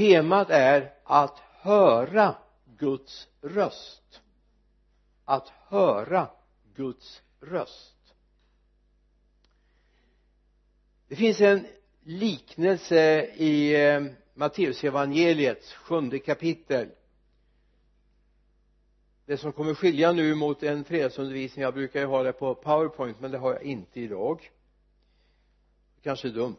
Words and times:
temat 0.00 0.50
är 0.50 0.92
att 1.04 1.38
höra 1.38 2.36
Guds 2.78 3.28
röst. 3.40 4.20
Att 5.24 5.48
höra 5.48 6.28
Guds 6.74 7.22
röst. 7.40 8.14
Det 11.08 11.16
finns 11.16 11.40
en 11.40 11.66
liknelse 12.02 13.24
i 13.24 13.84
eh, 13.84 14.02
Matteusevangeliets 14.34 15.72
sjunde 15.72 16.18
kapitel. 16.18 16.88
Det 19.26 19.36
som 19.36 19.52
kommer 19.52 19.74
skilja 19.74 20.12
nu 20.12 20.34
mot 20.34 20.62
en 20.62 20.84
fredagsundervisning 20.84 21.62
jag 21.62 21.74
brukar 21.74 22.00
ju 22.00 22.06
ha 22.06 22.22
det 22.22 22.32
på 22.32 22.54
powerpoint 22.54 23.20
men 23.20 23.30
det 23.30 23.38
har 23.38 23.52
jag 23.52 23.62
inte 23.62 24.00
idag. 24.00 24.50
Kanske 26.02 26.28
dumt 26.28 26.56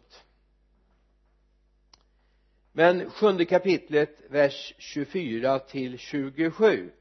men 2.71 3.09
sjunde 3.09 3.45
kapitlet 3.45 4.21
vers 4.29 4.73
24 4.77 5.59
till 5.59 5.97
27 5.97 6.91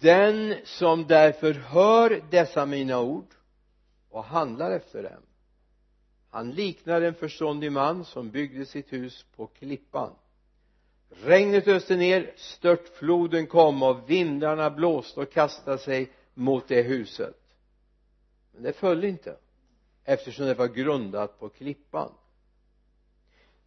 den 0.00 0.54
som 0.64 1.06
därför 1.06 1.52
hör 1.52 2.22
dessa 2.30 2.66
mina 2.66 3.00
ord 3.00 3.34
och 4.10 4.24
handlar 4.24 4.70
efter 4.70 5.02
dem 5.02 5.22
han 6.32 6.50
liknar 6.50 7.02
en 7.02 7.14
förståndig 7.14 7.72
man 7.72 8.04
som 8.04 8.30
byggde 8.30 8.66
sitt 8.66 8.92
hus 8.92 9.26
på 9.36 9.46
klippan. 9.46 10.12
Regnet 11.08 11.68
öste 11.68 11.96
ner 11.96 12.32
störtfloden 12.36 13.46
kom 13.46 13.82
och 13.82 14.10
vindarna 14.10 14.70
blåste 14.70 15.20
och 15.20 15.32
kastade 15.32 15.78
sig 15.78 16.12
mot 16.34 16.68
det 16.68 16.82
huset 16.82 17.41
men 18.52 18.62
det 18.62 18.72
föll 18.72 19.04
inte 19.04 19.36
eftersom 20.04 20.46
det 20.46 20.54
var 20.54 20.68
grundat 20.68 21.38
på 21.40 21.48
klippan. 21.48 22.12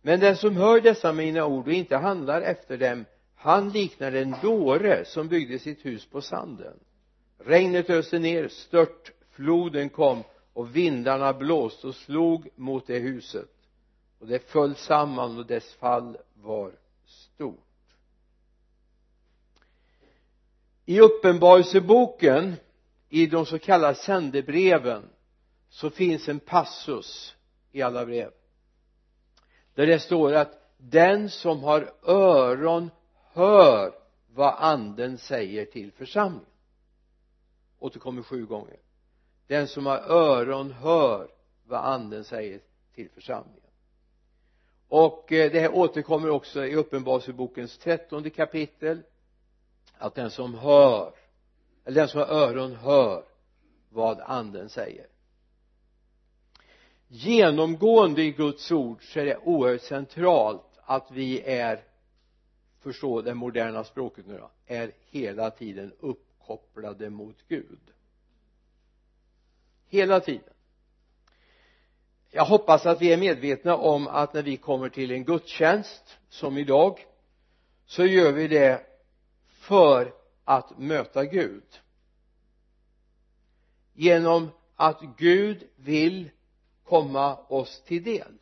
Men 0.02 0.20
den 0.20 0.38
som 0.38 0.56
hör 0.56 0.82
dessa 0.82 1.14
mina 1.14 1.46
ord 1.46 1.68
och 1.68 1.74
inte 1.74 1.98
handlar 1.98 2.42
efter 2.42 2.78
dem 2.78 3.06
han 3.36 3.70
liknar 3.70 4.12
en 4.12 4.36
dåre 4.42 5.06
som 5.06 5.28
byggde 5.28 5.60
sitt 5.60 5.86
hus 5.86 6.06
på 6.06 6.22
sanden. 6.22 6.80
Regnet 7.38 7.90
öste 7.90 8.20
ner 8.20 8.48
störtfloden 8.48 9.90
kom 9.90 10.24
och 10.54 10.76
vindarna 10.76 11.34
blåste 11.34 11.88
och 11.88 11.96
slog 11.96 12.50
mot 12.56 12.88
det 12.88 13.00
huset. 13.00 13.52
Och 14.20 14.28
det 14.28 14.40
föll 14.40 14.76
samman 14.76 15.38
och 15.38 15.46
dess 15.46 15.74
fall 15.74 16.18
var 16.34 16.72
stort. 17.06 17.60
I 20.86 21.00
uppenbarelseboken 21.00 22.56
i 23.10 23.28
de 23.28 23.46
så 23.46 23.60
kallade 23.60 23.96
sändebreven 23.96 25.10
så 25.70 25.90
finns 25.90 26.30
en 26.30 26.40
passus 26.40 27.36
i 27.72 27.82
alla 27.82 28.06
brev. 28.06 28.32
Där 29.74 29.88
det 29.88 30.00
står 30.00 30.34
att 30.34 30.74
den 30.78 31.30
som 31.30 31.64
har 31.64 31.94
öron 32.04 32.92
hör 33.34 33.94
vad 34.34 34.54
anden 34.58 35.18
säger 35.18 35.66
till 35.66 35.92
församlingen. 35.92 36.50
Återkommer 37.80 38.24
sju 38.24 38.46
gånger. 38.46 38.78
Den 39.48 39.68
som 39.68 39.86
har 39.86 39.98
öron 39.98 40.72
hör 40.72 41.28
vad 41.68 41.80
anden 41.80 42.24
säger 42.24 42.60
till 42.96 43.10
församlingen. 43.10 43.62
Och 44.88 45.32
eh, 45.32 45.52
det 45.52 45.60
här 45.60 45.76
återkommer 45.76 46.30
också 46.30 46.66
i 46.66 46.76
uppenbarelsebokens 46.76 47.78
trettonde 47.78 48.30
kapitel 48.30 49.02
att 49.98 50.16
den 50.16 50.32
som 50.32 50.54
hör 50.54 51.14
eller 51.86 52.02
den 52.02 52.08
som 52.08 52.20
har 52.20 52.28
öron 52.28 52.76
hör 52.76 53.24
vad 53.90 54.20
anden 54.20 54.70
säger. 54.70 55.08
Genomgående 57.08 58.22
i 58.22 58.32
Guds 58.32 58.72
ord 58.72 59.14
så 59.14 59.20
är 59.20 59.26
det 59.26 59.38
oerhört 59.38 59.82
centralt 59.82 60.80
att 60.86 61.12
vi 61.12 61.42
är 61.42 61.84
förstå 62.80 63.22
det 63.22 63.34
moderna 63.34 63.84
språket 63.84 64.28
nu 64.28 64.38
då 64.38 64.52
är 64.66 64.92
hela 65.10 65.52
tiden 65.52 65.94
uppkopplade 66.00 67.10
mot 67.10 67.36
Gud. 67.48 67.80
Hela 69.88 70.20
tiden. 70.20 70.54
Jag 72.32 72.46
hoppas 72.46 72.86
att 72.86 73.02
vi 73.02 73.14
är 73.14 73.18
medvetna 73.18 73.78
om 73.78 74.08
att 74.08 74.34
när 74.34 74.44
vi 74.44 74.58
kommer 74.58 74.90
till 74.90 75.12
en 75.12 75.24
gudstjänst 75.24 76.18
som 76.30 76.58
idag 76.58 77.06
så 77.86 78.06
gör 78.06 78.32
vi 78.32 78.48
det 78.48 78.86
för 79.48 80.14
att 80.46 80.80
möta 80.80 81.26
Gud. 81.26 81.64
Genom 83.94 84.50
att 84.76 85.02
Gud 85.18 85.64
vill 85.76 86.30
komma 86.84 87.36
oss 87.36 87.84
till 87.84 88.04
del. 88.04 88.34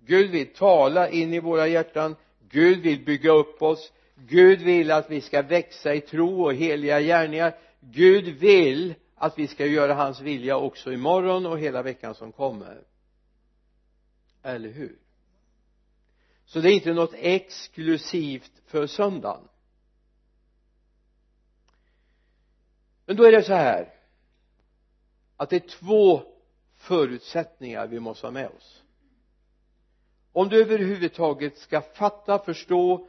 Gud 0.00 0.30
vill 0.30 0.54
tala 0.54 1.08
in 1.08 1.34
i 1.34 1.40
våra 1.40 1.66
hjärtan. 1.66 2.16
Gud 2.48 2.78
vill 2.78 3.04
bygga 3.04 3.32
upp 3.32 3.62
oss. 3.62 3.92
Gud 4.14 4.62
vill 4.62 4.90
att 4.90 5.10
vi 5.10 5.20
ska 5.20 5.42
växa 5.42 5.94
i 5.94 6.00
tro 6.00 6.44
och 6.44 6.54
heliga 6.54 7.00
gärningar. 7.00 7.58
Gud 7.80 8.24
vill 8.24 8.94
att 9.14 9.38
vi 9.38 9.46
ska 9.46 9.66
göra 9.66 9.94
hans 9.94 10.20
vilja 10.20 10.56
också 10.56 10.92
imorgon 10.92 11.46
och 11.46 11.58
hela 11.58 11.82
veckan 11.82 12.14
som 12.14 12.32
kommer. 12.32 12.82
Eller 14.42 14.68
hur? 14.68 14.98
Så 16.46 16.60
det 16.60 16.70
är 16.70 16.74
inte 16.74 16.92
något 16.92 17.14
exklusivt 17.14 18.52
för 18.66 18.86
söndagen. 18.86 19.48
Men 23.06 23.16
då 23.16 23.24
är 23.24 23.32
det 23.32 23.42
så 23.42 23.52
här 23.52 23.94
att 25.36 25.50
det 25.50 25.56
är 25.56 25.68
två 25.68 26.22
förutsättningar 26.74 27.86
vi 27.86 28.00
måste 28.00 28.26
ha 28.26 28.32
med 28.32 28.48
oss. 28.48 28.82
Om 30.32 30.48
du 30.48 30.62
överhuvudtaget 30.62 31.58
ska 31.58 31.80
fatta, 31.80 32.38
förstå, 32.38 33.08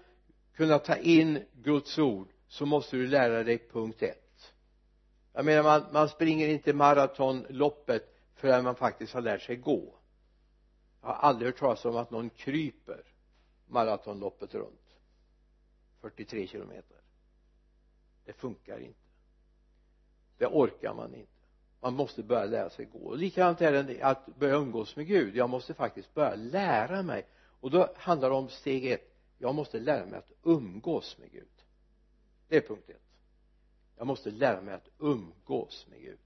kunna 0.53 0.79
ta 0.79 0.95
in 0.95 1.45
Guds 1.53 1.99
ord 1.99 2.27
så 2.47 2.65
måste 2.65 2.95
du 2.95 3.07
lära 3.07 3.43
dig 3.43 3.57
punkt 3.57 4.03
ett. 4.03 4.53
Jag 5.33 5.45
menar 5.45 5.63
man, 5.63 5.85
man 5.93 6.09
springer 6.09 6.47
inte 6.47 6.73
maratonloppet 6.73 8.15
förrän 8.35 8.63
man 8.63 8.75
faktiskt 8.75 9.13
har 9.13 9.21
lärt 9.21 9.41
sig 9.41 9.55
gå. 9.55 9.93
Jag 11.01 11.07
har 11.07 11.15
aldrig 11.15 11.47
hört 11.47 11.59
talas 11.59 11.85
om 11.85 11.97
att 11.97 12.11
någon 12.11 12.29
kryper 12.29 13.03
maratonloppet 13.67 14.55
runt. 14.55 14.97
43 16.01 16.47
kilometer. 16.47 16.97
Det 18.25 18.33
funkar 18.33 18.79
inte 18.79 19.04
det 20.37 20.47
orkar 20.47 20.93
man 20.93 21.15
inte. 21.15 21.31
Man 21.81 21.93
måste 21.93 22.23
börja 22.23 22.45
lära 22.45 22.69
sig 22.69 22.85
gå. 22.85 22.99
Och 22.99 23.17
likadant 23.17 23.61
är 23.61 23.83
det 23.83 24.01
att 24.01 24.25
börja 24.25 24.55
umgås 24.55 24.95
med 24.95 25.07
Gud. 25.07 25.35
Jag 25.35 25.49
måste 25.49 25.73
faktiskt 25.73 26.13
börja 26.13 26.35
lära 26.35 27.03
mig. 27.03 27.25
Och 27.59 27.71
då 27.71 27.93
handlar 27.95 28.29
det 28.29 28.35
om 28.35 28.49
steg 28.49 28.85
ett. 28.85 29.15
Jag 29.37 29.55
måste 29.55 29.79
lära 29.79 30.05
mig 30.05 30.19
att 30.19 30.31
umgås 30.43 31.17
med 31.17 31.31
Gud. 31.31 31.47
Det 32.47 32.57
är 32.57 32.61
punkt 32.61 32.89
ett. 32.89 33.01
Jag 33.97 34.07
måste 34.07 34.31
lära 34.31 34.61
mig 34.61 34.73
att 34.73 34.89
umgås 34.99 35.87
med 35.89 36.01
Gud. 36.01 36.19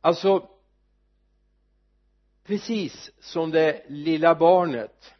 Alltså 0.00 0.48
precis 2.44 3.10
som 3.20 3.50
det 3.50 3.84
lilla 3.88 4.34
barnet 4.34 5.14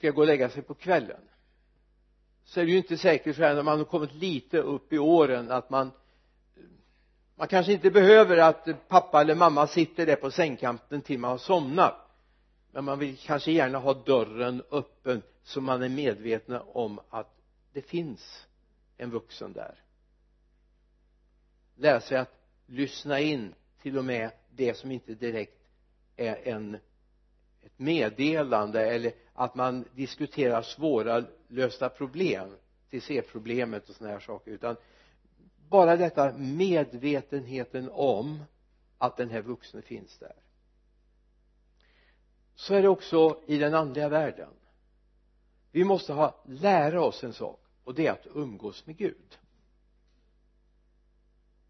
ska 0.00 0.10
gå 0.10 0.20
och 0.20 0.26
lägga 0.26 0.50
sig 0.50 0.62
på 0.62 0.74
kvällen. 0.74 1.20
Så 2.44 2.60
är 2.60 2.64
det 2.64 2.70
ju 2.70 2.76
inte 2.76 2.96
säkert 2.96 3.36
så 3.36 3.42
här 3.42 3.54
när 3.54 3.62
man 3.62 3.78
har 3.78 3.84
kommit 3.84 4.14
lite 4.14 4.58
upp 4.58 4.92
i 4.92 4.98
åren 4.98 5.50
att 5.50 5.70
man 5.70 5.90
man 7.34 7.48
kanske 7.48 7.72
inte 7.72 7.90
behöver 7.90 8.36
att 8.36 8.88
pappa 8.88 9.20
eller 9.20 9.34
mamma 9.34 9.66
sitter 9.66 10.06
där 10.06 10.16
på 10.16 10.30
sängkanten 10.30 11.02
till 11.02 11.18
man 11.18 11.30
har 11.30 11.38
somnat. 11.38 11.94
Men 12.72 12.84
man 12.84 12.98
vill 12.98 13.16
kanske 13.16 13.52
gärna 13.52 13.78
ha 13.78 13.94
dörren 13.94 14.62
öppen 14.70 15.22
så 15.42 15.60
man 15.60 15.82
är 15.82 15.88
medveten 15.88 16.60
om 16.66 17.00
att 17.10 17.34
det 17.72 17.82
finns 17.82 18.46
en 18.96 19.10
vuxen 19.10 19.52
där. 19.52 19.74
Lära 21.76 22.00
sig 22.00 22.18
att 22.18 22.34
lyssna 22.66 23.20
in 23.20 23.54
till 23.82 23.98
och 23.98 24.04
med 24.04 24.30
det 24.50 24.74
som 24.74 24.90
inte 24.90 25.14
direkt 25.14 25.60
är 26.16 26.48
en 26.48 26.78
ett 27.62 27.78
meddelande 27.78 28.86
eller 28.86 29.12
att 29.40 29.54
man 29.54 29.84
diskuterar 29.94 30.62
svåra 30.62 31.24
lösta 31.48 31.88
problem 31.88 32.56
till 32.90 33.02
C-problemet 33.02 33.88
och 33.88 33.94
sådana 33.94 34.12
här 34.12 34.20
saker 34.20 34.50
utan 34.50 34.76
bara 35.68 35.96
detta 35.96 36.32
medvetenheten 36.32 37.90
om 37.92 38.44
att 38.98 39.16
den 39.16 39.30
här 39.30 39.42
vuxne 39.42 39.82
finns 39.82 40.18
där. 40.18 40.34
Så 42.54 42.74
är 42.74 42.82
det 42.82 42.88
också 42.88 43.40
i 43.46 43.58
den 43.58 43.74
andliga 43.74 44.08
världen. 44.08 44.50
Vi 45.72 45.84
måste 45.84 46.12
ha 46.12 46.42
lära 46.46 47.02
oss 47.02 47.24
en 47.24 47.32
sak 47.32 47.60
och 47.84 47.94
det 47.94 48.06
är 48.06 48.12
att 48.12 48.26
umgås 48.34 48.86
med 48.86 48.96
Gud. 48.96 49.38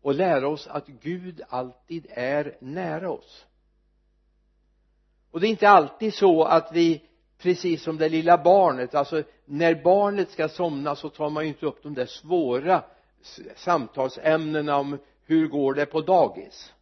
Och 0.00 0.14
lära 0.14 0.49
oss 0.49 0.67
att 0.67 0.87
Gud 0.87 1.43
alltid 1.49 2.06
är 2.11 2.56
nära 2.61 3.11
oss. 3.11 3.46
Och 5.31 5.40
det 5.40 5.46
är 5.46 5.50
inte 5.50 5.69
alltid 5.69 6.14
så 6.14 6.44
att 6.44 6.72
vi 6.72 7.09
precis 7.42 7.82
som 7.82 7.98
det 7.98 8.08
lilla 8.08 8.38
barnet 8.38 8.94
alltså 8.94 9.22
när 9.44 9.75
barnet 9.75 10.31
ska 10.31 10.48
somna 10.48 10.96
så 10.96 11.08
tar 11.08 11.31
man 11.31 11.42
ju 11.42 11.48
inte 11.48 11.66
upp 11.66 11.82
de 11.82 11.94
där 11.94 12.06
svåra 12.06 12.84
samtalsämnena 13.56 14.76
om 14.76 14.98
hur 15.25 15.48
går 15.48 15.75
det 15.75 15.87
på 15.87 16.00
dagis? 16.00 16.72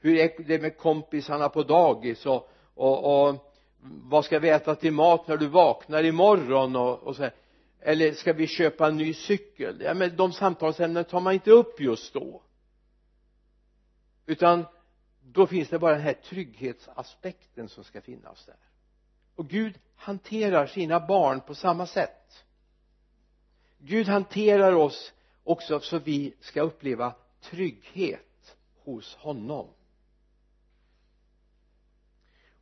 Hur 0.00 0.16
är 0.16 0.44
det 0.46 0.58
med 0.62 0.78
kompisarna 0.78 1.48
på 1.48 1.62
dagis 1.62 2.26
och, 2.26 2.50
och, 2.74 3.28
och 3.28 3.54
vad 3.80 4.24
ska 4.24 4.38
vi 4.38 4.48
äta 4.48 4.74
till 4.74 4.92
mat 4.92 5.28
när 5.28 5.36
du 5.36 5.46
vaknar 5.46 6.04
imorgon 6.04 6.76
och, 6.76 6.98
och 6.98 7.16
så 7.16 7.22
här. 7.22 7.34
eller 7.80 8.12
ska 8.12 8.32
vi 8.32 8.46
köpa 8.46 8.86
en 8.86 8.96
ny 8.96 9.14
cykel? 9.14 9.80
Ja 9.80 9.94
men 9.94 10.16
de 10.16 10.32
samtalsämnena 10.32 11.04
tar 11.04 11.20
man 11.20 11.34
inte 11.34 11.50
upp 11.50 11.80
just 11.80 12.14
då. 12.14 12.42
Utan 14.26 14.64
då 15.20 15.46
finns 15.46 15.68
det 15.68 15.78
bara 15.78 15.92
den 15.92 16.00
här 16.00 16.12
trygghetsaspekten 16.12 17.68
som 17.68 17.84
ska 17.84 18.00
finnas 18.00 18.46
där 18.46 18.67
och 19.38 19.48
Gud 19.48 19.78
hanterar 19.96 20.66
sina 20.66 21.00
barn 21.00 21.40
på 21.40 21.54
samma 21.54 21.86
sätt. 21.86 22.44
Gud 23.78 24.08
hanterar 24.08 24.72
oss 24.72 25.12
också 25.44 25.80
så 25.80 25.98
vi 25.98 26.34
ska 26.40 26.62
uppleva 26.62 27.14
trygghet 27.40 28.56
hos 28.84 29.14
honom. 29.14 29.68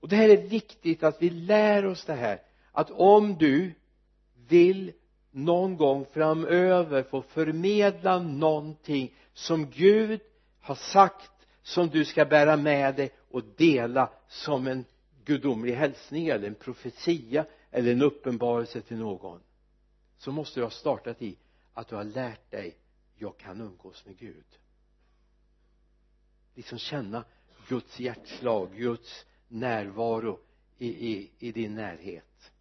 Och 0.00 0.08
det 0.08 0.16
här 0.16 0.28
är 0.28 0.36
viktigt 0.36 1.02
att 1.02 1.22
vi 1.22 1.30
lär 1.30 1.86
oss 1.86 2.04
det 2.04 2.14
här 2.14 2.42
att 2.72 2.90
om 2.90 3.38
du 3.38 3.74
vill 4.48 4.92
någon 5.30 5.76
gång 5.76 6.04
framöver 6.04 7.02
få 7.02 7.22
förmedla 7.22 8.18
någonting 8.18 9.14
som 9.32 9.70
Gud 9.70 10.20
har 10.60 10.74
sagt 10.74 11.30
som 11.62 11.88
du 11.88 12.04
ska 12.04 12.24
bära 12.24 12.56
med 12.56 12.94
dig 12.94 13.10
och 13.30 13.42
dela 13.56 14.10
som 14.28 14.66
en 14.66 14.84
gudomlig 15.26 15.74
hälsning 15.74 16.28
eller 16.28 16.48
en 16.48 16.54
profetia 16.54 17.46
eller 17.70 17.92
en 17.92 18.02
uppenbarelse 18.02 18.80
till 18.80 18.96
någon 18.96 19.40
så 20.18 20.32
måste 20.32 20.60
du 20.60 20.64
ha 20.64 20.70
startat 20.70 21.22
i 21.22 21.36
att 21.74 21.88
du 21.88 21.96
har 21.96 22.04
lärt 22.04 22.50
dig 22.50 22.76
jag 23.18 23.36
kan 23.36 23.60
umgås 23.60 24.06
med 24.06 24.18
Gud. 24.18 24.44
Liksom 26.54 26.78
känna 26.78 27.24
Guds 27.68 28.00
hjärtslag, 28.00 28.68
Guds 28.76 29.26
närvaro 29.48 30.38
i, 30.78 30.88
i, 30.88 31.30
i 31.38 31.52
din 31.52 31.74
närhet. 31.74 32.52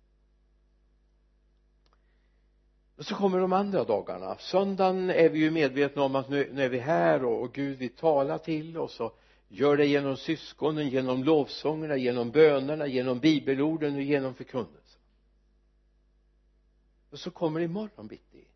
Och 2.97 3.05
så 3.05 3.15
kommer 3.15 3.39
de 3.39 3.53
andra 3.53 3.83
dagarna. 3.83 4.37
Söndagen 4.37 5.09
är 5.09 5.29
vi 5.29 5.39
ju 5.39 5.51
medvetna 5.51 6.01
om 6.01 6.15
att 6.15 6.29
nu, 6.29 6.49
nu 6.53 6.63
är 6.63 6.69
vi 6.69 6.79
här 6.79 7.25
och, 7.25 7.41
och 7.41 7.53
Gud 7.53 7.77
vill 7.77 7.95
tala 7.95 8.37
till 8.37 8.77
oss 8.77 8.99
och 8.99 9.19
gör 9.55 9.77
det 9.77 9.85
genom 9.85 10.17
syskonen, 10.17 10.89
genom 10.89 11.23
lovsångerna, 11.23 11.97
genom 11.97 12.31
bönerna, 12.31 12.87
genom 12.87 13.19
bibelorden 13.19 13.95
och 13.95 14.01
genom 14.01 14.35
förkunnelsen. 14.35 15.01
Och 17.09 17.19
så 17.19 17.31
kommer 17.31 17.59
det 17.59 17.65
imorgon 17.65 18.07
bitti 18.07 18.47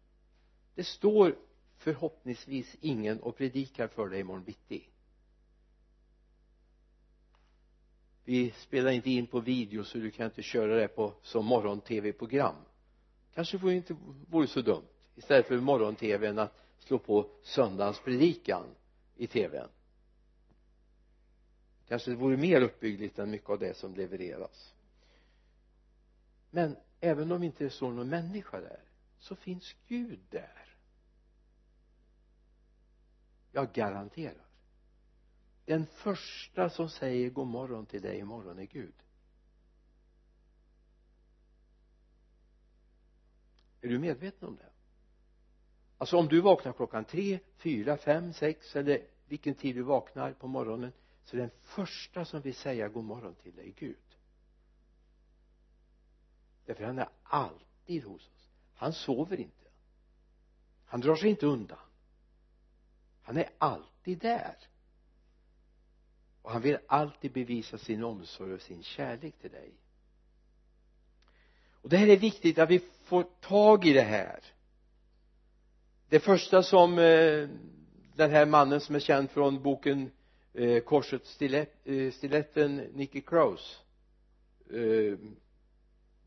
det 0.75 0.83
står 0.83 1.35
förhoppningsvis 1.77 2.77
ingen 2.81 3.19
och 3.19 3.37
predikar 3.37 3.87
för 3.87 4.09
dig 4.09 4.19
imorgon 4.19 4.43
bitti 4.43 4.89
vi 8.29 8.51
spelar 8.51 8.91
inte 8.91 9.09
in 9.09 9.27
på 9.27 9.39
video 9.39 9.83
så 9.83 9.97
du 9.97 10.11
kan 10.11 10.25
inte 10.25 10.41
köra 10.41 10.75
det 10.75 10.87
på 10.87 11.13
som 11.21 11.45
morgon-tv-program. 11.45 12.55
Kanske 13.33 13.57
vore 13.57 13.73
inte 13.73 13.95
vore 14.29 14.47
så 14.47 14.61
dumt 14.61 14.87
istället 15.15 15.47
för 15.47 15.57
morgon-tvn 15.57 16.39
att 16.39 16.53
slå 16.79 16.99
på 16.99 17.29
söndagens 17.43 17.99
predikan 17.99 18.63
i 19.15 19.27
tvn 19.27 19.67
kanske 21.89 22.11
det 22.11 22.17
vore 22.17 22.37
mer 22.37 22.61
uppbyggligt 22.61 23.19
än 23.19 23.31
mycket 23.31 23.49
av 23.49 23.59
det 23.59 23.77
som 23.77 23.95
levereras. 23.95 24.73
Men 26.49 26.75
även 26.99 27.31
om 27.31 27.43
inte 27.43 27.63
det 27.63 27.69
står 27.69 27.91
någon 27.91 28.09
människa 28.09 28.59
där 28.59 28.79
så 29.19 29.35
finns 29.35 29.75
Gud 29.87 30.19
där. 30.29 30.75
Jag 33.51 33.73
garanterar. 33.73 34.45
Den 35.65 35.85
första 35.85 36.69
som 36.69 36.89
säger 36.89 37.29
god 37.29 37.47
morgon 37.47 37.85
till 37.85 38.01
dig 38.01 38.19
imorgon 38.19 38.59
är 38.59 38.65
Gud. 38.65 38.93
Är 43.81 43.87
du 43.87 43.99
medveten 43.99 44.47
om 44.47 44.55
det? 44.55 44.69
Alltså 45.97 46.17
om 46.17 46.27
du 46.27 46.41
vaknar 46.41 46.73
klockan 46.73 47.05
tre, 47.05 47.39
fyra, 47.57 47.97
fem, 47.97 48.33
sex 48.33 48.75
eller 48.75 49.01
vilken 49.27 49.55
tid 49.55 49.75
du 49.75 49.81
vaknar 49.81 50.33
på 50.33 50.47
morgonen 50.47 50.91
så 51.29 51.35
är 51.35 51.41
den 51.41 51.51
första 51.61 52.25
som 52.25 52.41
vill 52.41 52.55
säga 52.55 52.87
god 52.87 53.03
morgon 53.03 53.35
till 53.35 53.55
dig 53.55 53.73
Gud. 53.77 53.97
Därför 56.65 56.83
han 56.83 56.99
är 56.99 57.09
alltid 57.23 58.03
hos 58.03 58.27
oss. 58.27 58.49
Han 58.75 58.93
sover 58.93 59.39
inte. 59.39 59.67
Han 60.85 61.01
drar 61.01 61.15
sig 61.15 61.29
inte 61.29 61.45
undan. 61.45 61.77
Han 63.21 63.37
är 63.37 63.49
alltid 63.57 64.19
där. 64.19 64.57
Och 66.41 66.51
han 66.51 66.61
vill 66.61 66.77
alltid 66.87 67.31
bevisa 67.31 67.77
sin 67.77 68.03
omsorg 68.03 68.53
och 68.53 68.61
sin 68.61 68.83
kärlek 68.83 69.35
till 69.41 69.51
dig. 69.51 69.71
Och 71.71 71.89
det 71.89 71.97
här 71.97 72.07
är 72.07 72.17
viktigt 72.17 72.59
att 72.59 72.69
vi 72.69 72.79
får 72.79 73.23
tag 73.23 73.85
i 73.85 73.93
det 73.93 74.01
här. 74.01 74.43
Det 76.07 76.19
första 76.19 76.63
som 76.63 76.99
eh, 76.99 77.49
den 78.15 78.31
här 78.31 78.45
mannen 78.45 78.81
som 78.81 78.95
är 78.95 78.99
känd 78.99 79.31
från 79.31 79.63
boken 79.63 80.11
eh, 80.59 80.83
korset 80.83 81.25
stilett, 81.25 81.87
eh, 81.87 82.11
stiletten 82.11 82.75
Nicky 82.75 83.21
Krause 83.21 83.75
eh, 84.69 85.17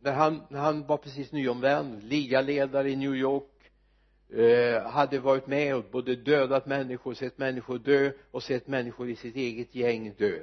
när 0.01 0.13
han, 0.13 0.43
när 0.49 0.61
han 0.61 0.87
var 0.87 0.97
precis 0.97 1.33
nyomvänd 1.33 2.03
ligaledare 2.03 2.91
i 2.91 2.97
New 2.97 3.15
York 3.15 3.71
eh, 4.29 4.83
hade 4.83 5.19
varit 5.19 5.47
med 5.47 5.77
och 5.77 5.85
både 5.91 6.17
dödat 6.17 6.67
människor, 6.67 7.15
sett 7.15 7.39
människor 7.39 7.79
dö 7.79 8.13
och 8.31 8.43
sett 8.43 8.67
människor 8.67 9.11
i 9.11 9.17
sitt 9.17 9.37
eget 9.37 9.75
gäng 9.75 10.15
dö. 10.19 10.43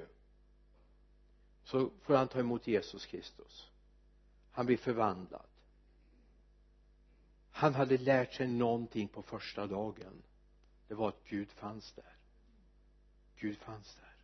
Så 1.64 1.90
får 2.02 2.16
han 2.16 2.28
ta 2.28 2.40
emot 2.40 2.68
Jesus 2.68 3.06
Kristus. 3.06 3.70
Han 4.52 4.66
blir 4.66 4.78
förvandlad. 4.78 5.46
Han 7.52 7.74
hade 7.74 7.98
lärt 7.98 8.34
sig 8.34 8.48
någonting 8.48 9.08
på 9.08 9.22
första 9.22 9.68
dagen. 9.68 10.24
Det 10.88 10.94
var 10.94 11.10
att 11.10 11.24
Gud 11.30 11.52
fanns 11.52 11.94
där. 11.94 12.19
Gud 13.40 13.58
fanns 13.58 13.96
där. 13.96 14.16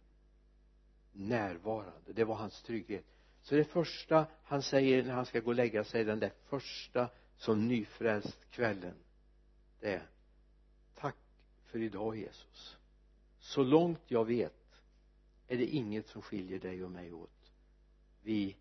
Närvarande. 1.12 2.14
Det 2.14 2.24
var 2.24 2.36
hans 2.36 2.62
trygghet. 2.62 3.06
Så 3.42 3.56
det 3.56 3.64
första 3.64 4.26
han 4.44 4.62
säger 4.62 5.04
när 5.04 5.14
han 5.14 5.26
ska 5.26 5.40
gå 5.40 5.48
och 5.48 5.56
lägga 5.56 5.84
sig 5.84 6.04
den 6.04 6.20
där 6.20 6.32
första 6.46 7.10
som 7.38 7.68
nyfrälst 7.68 8.50
kvällen 8.52 8.96
det 9.86 9.94
är 9.94 10.08
tack 10.96 11.16
för 11.66 11.80
idag 11.80 12.18
Jesus. 12.18 12.78
Så 13.40 13.64
långt 13.64 14.02
jag 14.08 14.26
vet 14.26 14.82
är 15.48 15.58
det 15.58 15.66
inget 15.66 16.08
som 16.08 16.22
skiljer 16.22 16.60
dig 16.60 16.84
och 16.84 16.92
mig 16.92 17.14
åt. 17.14 17.52
Vi 18.22 18.56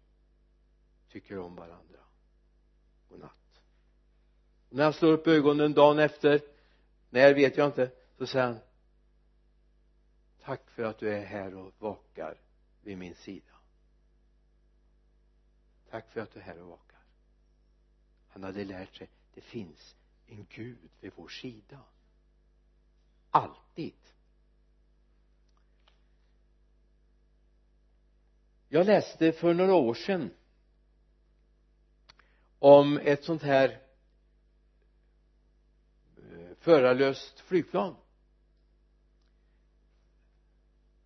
tycker 1.08 1.38
om 1.38 1.54
varandra. 1.54 1.98
Godnatt 3.08 3.60
och 4.68 4.76
när 4.76 4.84
han 4.84 4.92
slår 4.92 5.12
upp 5.12 5.26
ögonen 5.26 5.72
dagen 5.72 5.98
efter 5.98 6.40
när 7.10 7.34
vet 7.34 7.56
jag 7.56 7.68
inte. 7.68 7.90
Så 8.18 8.26
säger 8.26 8.46
han 8.46 8.58
tack 10.44 10.70
för 10.70 10.82
att 10.82 10.98
du 10.98 11.14
är 11.14 11.24
här 11.24 11.54
och 11.54 11.74
vakar 11.78 12.40
vid 12.82 12.98
min 12.98 13.14
sida. 13.14 13.52
Tack 15.90 16.10
för 16.10 16.20
att 16.20 16.32
du 16.34 16.40
är 16.40 16.44
här 16.44 16.60
och 16.60 16.68
vakar. 16.68 17.00
Han 18.28 18.42
hade 18.42 18.64
lärt 18.64 18.96
sig 18.96 19.08
det 19.34 19.40
finns 19.40 19.96
en 20.26 20.46
Gud 20.50 20.90
vid 21.00 21.12
vår 21.16 21.28
sida. 21.28 21.80
Alltid. 23.30 23.94
Jag 28.68 28.86
läste 28.86 29.32
för 29.32 29.54
några 29.54 29.74
år 29.74 29.94
sedan 29.94 30.30
om 32.58 32.98
ett 32.98 33.24
sånt 33.24 33.42
här 33.42 33.82
eh, 36.16 36.54
förarlöst 36.58 37.40
flygplan 37.40 37.96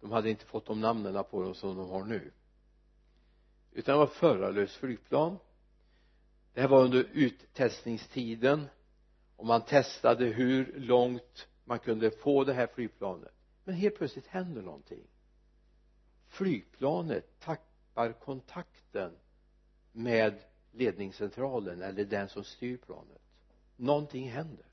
de 0.01 0.13
hade 0.13 0.31
inte 0.31 0.45
fått 0.45 0.67
de 0.67 0.81
namnen 0.81 1.25
på 1.31 1.43
dem 1.43 1.55
som 1.55 1.77
de 1.77 1.91
har 1.91 2.05
nu. 2.05 2.33
Utan 3.73 3.93
det 3.93 3.99
var 3.99 4.07
förarlöst 4.07 4.77
flygplan. 4.77 5.39
Det 6.55 6.61
här 6.61 6.69
var 6.69 6.85
under 6.85 7.09
uttestningstiden. 7.13 8.67
Och 9.37 9.47
man 9.47 9.65
testade 9.65 10.25
hur 10.25 10.81
långt 10.81 11.49
man 11.65 11.79
kunde 11.79 12.11
få 12.11 12.45
det 12.45 12.53
här 12.53 12.67
flygplanet. 12.67 13.33
Men 13.65 13.75
helt 13.75 13.97
plötsligt 13.97 14.27
händer 14.27 14.63
någonting. 14.63 15.07
Flygplanet 16.29 17.41
tappar 17.41 18.13
kontakten 18.13 19.13
med 19.93 20.45
ledningscentralen 20.73 21.83
eller 21.83 22.05
den 22.05 22.29
som 22.29 22.45
styr 22.45 22.77
planet. 22.77 23.23
Någonting 23.77 24.31
händer. 24.31 24.67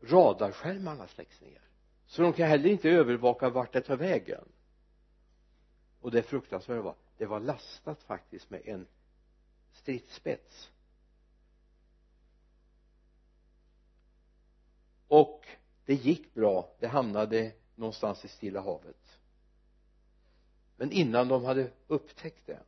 Radarskärmarna 0.00 1.08
släcks 1.08 1.40
ner 1.40 1.65
så 2.06 2.22
de 2.22 2.32
kan 2.32 2.48
heller 2.48 2.70
inte 2.70 2.90
övervaka 2.90 3.50
vart 3.50 3.72
det 3.72 3.80
tar 3.80 3.96
vägen. 3.96 4.48
Och 6.00 6.10
det 6.10 6.22
fruktansvärda 6.22 6.82
var 6.82 6.94
det 7.18 7.26
var 7.26 7.40
lastat 7.40 8.02
faktiskt 8.02 8.50
med 8.50 8.62
en 8.64 8.86
stridsspets. 9.72 10.70
Och 15.08 15.46
det 15.84 15.94
gick 15.94 16.34
bra. 16.34 16.74
Det 16.78 16.86
hamnade 16.86 17.52
någonstans 17.74 18.24
i 18.24 18.28
Stilla 18.28 18.60
havet. 18.60 19.18
Men 20.76 20.92
innan 20.92 21.28
de 21.28 21.44
hade 21.44 21.70
upptäckt 21.86 22.46
det 22.46 22.60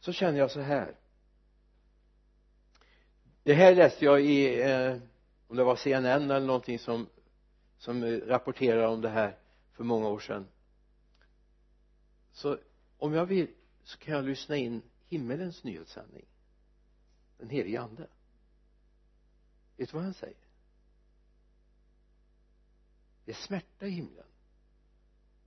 så 0.00 0.12
känner 0.12 0.38
jag 0.38 0.50
så 0.50 0.60
här. 0.60 0.96
Det 3.42 3.54
här 3.54 3.74
läste 3.74 4.04
jag 4.04 4.20
i 4.20 4.62
eh, 4.62 4.96
om 5.48 5.56
det 5.56 5.64
var 5.64 5.76
CNN 5.76 6.30
eller 6.30 6.46
någonting 6.46 6.78
som 6.78 7.08
som 7.78 8.04
rapporterar 8.20 8.86
om 8.86 9.00
det 9.00 9.08
här 9.08 9.38
för 9.72 9.84
många 9.84 10.08
år 10.08 10.18
sedan. 10.18 10.48
Så 12.32 12.58
om 12.98 13.12
jag 13.12 13.26
vill 13.26 13.54
så 13.84 13.98
kan 13.98 14.14
jag 14.14 14.24
lyssna 14.24 14.56
in 14.56 14.82
himmelens 15.08 15.64
nyhetssändning. 15.64 16.26
Den 17.38 17.50
helige 17.50 17.80
ande. 17.80 18.08
Vet 19.76 19.90
du 19.90 19.94
vad 19.96 20.04
han 20.04 20.14
säger? 20.14 20.36
Det 23.24 23.32
är 23.32 23.36
smärta 23.36 23.86
i 23.86 23.90
himlen. 23.90 24.26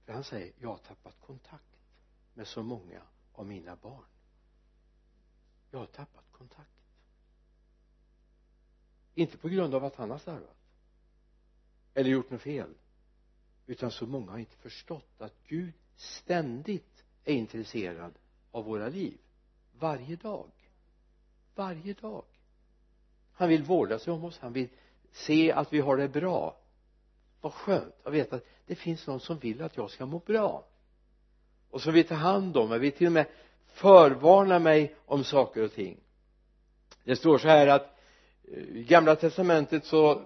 För 0.06 0.14
han 0.14 0.24
säger 0.24 0.54
jag 0.58 0.70
har 0.70 0.78
tappat 0.78 1.20
kontakt 1.22 1.80
med 2.34 2.48
så 2.48 2.64
många 2.64 3.02
av 3.34 3.46
mina 3.46 3.76
barn. 3.76 4.06
Jag 5.72 5.80
har 5.80 5.86
tappat 5.86 6.26
kontakt. 6.32 6.70
Inte 9.16 9.38
på 9.38 9.50
grund 9.50 9.76
av 9.76 9.86
att 9.86 9.96
han 9.96 10.12
har 10.12 10.18
slarvat 10.18 10.59
eller 12.00 12.10
gjort 12.10 12.32
något 12.32 12.42
fel. 12.42 12.74
Utan 13.68 13.92
så 13.92 14.06
många 14.06 14.32
har 14.32 14.38
inte 14.38 14.56
förstått 14.56 15.14
att 15.18 15.34
Gud 15.48 15.74
ständigt 15.96 17.04
är 17.26 17.34
intresserad 17.34 18.14
av 18.52 18.66
våra 18.66 18.90
liv. 18.90 19.18
Varje 19.80 20.16
dag. 20.16 20.52
Varje 21.56 21.94
dag. 21.94 22.24
Han 23.34 23.50
vill 23.50 23.64
vårda 23.64 24.00
sig 24.00 24.14
om 24.14 24.24
oss. 24.24 24.40
Han 24.40 24.54
vill 24.54 24.68
se 25.12 25.52
att 25.52 25.74
vi 25.74 25.80
har 25.80 25.98
det 25.98 26.08
bra. 26.08 26.58
Vad 27.42 27.54
skönt 27.54 27.96
att 28.04 28.14
veta 28.14 28.36
att 28.36 28.46
det 28.66 28.76
finns 28.76 29.08
någon 29.08 29.20
som 29.20 29.40
vill 29.40 29.62
att 29.62 29.78
jag 29.78 29.92
ska 29.92 30.06
må 30.06 30.20
bra. 30.20 30.68
Och 31.70 31.82
som 31.82 31.94
vill 31.94 32.08
ta 32.08 32.16
hand 32.16 32.58
om 32.58 32.70
mig. 32.70 32.80
Vill 32.80 32.92
till 32.92 33.08
och 33.08 33.14
med 33.14 33.28
förvarna 33.66 34.60
mig 34.60 34.96
om 35.06 35.24
saker 35.24 35.64
och 35.64 35.74
ting. 35.74 36.00
Det 37.04 37.16
står 37.16 37.38
så 37.38 37.48
här 37.48 37.68
att 37.68 38.00
eh, 38.44 38.64
i 38.64 38.84
gamla 38.84 39.16
testamentet 39.16 39.86
så 39.86 40.26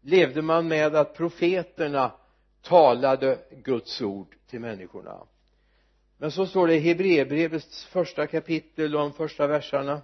levde 0.00 0.42
man 0.42 0.68
med 0.68 0.96
att 0.96 1.14
profeterna 1.14 2.12
talade 2.62 3.38
Guds 3.50 4.02
ord 4.02 4.36
till 4.46 4.60
människorna. 4.60 5.26
Men 6.18 6.30
så 6.30 6.46
står 6.46 6.66
det 6.66 6.74
i 6.74 6.78
Hebreerbrevets 6.78 7.84
första 7.84 8.26
kapitel 8.26 8.94
och 8.94 9.00
de 9.00 9.12
första 9.12 9.46
verserna. 9.46 10.02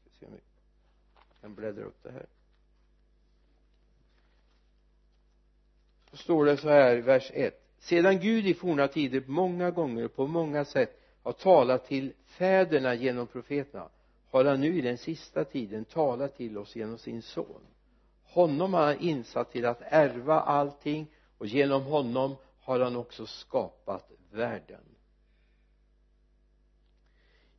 Ska 0.00 0.10
se 0.20 0.26
om 0.26 0.32
jag 0.32 1.40
kan 1.40 1.54
bläddra 1.54 1.84
upp 1.84 2.02
det 2.02 2.10
här. 2.10 2.26
Så 6.10 6.16
står 6.16 6.44
det 6.44 6.56
så 6.56 6.68
här 6.68 6.96
i 6.96 7.00
vers 7.00 7.30
1 7.34 7.66
sedan 7.78 8.20
Gud 8.20 8.46
i 8.46 8.54
forna 8.54 8.88
tider 8.88 9.22
många 9.26 9.70
gånger 9.70 10.08
på 10.08 10.26
många 10.26 10.64
sätt 10.64 11.00
har 11.22 11.32
talat 11.32 11.86
till 11.86 12.12
fäderna 12.26 12.94
genom 12.94 13.26
profeterna 13.26 13.88
har 14.30 14.44
han 14.44 14.60
nu 14.60 14.78
i 14.78 14.80
den 14.80 14.98
sista 14.98 15.44
tiden 15.44 15.84
talat 15.84 16.36
till 16.36 16.58
oss 16.58 16.76
genom 16.76 16.98
sin 16.98 17.22
son 17.22 17.60
honom 18.30 18.74
har 18.74 18.86
han 18.86 18.98
insatt 18.98 19.52
till 19.52 19.66
att 19.66 19.82
ärva 19.82 20.40
allting 20.40 21.06
och 21.38 21.46
genom 21.46 21.82
honom 21.82 22.36
har 22.60 22.80
han 22.80 22.96
också 22.96 23.26
skapat 23.26 24.10
världen. 24.30 24.84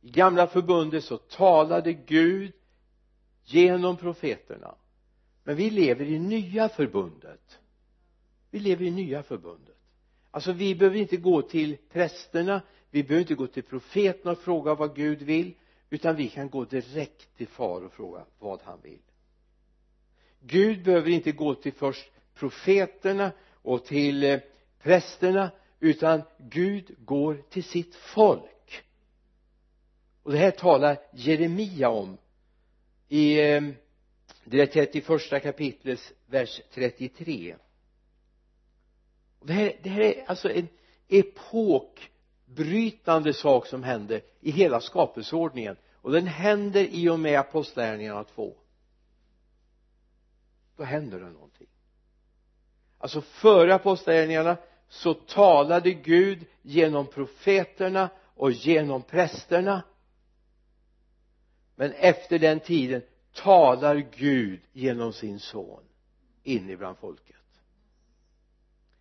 I 0.00 0.10
gamla 0.10 0.46
förbundet 0.46 1.04
så 1.04 1.16
talade 1.16 1.92
Gud 1.92 2.52
genom 3.44 3.96
profeterna. 3.96 4.74
Men 5.44 5.56
vi 5.56 5.70
lever 5.70 6.04
i 6.04 6.18
nya 6.18 6.68
förbundet. 6.68 7.58
Vi 8.50 8.58
lever 8.58 8.84
i 8.84 8.90
nya 8.90 9.22
förbundet. 9.22 9.76
Alltså 10.30 10.52
vi 10.52 10.74
behöver 10.74 10.98
inte 10.98 11.16
gå 11.16 11.42
till 11.42 11.76
prästerna 11.92 12.60
vi 12.94 13.02
behöver 13.02 13.20
inte 13.20 13.34
gå 13.34 13.46
till 13.46 13.62
profeterna 13.62 14.32
och 14.32 14.38
fråga 14.38 14.74
vad 14.74 14.96
Gud 14.96 15.22
vill 15.22 15.54
utan 15.90 16.16
vi 16.16 16.28
kan 16.28 16.50
gå 16.50 16.64
direkt 16.64 17.36
till 17.36 17.48
far 17.48 17.84
och 17.84 17.92
fråga 17.92 18.24
vad 18.38 18.60
han 18.62 18.80
vill. 18.82 19.02
Gud 20.46 20.84
behöver 20.84 21.10
inte 21.10 21.32
gå 21.32 21.54
till 21.54 21.72
först 21.72 22.10
profeterna 22.34 23.32
och 23.62 23.84
till 23.84 24.24
eh, 24.24 24.40
prästerna 24.82 25.50
utan 25.80 26.22
Gud 26.38 26.94
går 26.98 27.42
till 27.50 27.64
sitt 27.64 27.94
folk. 27.94 28.82
Och 30.22 30.32
det 30.32 30.38
här 30.38 30.50
talar 30.50 30.98
Jeremia 31.12 31.88
om 31.88 32.18
i 33.08 33.40
eh, 33.40 33.62
det 34.44 34.66
31 34.66 35.42
kapitlets 35.42 36.12
vers 36.26 36.60
33 36.74 37.56
och 39.38 39.46
det 39.46 39.52
här, 39.52 39.76
det 39.82 39.88
här 39.88 40.00
är 40.00 40.24
alltså 40.26 40.50
en 40.50 40.68
epokbrytande 41.08 43.32
sak 43.32 43.66
som 43.66 43.82
händer 43.82 44.22
i 44.40 44.50
hela 44.50 44.80
skapelseordningen 44.80 45.76
och 45.94 46.12
den 46.12 46.26
händer 46.26 46.86
i 46.90 47.08
och 47.08 47.20
med 47.20 47.40
apostlagärningarna 47.40 48.24
2 48.24 48.54
då 50.76 50.82
händer 50.82 51.20
det 51.20 51.30
någonting. 51.30 51.66
Alltså 52.98 53.20
före 53.20 53.74
apostlagärningarna 53.74 54.56
så 54.88 55.14
talade 55.14 55.92
Gud 55.92 56.44
genom 56.62 57.06
profeterna 57.06 58.10
och 58.34 58.50
genom 58.50 59.02
prästerna. 59.02 59.82
Men 61.76 61.92
efter 61.92 62.38
den 62.38 62.60
tiden 62.60 63.02
talar 63.34 63.96
Gud 64.16 64.60
genom 64.72 65.12
sin 65.12 65.40
son 65.40 65.82
in 66.42 66.70
ibland 66.70 66.98
folket. 66.98 67.36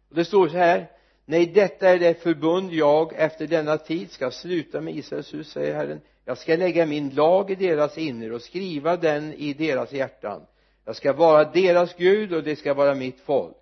Och 0.10 0.16
det 0.16 0.26
står 0.26 0.48
så 0.48 0.58
här 0.58 0.92
nej 1.26 1.46
detta 1.46 1.90
är 1.90 2.00
det 2.00 2.22
förbund 2.22 2.74
jag 2.74 3.14
efter 3.14 3.48
denna 3.48 3.78
tid 3.78 4.12
ska 4.12 4.32
sluta 4.32 4.82
med 4.82 4.96
Israels 4.96 5.34
hus 5.34 5.52
säger 5.52 5.76
Herren. 5.76 6.02
Jag 6.26 6.38
ska 6.38 6.56
lägga 6.56 6.86
min 6.86 7.10
lag 7.10 7.52
i 7.52 7.56
deras 7.56 7.98
inre 7.98 8.36
och 8.36 8.42
skriva 8.42 8.98
den 8.98 9.34
i 9.34 9.54
deras 9.54 9.92
hjärtan 9.92 10.46
jag 10.92 10.96
ska 10.96 11.14
vara 11.14 11.52
deras 11.52 11.96
Gud 11.96 12.34
och 12.34 12.44
det 12.44 12.56
ska 12.56 12.74
vara 12.74 12.96
mitt 12.96 13.20
folk. 13.20 13.58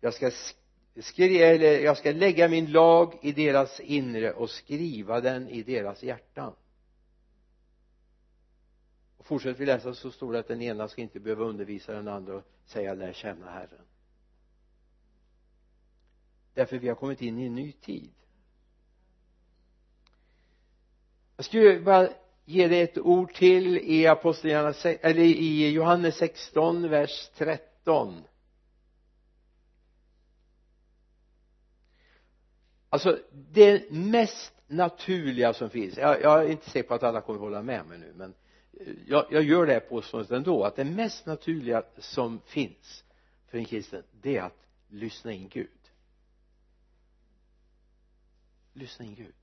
Jag 0.00 0.14
ska 0.14 0.30
skri 1.00 1.42
eller 1.42 1.80
jag 1.80 1.96
ska 1.98 2.12
lägga 2.12 2.48
min 2.48 2.72
lag 2.72 3.18
i 3.22 3.32
deras 3.32 3.80
inre 3.80 4.32
och 4.32 4.50
skriva 4.50 5.20
den 5.20 5.48
i 5.48 5.62
deras 5.62 6.02
hjärtan. 6.02 6.54
Och 9.16 9.26
fortsätter 9.26 9.58
vi 9.58 9.66
läsa 9.66 9.94
så 9.94 10.10
står 10.10 10.32
det 10.32 10.38
att 10.38 10.48
den 10.48 10.62
ena 10.62 10.88
ska 10.88 11.02
inte 11.02 11.20
behöva 11.20 11.44
undervisa 11.44 11.92
den 11.92 12.08
andra 12.08 12.34
och 12.34 12.44
säga 12.64 12.94
lär 12.94 13.12
känna 13.12 13.50
Herren. 13.50 13.84
Därför 16.54 16.78
vi 16.78 16.88
har 16.88 16.94
kommit 16.94 17.22
in 17.22 17.38
i 17.38 17.46
en 17.46 17.54
ny 17.54 17.72
tid. 17.72 18.12
Jag 21.36 21.44
skulle 21.44 21.80
bara 21.80 22.08
ge 22.50 22.68
dig 22.68 22.80
ett 22.80 22.98
ord 22.98 23.34
till 23.34 23.78
i 23.78 24.06
apostlagärningarna 24.06 24.98
eller 25.00 25.22
i 25.22 25.70
Johannes 25.70 26.16
16 26.16 26.88
vers 26.88 27.30
13 27.36 28.22
alltså 32.88 33.18
det 33.32 33.90
mest 33.90 34.52
naturliga 34.66 35.52
som 35.52 35.70
finns 35.70 35.96
jag, 35.96 36.22
jag 36.22 36.44
är 36.44 36.50
inte 36.50 36.70
säker 36.70 36.88
på 36.88 36.94
att 36.94 37.02
alla 37.02 37.20
kommer 37.20 37.38
hålla 37.40 37.62
med 37.62 37.86
mig 37.86 37.98
nu 37.98 38.12
men 38.16 38.34
eh, 38.80 38.86
jag, 39.06 39.26
jag 39.30 39.42
gör 39.42 39.66
det 39.66 39.72
här 39.72 39.80
påståendet 39.80 40.30
ändå 40.30 40.64
att 40.64 40.76
det 40.76 40.84
mest 40.84 41.26
naturliga 41.26 41.82
som 41.98 42.40
finns 42.46 43.04
för 43.46 43.58
en 43.58 43.64
kristen 43.64 44.02
det 44.22 44.36
är 44.36 44.42
att 44.42 44.66
lyssna 44.88 45.32
in 45.32 45.48
Gud. 45.48 45.68
Lyssna 48.72 49.04
in 49.04 49.14
Gud. 49.14 49.34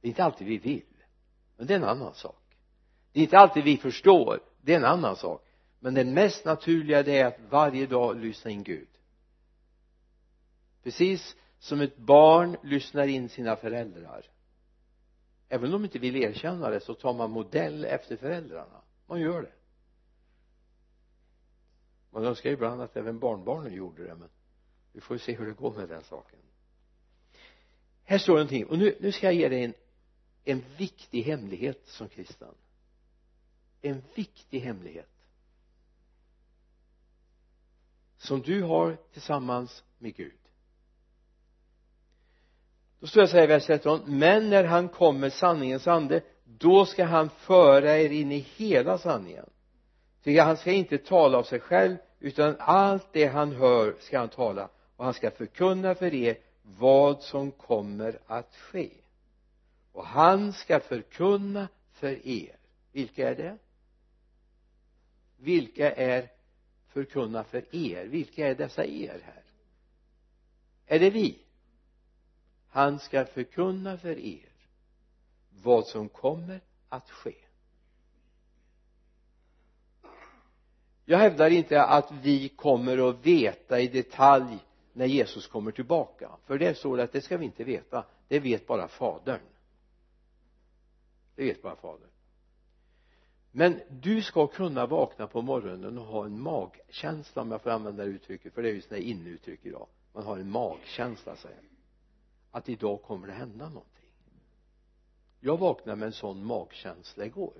Det 0.00 0.06
är 0.06 0.08
inte 0.08 0.24
alltid 0.24 0.46
vi 0.46 0.58
vill 0.58 0.97
men 1.58 1.66
det 1.66 1.74
är 1.74 1.78
en 1.78 1.84
annan 1.84 2.14
sak. 2.14 2.56
Det 3.12 3.20
är 3.20 3.24
inte 3.24 3.38
alltid 3.38 3.64
vi 3.64 3.76
förstår. 3.76 4.40
Det 4.60 4.72
är 4.72 4.76
en 4.76 4.84
annan 4.84 5.16
sak. 5.16 5.44
Men 5.80 5.94
det 5.94 6.04
mest 6.04 6.44
naturliga 6.44 7.02
det 7.02 7.18
är 7.18 7.26
att 7.26 7.40
varje 7.50 7.86
dag 7.86 8.16
lyssna 8.16 8.50
in 8.50 8.62
Gud. 8.62 8.88
Precis 10.82 11.36
som 11.58 11.80
ett 11.80 11.96
barn 11.96 12.56
lyssnar 12.62 13.06
in 13.06 13.28
sina 13.28 13.56
föräldrar. 13.56 14.30
Även 15.48 15.66
om 15.66 15.72
de 15.72 15.84
inte 15.84 15.98
vill 15.98 16.16
erkänna 16.16 16.70
det 16.70 16.80
så 16.80 16.94
tar 16.94 17.14
man 17.14 17.30
modell 17.30 17.84
efter 17.84 18.16
föräldrarna. 18.16 18.82
Man 19.06 19.20
gör 19.20 19.42
det. 19.42 19.52
Man 22.10 22.24
önskar 22.24 22.50
ibland 22.50 22.82
att 22.82 22.96
även 22.96 23.18
barnbarnen 23.18 23.72
gjorde 23.72 24.04
det 24.04 24.14
men 24.14 24.28
vi 24.92 25.00
får 25.00 25.18
se 25.18 25.34
hur 25.34 25.46
det 25.46 25.52
går 25.52 25.74
med 25.74 25.88
den 25.88 26.02
saken. 26.02 26.38
Här 28.04 28.18
står 28.18 28.32
någonting. 28.32 28.66
Och 28.66 28.78
nu, 28.78 28.96
nu 29.00 29.12
ska 29.12 29.26
jag 29.26 29.34
ge 29.34 29.48
dig 29.48 29.64
en 29.64 29.74
en 30.48 30.64
viktig 30.76 31.22
hemlighet 31.22 31.80
som 31.86 32.08
kristen. 32.08 32.54
En 33.82 34.02
viktig 34.14 34.60
hemlighet. 34.60 35.08
Som 38.16 38.40
du 38.40 38.62
har 38.62 38.96
tillsammans 39.12 39.84
med 39.98 40.16
Gud. 40.16 40.38
Då 43.00 43.06
står 43.06 43.20
det 43.20 43.28
så 43.28 43.36
här 43.36 43.44
i 43.44 43.46
vers 43.46 43.66
13 43.66 44.00
men 44.06 44.50
när 44.50 44.64
han 44.64 44.88
kommer 44.88 45.30
sanningens 45.30 45.86
ande 45.86 46.22
då 46.44 46.84
ska 46.84 47.04
han 47.04 47.30
föra 47.30 47.98
er 47.98 48.10
in 48.10 48.32
i 48.32 48.38
hela 48.38 48.98
sanningen. 48.98 49.50
Ty 50.22 50.38
han 50.38 50.56
ska 50.56 50.72
inte 50.72 50.98
tala 50.98 51.38
av 51.38 51.42
sig 51.42 51.60
själv 51.60 51.96
utan 52.20 52.56
allt 52.58 53.12
det 53.12 53.26
han 53.26 53.52
hör 53.52 53.94
ska 54.00 54.18
han 54.18 54.28
tala. 54.28 54.68
Och 54.96 55.04
han 55.04 55.14
ska 55.14 55.30
förkunna 55.30 55.94
för 55.94 56.14
er 56.14 56.38
vad 56.62 57.22
som 57.22 57.50
kommer 57.50 58.18
att 58.26 58.56
ske 58.56 58.90
och 59.98 60.06
han 60.06 60.52
ska 60.52 60.80
förkunna 60.80 61.68
för 61.92 62.26
er. 62.26 62.56
Vilka 62.92 63.28
är 63.28 63.34
det? 63.34 63.58
Vilka 65.36 65.92
är 65.92 66.30
förkunna 66.86 67.44
för 67.44 67.74
er? 67.76 68.06
Vilka 68.06 68.48
är 68.48 68.54
dessa 68.54 68.84
er 68.84 69.20
här? 69.24 69.42
Är 70.86 70.98
det 70.98 71.10
vi? 71.10 71.38
Han 72.68 72.98
ska 72.98 73.24
förkunna 73.24 73.98
för 73.98 74.18
er 74.18 74.52
vad 75.62 75.86
som 75.86 76.08
kommer 76.08 76.60
att 76.88 77.10
ske. 77.10 77.34
Jag 81.04 81.18
hävdar 81.18 81.50
inte 81.50 81.82
att 81.82 82.12
vi 82.12 82.48
kommer 82.48 83.10
att 83.10 83.26
veta 83.26 83.80
i 83.80 83.88
detalj 83.88 84.58
när 84.92 85.06
Jesus 85.06 85.46
kommer 85.46 85.70
tillbaka. 85.70 86.30
För 86.46 86.58
det 86.58 86.78
står 86.78 86.96
det 86.96 87.02
att 87.02 87.12
det 87.12 87.20
ska 87.20 87.36
vi 87.36 87.44
inte 87.44 87.64
veta. 87.64 88.04
Det 88.28 88.40
vet 88.40 88.66
bara 88.66 88.88
fadern 88.88 89.40
det 91.38 91.44
vet 91.44 91.62
bara 91.62 91.76
fadern 91.76 92.10
men 93.52 93.80
du 93.90 94.22
ska 94.22 94.46
kunna 94.46 94.86
vakna 94.86 95.26
på 95.26 95.42
morgonen 95.42 95.98
och 95.98 96.04
ha 96.04 96.24
en 96.24 96.40
magkänsla 96.40 97.42
om 97.42 97.50
jag 97.50 97.62
får 97.62 97.70
använda 97.70 98.04
det 98.04 98.10
uttrycket 98.10 98.54
för 98.54 98.62
det 98.62 98.68
är 98.68 98.72
ju 98.72 98.82
sådana 98.82 99.02
inneuttryck 99.02 99.66
idag. 99.66 99.86
Man 100.12 100.24
har 100.24 100.38
en 100.38 100.50
magkänsla 100.50 101.36
säger 101.36 101.60
att 102.50 102.68
idag 102.68 103.02
kommer 103.02 103.26
det 103.26 103.32
hända 103.32 103.68
någonting. 103.68 104.10
Jag 105.40 105.58
vaknade 105.58 105.96
med 105.96 106.06
en 106.06 106.12
sån 106.12 106.44
magkänsla 106.44 107.24
igår. 107.24 107.54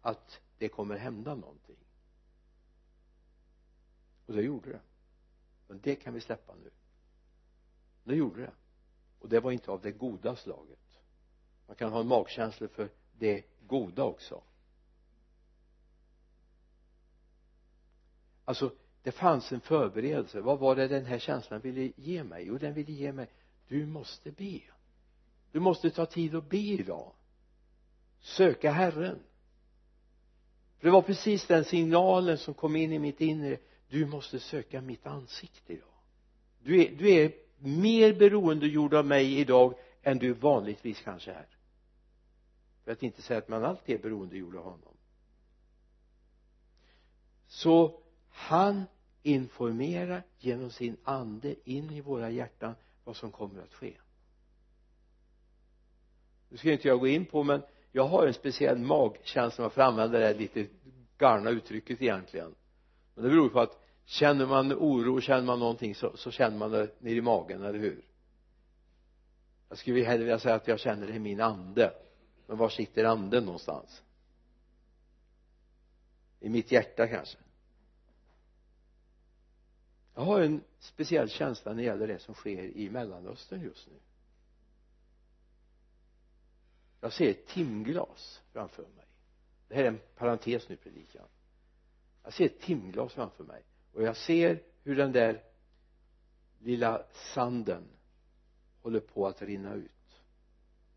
Att 0.00 0.40
det 0.58 0.68
kommer 0.68 0.96
hända 0.96 1.34
någonting. 1.34 1.76
Och 4.26 4.34
det 4.34 4.42
gjorde 4.42 4.70
det. 4.70 4.80
Men 5.68 5.80
det 5.82 5.94
kan 5.94 6.14
vi 6.14 6.20
släppa 6.20 6.54
nu. 6.54 6.70
Det 8.04 8.14
gjorde 8.14 8.40
det 8.40 8.52
och 9.24 9.30
det 9.30 9.40
var 9.40 9.52
inte 9.52 9.70
av 9.70 9.80
det 9.80 9.92
goda 9.92 10.36
slaget. 10.36 10.78
Man 11.66 11.76
kan 11.76 11.92
ha 11.92 12.00
en 12.00 12.06
magkänsla 12.06 12.68
för 12.68 12.88
det 13.18 13.44
goda 13.66 14.04
också. 14.04 14.42
Alltså 18.44 18.72
det 19.02 19.12
fanns 19.12 19.52
en 19.52 19.60
förberedelse. 19.60 20.40
Vad 20.40 20.58
var 20.58 20.76
det 20.76 20.88
den 20.88 21.04
här 21.04 21.18
känslan 21.18 21.60
ville 21.60 21.92
ge 21.96 22.24
mig? 22.24 22.46
Jo 22.46 22.58
den 22.58 22.74
ville 22.74 22.92
ge 22.92 23.12
mig 23.12 23.28
du 23.68 23.86
måste 23.86 24.30
be. 24.30 24.60
Du 25.52 25.60
måste 25.60 25.90
ta 25.90 26.06
tid 26.06 26.34
och 26.34 26.44
be 26.44 26.56
idag. 26.56 27.12
Söka 28.20 28.70
Herren. 28.70 29.18
För 30.78 30.86
det 30.86 30.92
var 30.92 31.02
precis 31.02 31.46
den 31.46 31.64
signalen 31.64 32.38
som 32.38 32.54
kom 32.54 32.76
in 32.76 32.92
i 32.92 32.98
mitt 32.98 33.20
inre. 33.20 33.58
Du 33.88 34.06
måste 34.06 34.40
söka 34.40 34.80
mitt 34.80 35.06
ansikte 35.06 35.72
idag. 35.72 35.88
Du 36.62 36.82
är, 36.82 36.96
du 36.96 37.10
är 37.10 37.43
mer 37.64 38.14
beroendegjord 38.14 38.94
av 38.94 39.06
mig 39.06 39.38
idag 39.38 39.74
än 40.02 40.18
du 40.18 40.32
vanligtvis 40.32 41.00
kanske 41.00 41.32
är. 41.32 41.46
För 42.84 42.92
att 42.92 43.02
inte 43.02 43.22
säga 43.22 43.38
att 43.38 43.48
man 43.48 43.64
alltid 43.64 43.94
är 43.94 44.02
beroendegjord 44.02 44.56
av 44.56 44.64
honom. 44.64 44.94
Så 47.46 48.00
han 48.28 48.84
informerar 49.22 50.22
genom 50.38 50.70
sin 50.70 50.96
ande 51.04 51.54
in 51.64 51.90
i 51.90 52.00
våra 52.00 52.30
hjärtan 52.30 52.74
vad 53.04 53.16
som 53.16 53.32
kommer 53.32 53.62
att 53.62 53.74
ske. 53.74 53.94
Nu 56.48 56.56
ska 56.56 56.72
inte 56.72 56.88
jag 56.88 57.00
gå 57.00 57.06
in 57.06 57.26
på 57.26 57.42
men 57.42 57.62
jag 57.92 58.04
har 58.04 58.26
en 58.26 58.34
speciell 58.34 58.78
magkänsla 58.78 59.62
om 59.62 59.64
jag 59.64 59.72
får 59.72 59.82
använda 59.82 60.18
det 60.18 60.26
här 60.26 60.34
lite 60.34 60.66
galna 61.18 61.50
uttrycket 61.50 62.02
egentligen. 62.02 62.54
Men 63.14 63.24
det 63.24 63.30
beror 63.30 63.48
på 63.48 63.60
att 63.60 63.83
känner 64.04 64.46
man 64.46 64.72
oro 64.72 65.20
känner 65.20 65.42
man 65.42 65.58
någonting 65.58 65.94
så, 65.94 66.16
så 66.16 66.30
känner 66.30 66.58
man 66.58 66.70
det 66.70 67.00
nere 67.00 67.14
i 67.14 67.20
magen, 67.20 67.62
eller 67.62 67.78
hur? 67.78 68.04
Jag 69.68 69.78
skulle 69.78 70.04
hellre 70.04 70.24
vilja 70.24 70.38
säga 70.38 70.54
att 70.54 70.68
jag 70.68 70.80
känner 70.80 71.06
det 71.06 71.12
i 71.12 71.18
min 71.18 71.40
ande. 71.40 71.94
Men 72.46 72.56
var 72.56 72.68
sitter 72.68 73.04
anden 73.04 73.44
någonstans? 73.44 74.02
I 76.40 76.48
mitt 76.48 76.72
hjärta 76.72 77.06
kanske? 77.08 77.38
Jag 80.14 80.22
har 80.22 80.40
en 80.40 80.64
speciell 80.78 81.28
känsla 81.28 81.72
när 81.72 81.76
det 81.76 81.84
gäller 81.84 82.06
det 82.06 82.18
som 82.18 82.34
sker 82.34 82.62
i 82.62 82.90
mellanöstern 82.90 83.62
just 83.62 83.86
nu. 83.86 83.98
Jag 87.00 87.12
ser 87.12 87.30
ett 87.30 87.46
timglas 87.46 88.42
framför 88.52 88.82
mig. 88.82 89.06
Det 89.68 89.74
här 89.74 89.84
är 89.84 89.88
en 89.88 90.00
parentes 90.16 90.68
nu 90.68 90.76
predikan. 90.76 91.26
Jag 92.24 92.32
ser 92.32 92.44
ett 92.44 92.60
timglas 92.60 93.12
framför 93.12 93.44
mig 93.44 93.62
och 93.94 94.02
jag 94.02 94.16
ser 94.16 94.62
hur 94.82 94.96
den 94.96 95.12
där 95.12 95.42
lilla 96.58 97.02
sanden 97.12 97.82
håller 98.82 99.00
på 99.00 99.26
att 99.26 99.42
rinna 99.42 99.74
ut. 99.74 99.90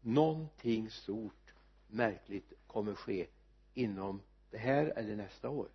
Någonting 0.01 0.89
stort 0.89 1.53
märkligt 1.87 2.53
kommer 2.67 2.93
ske 2.93 3.27
inom 3.73 4.21
det 4.51 4.57
här 4.57 4.93
eller 4.95 5.15
nästa 5.15 5.49
år. 5.49 5.67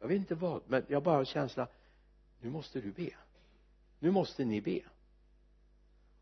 Jag 0.00 0.08
vet 0.08 0.16
inte 0.16 0.34
vad 0.34 0.62
men 0.66 0.84
jag 0.88 1.02
bara 1.02 1.16
har 1.16 1.24
känsla 1.24 1.68
nu 2.40 2.50
måste 2.50 2.80
du 2.80 2.92
be. 2.92 3.10
Nu 3.98 4.10
måste 4.10 4.44
ni 4.44 4.60
be. 4.60 4.80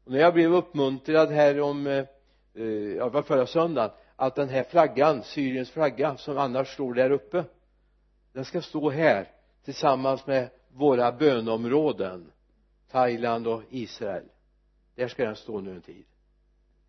Och 0.05 0.13
när 0.13 0.19
jag 0.19 0.35
blev 0.35 0.55
uppmuntrad 0.55 1.31
här 1.31 1.61
om 1.61 1.87
eh, 1.87 2.05
eh 2.55 2.65
ja, 2.97 3.09
var 3.09 3.23
förra 3.23 3.47
söndagen 3.47 3.91
att 4.17 4.35
den 4.35 4.49
här 4.49 4.65
flaggan, 4.65 5.23
Syriens 5.23 5.71
flagga 5.71 6.17
som 6.17 6.39
annars 6.39 6.75
står 6.75 6.95
där 6.95 7.11
uppe 7.11 7.45
den 8.33 8.45
ska 8.45 8.63
stå 8.63 8.91
här 8.91 9.36
tillsammans 9.67 10.27
med 10.27 10.51
våra 10.69 11.13
bönområden 11.13 12.33
Thailand 12.91 13.47
och 13.47 13.63
Israel. 13.71 14.25
Där 14.95 15.09
ska 15.09 15.25
den 15.25 15.37
stå 15.37 15.61
nu 15.61 15.75
en 15.75 15.83
tid. 15.83 16.05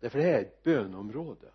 Därför 0.00 0.18
det 0.18 0.24
här 0.24 0.32
är 0.32 0.42
ett 0.42 0.62
bönområde 0.62 1.48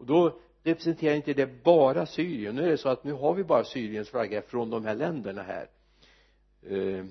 och 0.00 0.06
då 0.06 0.38
representerar 0.62 1.14
inte 1.14 1.32
det 1.32 1.64
bara 1.64 2.06
Syrien. 2.06 2.54
Nu 2.54 2.62
är 2.62 2.70
det 2.70 2.78
så 2.78 2.88
att 2.88 3.04
nu 3.04 3.12
har 3.12 3.34
vi 3.34 3.44
bara 3.44 3.64
Syriens 3.64 4.10
flagga 4.10 4.42
från 4.42 4.70
de 4.70 4.84
här 4.84 4.94
länderna 4.94 5.42
här. 5.42 5.68
Eh, 6.62 7.04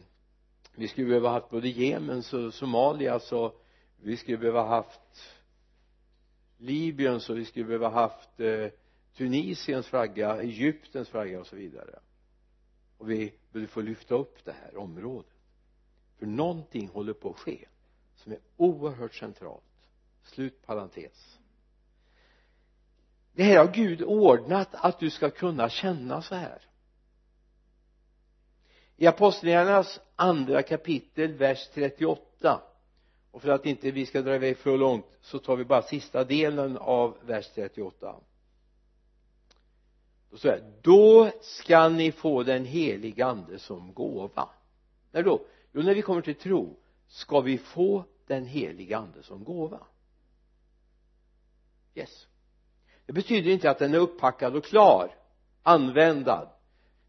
vi 0.75 0.87
skulle 0.87 1.07
behöva 1.07 1.29
haft 1.29 1.49
både 1.49 1.67
Jemen 1.67 2.17
och 2.17 2.53
Somalia 2.53 3.19
så 3.19 3.53
vi 4.01 4.17
skulle 4.17 4.37
behöva 4.37 4.63
haft 4.63 5.01
Libyen 6.57 7.19
så 7.19 7.33
vi 7.33 7.45
skulle 7.45 7.65
behöva 7.65 7.89
haft 7.89 8.39
eh, 8.39 8.67
Tunisiens 9.17 9.87
flagga, 9.87 10.41
Egyptens 10.41 11.09
flagga 11.09 11.39
och 11.39 11.47
så 11.47 11.55
vidare 11.55 11.99
och 12.99 13.09
vi 13.09 13.33
behöver 13.51 13.71
få 13.71 13.81
lyfta 13.81 14.15
upp 14.15 14.45
det 14.45 14.51
här 14.51 14.77
området. 14.77 15.31
För 16.17 16.25
någonting 16.25 16.87
håller 16.87 17.13
på 17.13 17.29
att 17.29 17.39
ske 17.39 17.65
som 18.15 18.31
är 18.31 18.39
oerhört 18.57 19.13
centralt. 19.15 19.63
Slut 20.23 20.65
parentes. 20.65 21.39
Det 23.33 23.43
här 23.43 23.57
har 23.57 23.73
Gud 23.73 24.01
ordnat 24.01 24.69
att 24.71 24.99
du 24.99 25.09
ska 25.09 25.29
kunna 25.29 25.69
känna 25.69 26.21
så 26.21 26.35
här. 26.35 26.61
I 28.95 29.07
apostlagärningarnas 29.07 29.99
andra 30.15 30.63
kapitel 30.63 31.33
vers 31.33 31.69
38 31.73 32.61
och 33.31 33.41
för 33.41 33.49
att 33.49 33.65
inte 33.65 33.91
vi 33.91 34.05
ska 34.05 34.21
dra 34.21 34.35
iväg 34.35 34.57
för 34.57 34.77
långt 34.77 35.05
så 35.21 35.39
tar 35.39 35.55
vi 35.55 35.65
bara 35.65 35.81
sista 35.81 36.23
delen 36.23 36.77
av 36.77 37.17
vers 37.21 37.51
38 37.55 38.15
då 40.31 40.37
står 40.37 40.49
det 40.49 40.63
då 40.81 41.31
ska 41.41 41.89
ni 41.89 42.11
få 42.11 42.43
den 42.43 42.65
heliga 42.65 43.25
ande 43.25 43.59
som 43.59 43.93
gåva. 43.93 44.49
När 45.11 45.23
då? 45.23 45.41
Jo 45.71 45.81
när 45.81 45.95
vi 45.95 46.01
kommer 46.01 46.21
till 46.21 46.35
tro 46.35 46.75
ska 47.07 47.41
vi 47.41 47.57
få 47.57 48.03
den 48.27 48.45
heliga 48.45 48.97
ande 48.97 49.23
som 49.23 49.43
gåva. 49.43 49.79
Yes. 51.95 52.27
Det 53.05 53.13
betyder 53.13 53.51
inte 53.51 53.69
att 53.69 53.79
den 53.79 53.93
är 53.93 53.99
upppackad 53.99 54.55
och 54.55 54.65
klar 54.65 55.15
användad. 55.63 56.49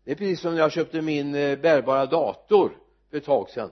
Det 0.05 0.11
är 0.11 0.17
precis 0.17 0.41
som 0.41 0.55
när 0.55 0.61
jag 0.61 0.73
köpte 0.73 1.03
min 1.03 1.35
eh, 1.35 1.59
bärbara 1.59 2.07
dator 2.07 2.79
för 3.11 3.17
ett 3.17 3.25
tag 3.25 3.51
sedan. 3.51 3.71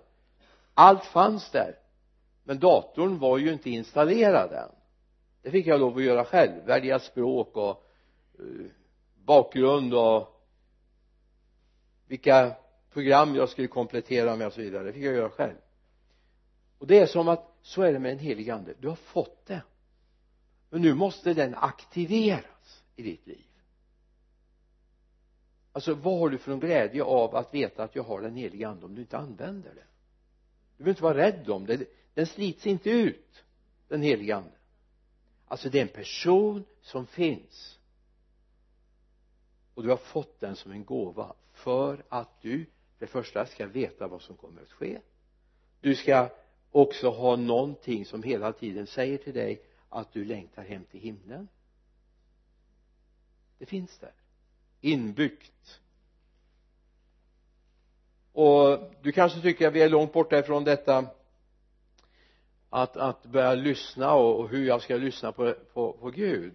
Allt 0.75 1.05
fanns 1.05 1.51
där 1.51 1.79
men 2.45 2.59
datorn 2.59 3.19
var 3.19 3.39
ju 3.39 3.53
inte 3.53 3.71
installerad 3.71 4.53
än. 4.53 4.71
Det 5.43 5.51
fick 5.51 5.67
jag 5.67 5.81
lov 5.81 5.97
att 5.97 6.03
göra 6.03 6.25
själv 6.25 6.65
välja 6.67 6.99
språk 6.99 7.57
och 7.57 7.91
uh, 8.41 8.67
bakgrund 9.29 9.95
och 9.95 10.45
vilka 12.07 12.57
program 12.91 13.35
jag 13.35 13.49
skulle 13.49 13.69
komplettera 13.69 14.37
med 14.37 14.47
och 14.47 14.53
så 14.53 14.61
vidare. 14.61 14.85
Det 14.85 14.93
fick 14.93 15.05
jag 15.05 15.15
göra 15.15 15.31
själv. 15.31 15.57
Och 16.79 16.87
det 16.87 16.99
är 16.99 17.07
som 17.07 17.29
att 17.29 17.59
så 17.63 17.83
är 17.83 17.93
det 17.93 17.99
med 17.99 18.11
den 18.11 18.19
helige 18.19 18.55
ande. 18.55 18.75
Du 18.81 18.89
har 18.89 18.97
fått 18.97 19.47
det. 19.47 19.63
Men 20.71 20.83
nu 20.83 20.95
måste 20.95 21.35
den 21.35 21.55
aktiveras 21.55 22.85
i 22.97 23.03
ditt 23.03 23.27
liv. 23.27 23.45
Alltså 25.73 25.95
vad 25.95 26.19
har 26.19 26.29
du 26.29 26.39
för 26.39 26.53
en 26.53 26.61
glädje 26.61 27.03
av 27.03 27.37
att 27.37 27.55
veta 27.55 27.83
att 27.83 27.97
jag 27.97 28.03
har 28.03 28.21
den 28.21 28.35
helige 28.35 28.69
ande 28.69 28.87
om 28.87 28.95
du 28.95 29.01
inte 29.01 29.19
använder 29.19 29.75
det? 29.75 29.87
Du 30.77 30.85
behöver 30.85 30.91
inte 30.91 31.03
vara 31.03 31.17
rädd 31.17 31.51
om 31.51 31.67
det. 31.67 31.85
Den 32.15 32.27
slits 32.27 32.67
inte 32.67 32.91
ut 32.91 33.45
den 33.89 34.03
helige 34.03 34.37
ande. 34.37 34.51
Alltså 35.47 35.71
det 35.71 35.79
är 35.79 35.83
en 35.83 35.89
person 35.89 36.65
som 36.83 37.07
finns 37.07 37.78
och 39.79 39.85
du 39.85 39.91
har 39.91 39.97
fått 39.97 40.41
den 40.41 40.57
som 40.57 40.73
en 40.73 40.85
gåva 40.85 41.35
för 41.53 42.05
att 42.09 42.41
du 42.41 42.65
för 42.65 42.71
det 42.99 43.07
första 43.07 43.47
ska 43.47 43.67
veta 43.67 44.09
vad 44.09 44.23
som 44.23 44.37
kommer 44.37 44.63
att 44.63 44.73
ske. 44.73 45.01
Du 45.81 45.95
ska 45.95 46.29
också 46.71 47.11
ha 47.11 47.37
någonting 47.37 48.05
som 48.05 48.23
hela 48.23 48.53
tiden 48.53 48.87
säger 48.87 49.19
till 49.19 49.35
dig 49.35 49.63
att 49.89 50.13
du 50.13 50.25
längtar 50.25 50.63
hem 50.63 50.85
till 50.85 51.01
himlen. 51.01 51.49
Det 53.59 53.67
finns 53.67 53.99
där. 53.99 54.13
Inbyggt. 54.81 55.81
Och 58.33 58.93
du 59.03 59.13
kanske 59.13 59.41
tycker 59.41 59.69
att 59.69 59.75
vi 59.75 59.83
är 59.83 59.89
långt 59.89 60.13
borta 60.13 60.39
ifrån 60.39 60.65
detta 60.65 61.07
att, 62.71 62.97
att 62.97 63.27
börja 63.27 63.55
lyssna 63.55 64.15
och, 64.15 64.41
och 64.41 64.49
hur 64.49 64.67
jag 64.67 64.83
ska 64.83 64.97
lyssna 64.97 65.33
på, 65.33 65.55
på, 65.73 65.93
på 65.93 66.11
Gud. 66.11 66.55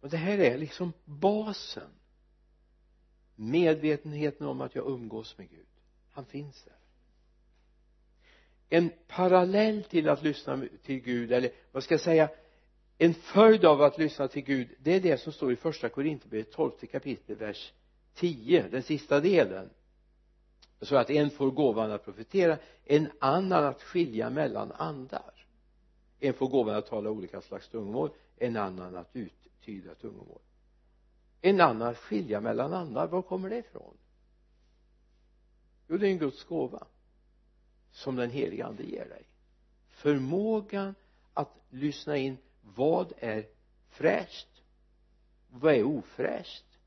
Men 0.00 0.10
det 0.10 0.16
här 0.16 0.38
är 0.38 0.58
liksom 0.58 0.92
basen 1.04 1.90
medvetenheten 3.36 4.46
om 4.46 4.60
att 4.60 4.74
jag 4.74 4.86
umgås 4.86 5.38
med 5.38 5.50
Gud. 5.50 5.66
Han 6.10 6.24
finns 6.24 6.64
där. 6.64 6.74
En 8.68 8.92
parallell 9.08 9.84
till 9.84 10.08
att 10.08 10.22
lyssna 10.22 10.64
till 10.82 11.00
Gud 11.00 11.32
eller 11.32 11.50
vad 11.72 11.82
ska 11.82 11.94
jag 11.94 12.00
säga 12.00 12.30
en 12.98 13.14
följd 13.14 13.64
av 13.64 13.82
att 13.82 13.98
lyssna 13.98 14.28
till 14.28 14.42
Gud 14.42 14.68
det 14.78 14.92
är 14.92 15.00
det 15.00 15.20
som 15.20 15.32
står 15.32 15.52
i 15.52 15.56
första 15.56 15.88
Korinthierbrevet 15.88 16.52
12 16.52 16.70
kapitel 16.70 17.36
vers 17.36 17.72
10 18.14 18.68
den 18.68 18.82
sista 18.82 19.20
delen. 19.20 19.70
Så 20.80 20.96
att 20.96 21.10
en 21.10 21.30
får 21.30 21.50
gåvan 21.50 21.90
att 21.90 22.04
profetera 22.04 22.58
en 22.84 23.10
annan 23.18 23.64
att 23.64 23.82
skilja 23.82 24.30
mellan 24.30 24.72
andar. 24.72 25.46
En 26.20 26.34
får 26.34 26.48
gåvan 26.48 26.74
att 26.74 26.86
tala 26.86 27.10
olika 27.10 27.40
slags 27.40 27.68
tungomål 27.68 28.10
en 28.36 28.56
annan 28.56 28.96
att 28.96 29.10
uttyda 29.12 29.94
tungomål 29.94 30.40
en 31.44 31.60
annan 31.60 31.94
skilja 31.94 32.40
mellan 32.40 32.72
andar 32.72 33.06
var 33.06 33.22
kommer 33.22 33.50
det 33.50 33.58
ifrån? 33.58 33.96
Jo 35.88 35.96
det 35.96 36.06
är 36.06 36.10
en 36.10 36.18
Guds 36.18 36.44
gåva 36.44 36.86
som 37.90 38.16
den 38.16 38.30
helige 38.30 38.66
ande 38.66 38.82
ger 38.82 39.08
dig. 39.08 39.22
Förmågan 39.90 40.94
att 41.34 41.56
lyssna 41.70 42.16
in 42.16 42.38
vad 42.62 43.12
är 43.18 43.46
fräscht 43.88 44.48
vad 45.48 45.74
är 45.74 45.84
ofräscht 45.84 46.78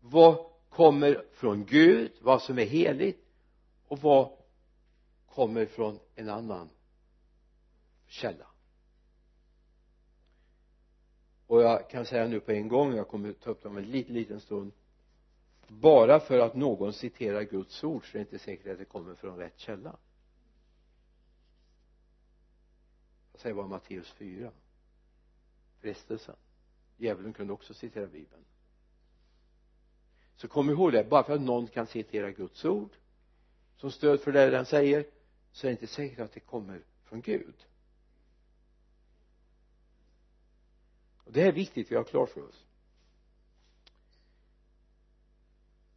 vad 0.00 0.46
kommer 0.68 1.24
från 1.32 1.64
Gud 1.64 2.12
vad 2.20 2.42
som 2.42 2.58
är 2.58 2.64
heligt 2.64 3.24
och 3.88 3.98
vad 3.98 4.30
kommer 5.26 5.66
från 5.66 5.98
en 6.14 6.28
annan 6.28 6.70
källa 8.06 8.46
och 11.46 11.62
jag 11.62 11.90
kan 11.90 12.06
säga 12.06 12.28
nu 12.28 12.40
på 12.40 12.52
en 12.52 12.68
gång 12.68 12.94
jag 12.94 13.08
kommer 13.08 13.32
ta 13.32 13.50
upp 13.50 13.62
dem 13.62 13.76
en 13.76 13.90
liten 13.90 14.14
liten 14.14 14.40
stund. 14.40 14.72
Bara 15.68 16.20
för 16.20 16.38
att 16.38 16.54
någon 16.54 16.92
citerar 16.92 17.42
Guds 17.42 17.84
ord 17.84 18.10
så 18.10 18.18
är 18.18 18.18
det 18.18 18.20
inte 18.20 18.38
säkert 18.38 18.72
att 18.72 18.78
det 18.78 18.84
kommer 18.84 19.14
från 19.14 19.38
rätt 19.38 19.58
källa. 19.58 19.96
Jag 23.32 23.40
säger 23.40 23.54
bara 23.54 23.66
Matteus 23.66 24.10
4 24.10 24.50
frestelsen. 25.80 26.36
Djävulen 26.96 27.32
kunde 27.32 27.52
också 27.52 27.74
citera 27.74 28.06
bibeln. 28.06 28.44
Så 30.36 30.48
kom 30.48 30.70
ihåg 30.70 30.92
det 30.92 31.04
bara 31.04 31.24
för 31.24 31.34
att 31.34 31.40
någon 31.40 31.66
kan 31.66 31.86
citera 31.86 32.30
Guds 32.30 32.64
ord 32.64 32.90
som 33.76 33.90
stöd 33.90 34.20
för 34.20 34.32
det 34.32 34.50
den 34.50 34.66
säger 34.66 35.06
så 35.52 35.66
är 35.66 35.68
det 35.68 35.72
inte 35.72 35.86
säkert 35.86 36.18
att 36.18 36.32
det 36.32 36.40
kommer 36.40 36.82
från 37.04 37.20
Gud. 37.20 37.66
Och 41.26 41.32
det 41.32 41.40
här 41.40 41.48
är 41.48 41.52
viktigt 41.52 41.90
vi 41.90 41.96
har 41.96 42.04
klart 42.04 42.30
för 42.30 42.48
oss. 42.48 42.64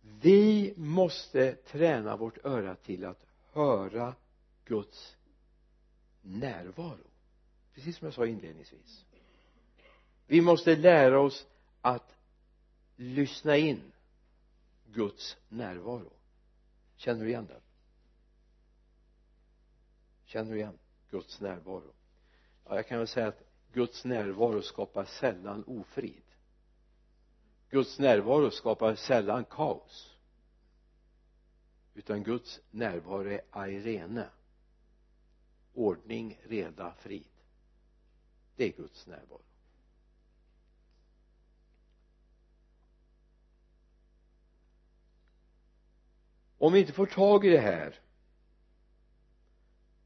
Vi 0.01 0.73
måste 0.77 1.55
träna 1.55 2.15
vårt 2.15 2.45
öra 2.45 2.75
till 2.75 3.05
att 3.05 3.25
höra 3.51 4.15
Guds 4.65 5.17
närvaro. 6.21 7.07
Precis 7.73 7.97
som 7.97 8.05
jag 8.05 8.13
sa 8.13 8.25
inledningsvis. 8.25 9.05
Vi 10.27 10.41
måste 10.41 10.75
lära 10.75 11.19
oss 11.19 11.47
att 11.81 12.15
lyssna 12.95 13.57
in 13.57 13.91
Guds 14.85 15.37
närvaro. 15.49 16.13
Känner 16.95 17.23
du 17.23 17.29
igen 17.29 17.45
den? 17.45 17.61
Känner 20.25 20.51
du 20.51 20.57
igen 20.57 20.77
Guds 21.09 21.41
närvaro? 21.41 21.93
Ja 22.65 22.75
jag 22.75 22.87
kan 22.87 22.97
väl 22.97 23.07
säga 23.07 23.27
att 23.27 23.48
Guds 23.73 24.05
närvaro 24.05 24.61
skapar 24.61 25.05
sällan 25.05 25.63
ofrid. 25.67 26.23
Guds 27.69 27.99
närvaro 27.99 28.51
skapar 28.51 28.95
sällan 28.95 29.45
kaos. 29.45 30.15
Utan 31.93 32.23
Guds 32.23 32.61
närvaro 32.71 33.29
är 33.29 33.41
airene 33.51 34.29
ordning, 35.73 36.39
reda, 36.43 36.93
frid. 36.93 37.27
Det 38.55 38.63
är 38.63 38.71
Guds 38.71 39.07
närvaro. 39.07 39.41
Om 46.57 46.73
vi 46.73 46.79
inte 46.79 46.93
får 46.93 47.05
tag 47.05 47.45
i 47.45 47.49
det 47.49 47.59
här 47.59 47.99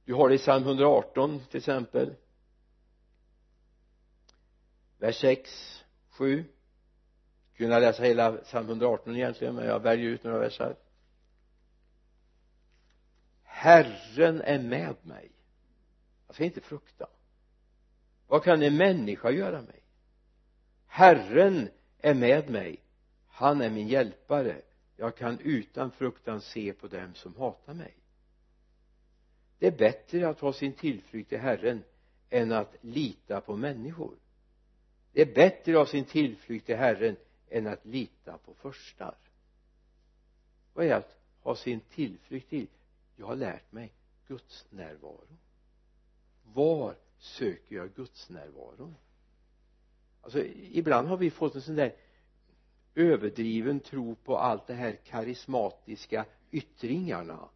du 0.06 0.14
har 0.14 0.30
det 0.30 0.36
i 0.36 0.38
psalm 0.38 0.64
118 0.64 1.40
till 1.50 1.58
exempel 1.58 2.16
vers 5.04 5.20
6 5.20 5.84
7 6.10 6.46
kunna 7.58 7.80
läsa 7.80 8.04
hela 8.04 8.32
psalm 8.32 8.68
118 8.68 9.16
egentligen 9.16 9.56
men 9.56 9.66
jag 9.66 9.80
väljer 9.80 10.10
ut 10.10 10.24
några 10.24 10.40
verser 10.40 10.76
Herren 13.44 14.42
är 14.42 14.60
med 14.60 14.96
mig. 15.02 15.32
Jag 16.28 16.36
ska 16.36 16.44
inte 16.44 16.62
frukta. 16.62 17.08
Vad 18.28 18.44
kan 18.44 18.62
en 18.62 18.78
människa 18.78 19.32
göra 19.32 19.62
mig? 19.62 19.84
Herren 20.88 21.70
är 22.00 22.14
med 22.14 22.50
mig. 22.50 22.80
Han 23.28 23.62
är 23.62 23.70
min 23.70 23.88
hjälpare. 23.88 24.62
Jag 24.98 25.18
kan 25.18 25.40
utan 25.40 25.92
fruktan 25.92 26.42
se 26.42 26.74
på 26.74 26.88
dem 26.88 27.14
som 27.14 27.36
hatar 27.36 27.74
mig. 27.74 27.98
Det 29.60 29.68
är 29.68 29.78
bättre 29.78 30.30
att 30.30 30.40
ha 30.40 30.54
sin 30.54 30.74
tillflykt 30.74 31.30
till 31.30 31.40
Herren 31.40 31.84
än 32.30 32.52
att 32.52 32.76
lita 32.82 33.42
på 33.42 33.56
människor 33.56 34.16
det 35.14 35.22
är 35.22 35.34
bättre 35.34 35.72
att 35.72 35.78
ha 35.78 35.86
sin 35.86 36.06
tillflykt 36.06 36.66
till 36.66 36.76
Herren 36.76 37.16
än 37.50 37.68
att 37.68 37.86
lita 37.86 38.38
på 38.38 38.54
förstar. 38.54 39.16
Vad 40.74 40.86
är 40.86 40.96
att 40.96 41.18
ha 41.42 41.56
sin 41.56 41.80
tillflykt 41.80 42.50
till? 42.50 42.68
Jag 43.16 43.26
har 43.26 43.36
lärt 43.36 43.72
mig 43.72 43.94
Guds 44.28 44.66
närvaro. 44.70 45.38
Var 46.44 46.96
söker 47.18 47.76
jag 47.76 47.94
Guds 47.94 48.30
närvaro? 48.30 48.94
Alltså 50.22 50.46
ibland 50.72 51.08
har 51.08 51.18
vi 51.18 51.32
fått 51.32 51.56
en 51.56 51.62
sån 51.62 51.76
där 51.76 51.96
överdriven 52.96 53.80
tro 53.80 54.16
på 54.16 54.38
allt 54.38 54.68
det 54.68 54.74
här 54.74 54.96
karismatiska 54.96 56.26
yttringarna. 56.52 57.50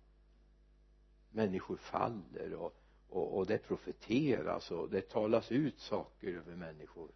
Människor 1.31 1.77
faller 1.77 2.53
och, 2.53 2.75
och, 3.09 3.37
och 3.37 3.45
det 3.45 3.57
profeteras 3.57 4.71
och 4.71 4.89
det 4.89 5.09
talas 5.09 5.51
ut 5.51 5.79
saker 5.79 6.27
över 6.27 6.55
människor 6.55 7.11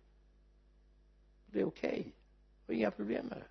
det 1.52 1.60
är 1.60 1.66
okej. 1.66 1.90
Okay. 1.90 2.12
jag 2.66 2.74
har 2.74 2.74
inga 2.74 2.92
problem 2.92 3.26
med 3.26 3.38
det. 3.38 3.48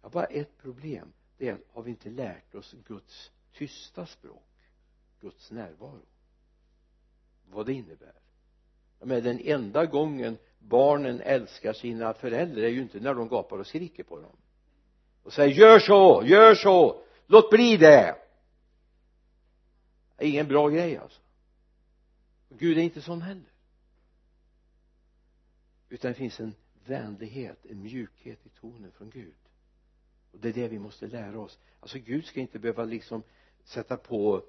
Jag 0.00 0.08
har 0.08 0.10
bara 0.10 0.24
ett 0.24 0.58
problem. 0.58 1.12
Det 1.38 1.48
är 1.48 1.54
att 1.54 1.60
har 1.68 1.82
vi 1.82 1.90
inte 1.90 2.10
lärt 2.10 2.54
oss 2.54 2.74
Guds 2.86 3.30
tysta 3.52 4.06
språk? 4.06 4.44
Guds 5.20 5.50
närvaro? 5.50 6.06
Vad 7.50 7.66
det 7.66 7.72
innebär? 7.72 8.12
Men 9.00 9.24
den 9.24 9.40
enda 9.40 9.86
gången 9.86 10.38
barnen 10.58 11.20
älskar 11.20 11.72
sina 11.72 12.14
föräldrar 12.14 12.62
är 12.62 12.68
ju 12.68 12.82
inte 12.82 13.00
när 13.00 13.14
de 13.14 13.28
gapar 13.28 13.58
och 13.58 13.66
skriker 13.66 14.02
på 14.02 14.20
dem. 14.20 14.36
Och 15.22 15.32
säger 15.32 15.54
gör 15.54 15.78
så, 15.78 16.22
gör 16.26 16.54
så, 16.54 17.02
låt 17.26 17.50
bli 17.50 17.76
det! 17.76 18.16
Det 20.16 20.24
är 20.24 20.28
ingen 20.28 20.48
bra 20.48 20.68
grej 20.68 20.96
alltså. 20.96 21.20
Gud 22.48 22.78
är 22.78 22.82
inte 22.82 23.02
sån 23.02 23.22
heller. 23.22 23.52
Utan 25.88 26.12
det 26.12 26.14
finns 26.14 26.40
en 26.40 26.54
vänlighet, 26.88 27.66
en 27.66 27.82
mjukhet 27.82 28.46
i 28.46 28.48
tonen 28.48 28.92
från 28.92 29.10
Gud. 29.10 29.34
Och 30.32 30.38
det 30.38 30.48
är 30.48 30.52
det 30.52 30.68
vi 30.68 30.78
måste 30.78 31.06
lära 31.06 31.40
oss. 31.40 31.58
Alltså 31.80 31.98
Gud 31.98 32.24
ska 32.24 32.40
inte 32.40 32.58
behöva 32.58 32.84
liksom 32.84 33.22
sätta 33.64 33.96
på 33.96 34.44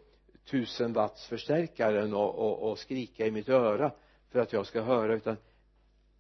tusen 0.46 0.94
watts 0.94 1.28
förstärkaren 1.28 2.14
och, 2.14 2.36
och, 2.36 2.72
och 2.72 2.80
skrika 2.80 3.26
i 3.26 3.32
mitt 3.32 3.50
öra 3.50 3.92
för 4.30 4.40
att 4.40 4.54
jag 4.54 4.68
ska 4.68 4.82
höra 4.82 5.16
utan 5.16 5.38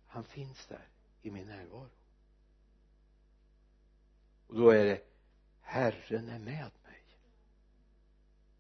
han 0.08 0.24
finns 0.24 0.68
där 0.68 0.88
i 1.22 1.32
min 1.32 1.48
närvaro. 1.48 1.90
Och 4.48 4.56
då 4.56 4.70
är 4.70 4.86
det 4.86 5.02
Herren 5.62 6.30
är 6.30 6.40
med 6.40 6.72
mig. 6.84 7.04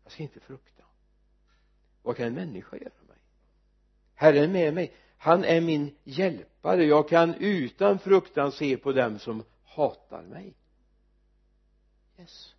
Jag 0.03 0.11
ska 0.11 0.23
inte 0.23 0.39
frukta. 0.39 0.83
Vad 2.01 2.17
kan 2.17 2.27
en 2.27 2.33
människa 2.33 2.77
göra 2.77 3.03
mig? 3.07 3.17
Herren 4.13 4.43
är 4.43 4.47
med 4.47 4.73
mig 4.73 4.93
han 5.21 5.43
är 5.43 5.61
min 5.61 5.95
hjälpare. 6.03 6.85
Jag 6.85 7.09
kan 7.09 7.35
utan 7.35 7.99
fruktan 7.99 8.51
se 8.51 8.77
på 8.77 8.91
dem 8.91 9.19
som 9.19 9.43
hatar 9.63 10.23
mig. 10.23 10.53
Yes. 12.19 12.55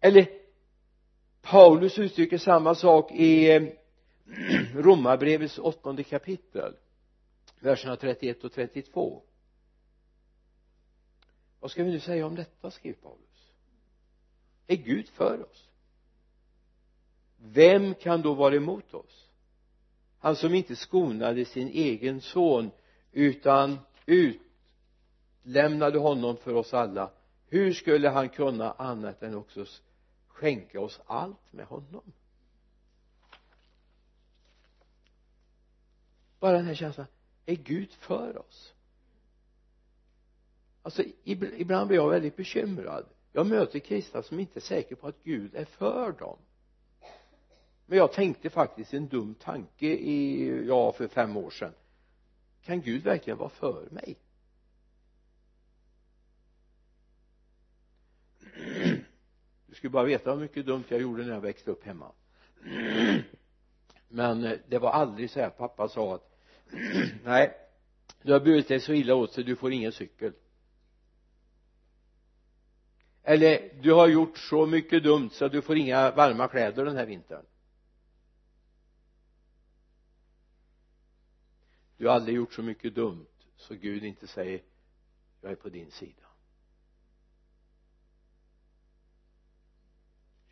Eller 0.00 0.28
Paulus 1.42 1.98
uttrycker 1.98 2.38
samma 2.38 2.74
sak 2.74 3.12
i 3.12 3.50
eh, 3.52 3.62
Romarbrevets 4.74 5.58
åttonde 5.58 6.02
kapitel 6.02 6.76
verserna 7.60 7.96
31 7.96 8.44
och 8.44 8.52
32 8.52 9.22
vad 11.64 11.70
ska 11.70 11.84
vi 11.84 11.90
nu 11.90 12.00
säga 12.00 12.26
om 12.26 12.34
detta 12.34 12.70
skriver 12.70 12.98
Paulus? 12.98 13.54
Är 14.66 14.76
Gud 14.76 15.08
för 15.08 15.50
oss? 15.50 15.68
Vem 17.36 17.94
kan 17.94 18.22
då 18.22 18.34
vara 18.34 18.54
emot 18.54 18.94
oss? 18.94 19.23
Han 20.24 20.36
som 20.36 20.54
inte 20.54 20.76
skonade 20.76 21.44
sin 21.44 21.68
egen 21.68 22.20
son 22.20 22.70
utan 23.12 23.78
utlämnade 24.06 25.98
honom 25.98 26.36
för 26.36 26.54
oss 26.54 26.74
alla. 26.74 27.10
Hur 27.48 27.72
skulle 27.72 28.08
han 28.08 28.28
kunna 28.28 28.72
annat 28.72 29.22
än 29.22 29.34
också 29.34 29.66
skänka 30.26 30.80
oss 30.80 31.00
allt 31.06 31.52
med 31.52 31.66
honom? 31.66 32.12
Bara 36.40 36.52
den 36.52 36.66
här 36.66 36.74
känslan. 36.74 37.06
Är 37.46 37.56
Gud 37.56 37.92
för 37.92 38.38
oss? 38.38 38.74
Alltså 40.82 41.02
ibland 41.24 41.88
blir 41.88 41.98
jag 41.98 42.10
väldigt 42.10 42.36
bekymrad. 42.36 43.06
Jag 43.32 43.46
möter 43.46 43.78
kristna 43.78 44.22
som 44.22 44.40
inte 44.40 44.58
är 44.58 44.60
säkra 44.60 44.96
på 44.96 45.06
att 45.06 45.22
Gud 45.24 45.54
är 45.54 45.64
för 45.64 46.12
dem 46.12 46.38
men 47.86 47.98
jag 47.98 48.12
tänkte 48.12 48.50
faktiskt 48.50 48.94
en 48.94 49.08
dum 49.08 49.34
tanke 49.34 49.86
i, 49.86 50.48
ja 50.66 50.92
för 50.92 51.08
fem 51.08 51.36
år 51.36 51.50
sedan. 51.50 51.72
Kan 52.62 52.80
Gud 52.80 53.02
verkligen 53.02 53.38
vara 53.38 53.48
för 53.48 53.88
mig? 53.90 54.16
Du 59.66 59.74
skulle 59.74 59.90
bara 59.90 60.04
veta 60.04 60.30
hur 60.32 60.40
mycket 60.40 60.66
dumt 60.66 60.84
jag 60.88 61.00
gjorde 61.00 61.22
när 61.24 61.34
jag 61.34 61.40
växte 61.40 61.70
upp 61.70 61.84
hemma. 61.84 62.12
Men 64.08 64.44
eh, 64.44 64.58
det 64.68 64.78
var 64.78 64.90
aldrig 64.90 65.30
så 65.30 65.40
här 65.40 65.50
pappa 65.50 65.88
sa 65.88 66.14
att 66.14 66.38
nej 67.24 67.54
du 68.22 68.32
har 68.32 68.40
burit 68.40 68.68
dig 68.68 68.80
så 68.80 68.92
illa 68.92 69.14
åt 69.14 69.32
så 69.32 69.42
du 69.42 69.56
får 69.56 69.72
ingen 69.72 69.92
cykel. 69.92 70.32
Eller 73.22 73.70
du 73.82 73.92
har 73.92 74.08
gjort 74.08 74.38
så 74.38 74.66
mycket 74.66 75.02
dumt 75.02 75.30
så 75.30 75.48
du 75.48 75.62
får 75.62 75.76
inga 75.76 76.10
varma 76.10 76.48
kläder 76.48 76.84
den 76.84 76.96
här 76.96 77.06
vintern. 77.06 77.44
Du 81.96 82.06
har 82.06 82.14
aldrig 82.14 82.36
gjort 82.36 82.52
så 82.52 82.62
mycket 82.62 82.94
dumt 82.94 83.26
så 83.56 83.74
Gud 83.74 84.04
inte 84.04 84.26
säger 84.26 84.62
jag 85.40 85.52
är 85.52 85.56
på 85.56 85.68
din 85.68 85.90
sida. 85.90 86.26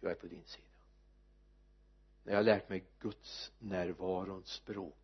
Jag 0.01 0.11
är 0.11 0.15
på 0.17 0.27
din 0.27 0.45
sida. 0.45 0.67
När 2.25 2.33
jag 2.33 2.39
har 2.39 2.45
lärt 2.45 2.69
mig 2.69 2.85
Guds 3.01 3.53
närvarons 3.59 4.49
språk 4.49 4.97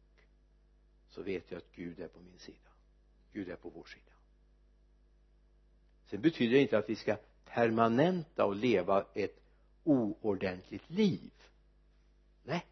så 1.09 1.23
vet 1.23 1.51
jag 1.51 1.59
att 1.59 1.73
Gud 1.73 2.01
är 2.01 2.09
på 2.09 2.21
min 2.21 2.39
sida. 2.39 2.71
Gud 3.33 3.49
är 3.49 3.57
på 3.57 3.71
vår 3.71 3.85
sida. 3.85 4.13
Sen 6.07 6.21
betyder 6.21 6.53
det 6.53 6.63
inte 6.63 6.79
att 6.79 6.89
vi 6.89 6.97
ska 6.97 7.17
permanenta 7.45 8.45
och 8.45 8.57
leva 8.57 9.07
ett 9.15 9.41
oordentligt 9.85 10.91
liv. 10.91 11.33
Nej 12.43 12.67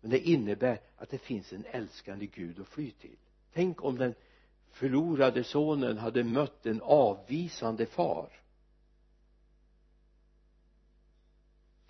men 0.00 0.10
det 0.10 0.18
innebär 0.18 0.80
att 0.96 1.10
det 1.10 1.18
finns 1.18 1.52
en 1.52 1.64
älskande 1.64 2.26
Gud 2.26 2.60
att 2.60 2.68
fly 2.68 2.90
till. 2.90 3.16
Tänk 3.52 3.84
om 3.84 3.98
den 3.98 4.14
förlorade 4.70 5.44
sonen 5.44 5.98
hade 5.98 6.24
mött 6.24 6.66
en 6.66 6.82
avvisande 6.82 7.86
far. 7.86 8.32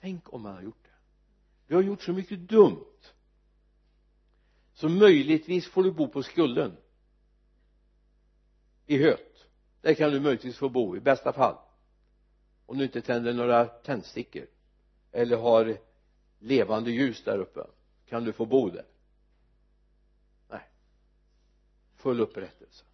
Tänk 0.00 0.32
om 0.32 0.42
man 0.42 0.54
har 0.54 0.62
gjort 0.62 0.84
det. 0.84 0.90
Du 1.66 1.74
har 1.74 1.82
gjort 1.82 2.02
så 2.02 2.12
mycket 2.12 2.48
dumt. 2.48 2.84
Så 4.72 4.88
möjligtvis 4.88 5.68
får 5.68 5.82
du 5.82 5.92
bo 5.92 6.08
på 6.08 6.22
skulden. 6.22 6.76
I 8.86 8.98
höt. 8.98 9.46
Där 9.80 9.94
kan 9.94 10.10
du 10.10 10.20
möjligtvis 10.20 10.56
få 10.56 10.68
bo 10.68 10.96
i 10.96 11.00
bästa 11.00 11.32
fall. 11.32 11.56
Om 12.66 12.78
du 12.78 12.84
inte 12.84 13.00
tänder 13.00 13.32
några 13.32 13.64
tändstickor. 13.64 14.46
Eller 15.12 15.36
har 15.36 15.78
levande 16.38 16.90
ljus 16.90 17.24
där 17.24 17.38
uppe 17.38 17.66
kan 18.08 18.24
du 18.24 18.32
få 18.32 18.46
bo 18.46 18.70
där? 18.70 18.86
Nej. 20.48 20.68
Full 21.96 22.20
upprättelse. 22.20 22.84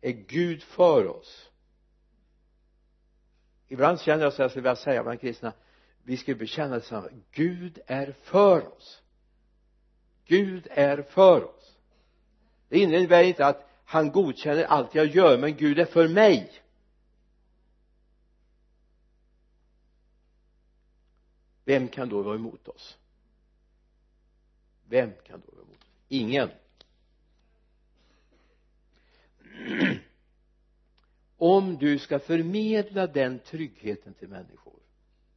Är 0.00 0.12
Gud 0.12 0.62
för 0.62 1.06
oss? 1.06 1.50
Ibland 3.68 4.00
känner 4.00 4.24
jag 4.24 4.32
så 4.32 4.42
här 4.42 4.48
skulle 4.48 4.62
vilja 4.62 4.76
säga 4.76 5.02
bland 5.02 5.20
kristna 5.20 5.52
vi 6.02 6.16
ska 6.16 6.34
bekänna 6.34 6.74
detsamma 6.74 7.08
Gud 7.30 7.78
är 7.86 8.12
för 8.12 8.72
oss. 8.76 9.02
Gud 10.24 10.68
är 10.70 11.02
för 11.02 11.44
oss. 11.44 11.76
Det 12.68 12.78
innebär 12.78 13.22
inte 13.22 13.46
att 13.46 13.68
han 13.84 14.10
godkänner 14.10 14.64
allt 14.64 14.94
jag 14.94 15.06
gör 15.06 15.38
men 15.38 15.56
Gud 15.56 15.78
är 15.78 15.84
för 15.84 16.08
mig. 16.08 16.62
Vem 21.64 21.88
kan 21.88 22.08
då 22.08 22.22
vara 22.22 22.34
emot 22.34 22.68
oss? 22.68 22.98
Vem 24.90 25.12
kan 25.26 25.42
då 25.46 25.52
vara 25.52 25.64
emot? 25.64 25.84
Ingen. 26.08 26.50
Om 31.36 31.76
du 31.76 31.98
ska 31.98 32.18
förmedla 32.18 33.06
den 33.06 33.38
tryggheten 33.38 34.14
till 34.14 34.28
människor 34.28 34.80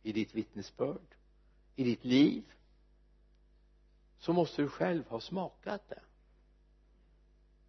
i 0.03 0.11
ditt 0.11 0.35
vittnesbörd 0.35 1.15
i 1.75 1.83
ditt 1.83 2.05
liv 2.05 2.43
så 4.19 4.33
måste 4.33 4.61
du 4.61 4.67
själv 4.67 5.07
ha 5.07 5.19
smakat 5.19 5.89
det. 5.89 5.99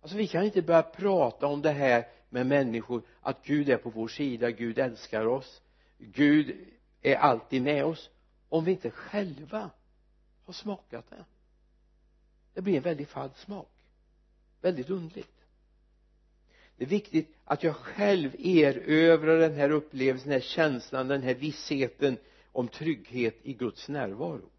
Alltså 0.01 0.17
vi 0.17 0.27
kan 0.27 0.45
inte 0.45 0.63
börja 0.63 0.83
prata 0.83 1.47
om 1.47 1.63
det 1.63 1.71
här 1.71 2.09
med 2.29 2.47
människor 2.47 3.03
att 3.21 3.45
Gud 3.45 3.69
är 3.69 3.77
på 3.77 3.91
vår 3.91 4.09
sida, 4.09 4.51
Gud 4.51 4.79
älskar 4.79 5.27
oss 5.27 5.63
Gud 5.99 6.57
är 7.03 7.17
alltid 7.17 7.63
med 7.63 7.85
oss 7.85 8.11
om 8.49 8.65
vi 8.65 8.71
inte 8.71 8.91
själva 8.91 9.71
har 10.45 10.53
smakat 10.53 11.11
det 11.11 11.25
det 12.55 12.63
blir 12.63 12.77
en 12.77 12.83
väldigt 12.83 13.09
falsk 13.09 13.39
smak. 13.39 13.69
Väldigt 14.61 14.91
underligt. 14.91 15.45
Det 16.77 16.85
är 16.85 16.89
viktigt 16.89 17.37
att 17.45 17.63
jag 17.63 17.77
själv 17.77 18.37
erövrar 18.39 19.39
den 19.39 19.55
här 19.55 19.71
upplevelsen, 19.71 20.31
den 20.31 20.41
här 20.41 20.49
känslan, 20.49 21.09
den 21.09 21.23
här 21.23 21.35
vissheten 21.35 22.17
om 22.53 22.69
trygghet 22.69 23.37
i 23.43 23.53
Guds 23.53 23.89
närvaro. 23.89 24.51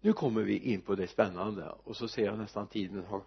Nu 0.00 0.12
kommer 0.12 0.42
vi 0.42 0.58
in 0.58 0.80
på 0.80 0.94
det 0.94 1.06
spännande 1.06 1.74
och 1.84 1.96
så 1.96 2.08
ser 2.08 2.24
jag 2.24 2.38
nästan 2.38 2.66
tiden 2.66 3.04
har 3.04 3.22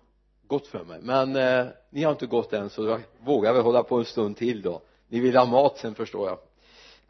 gått 0.48 0.68
för 0.68 0.84
mig. 0.84 1.00
Men 1.02 1.36
eh, 1.36 1.68
ni 1.90 2.04
har 2.04 2.12
inte 2.12 2.26
gått 2.26 2.54
än 2.54 2.70
så 2.70 2.86
jag 2.86 3.02
vågar 3.20 3.54
väl 3.54 3.62
hålla 3.62 3.84
på 3.84 3.98
en 3.98 4.06
stund 4.06 4.38
till 4.38 4.62
då. 4.62 4.82
Ni 5.08 5.20
vill 5.20 5.38
ha 5.38 5.46
mat 5.46 5.78
sen 5.78 5.96
förstår 5.96 6.30
jag. 6.30 6.40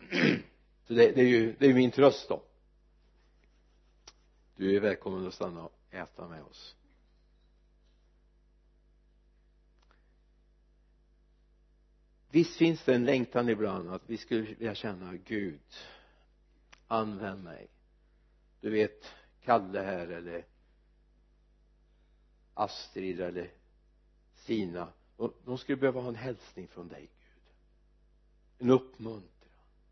så 0.92 0.96
det, 0.96 1.12
det 1.12 1.22
är 1.22 1.28
ju 1.28 1.56
det 1.60 1.66
är 1.66 1.74
min 1.74 1.92
tröst 1.92 2.30
då. 2.30 2.44
Du 4.56 4.76
är 4.76 4.80
välkommen 4.80 5.28
att 5.28 5.34
stanna 5.34 5.64
och 5.64 5.74
äta 5.92 6.28
med 6.28 6.44
oss. 6.44 6.76
Visst 12.30 12.58
finns 12.58 12.84
det 12.84 12.96
en 12.96 13.06
längtan 13.06 13.50
ibland 13.50 13.90
att 13.90 14.02
vi 14.06 14.18
skulle 14.18 14.42
vilja 14.42 14.76
känna 14.76 15.16
Gud. 15.16 15.62
Använd 16.88 17.44
mig. 17.44 17.68
Du 18.62 18.70
vet 18.70 19.06
Kalle 19.42 19.80
här 19.80 20.08
eller 20.08 20.46
Astrid 22.54 23.22
eller 23.22 23.52
Stina 24.34 24.94
de 25.46 25.58
skulle 25.58 25.78
behöva 25.78 26.02
ha 26.02 26.10
en 26.10 26.16
hälsning 26.16 26.68
från 26.68 26.88
dig 26.88 27.02
Gud. 27.02 27.44
En 28.58 28.70
uppmuntran 28.70 29.41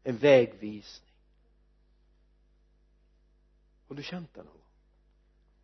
en 0.03 0.17
vägvisning. 0.17 1.13
Har 3.87 3.95
du 3.95 4.03
känt 4.03 4.33
det 4.33 4.43
någon 4.43 4.53
gång? 4.53 4.61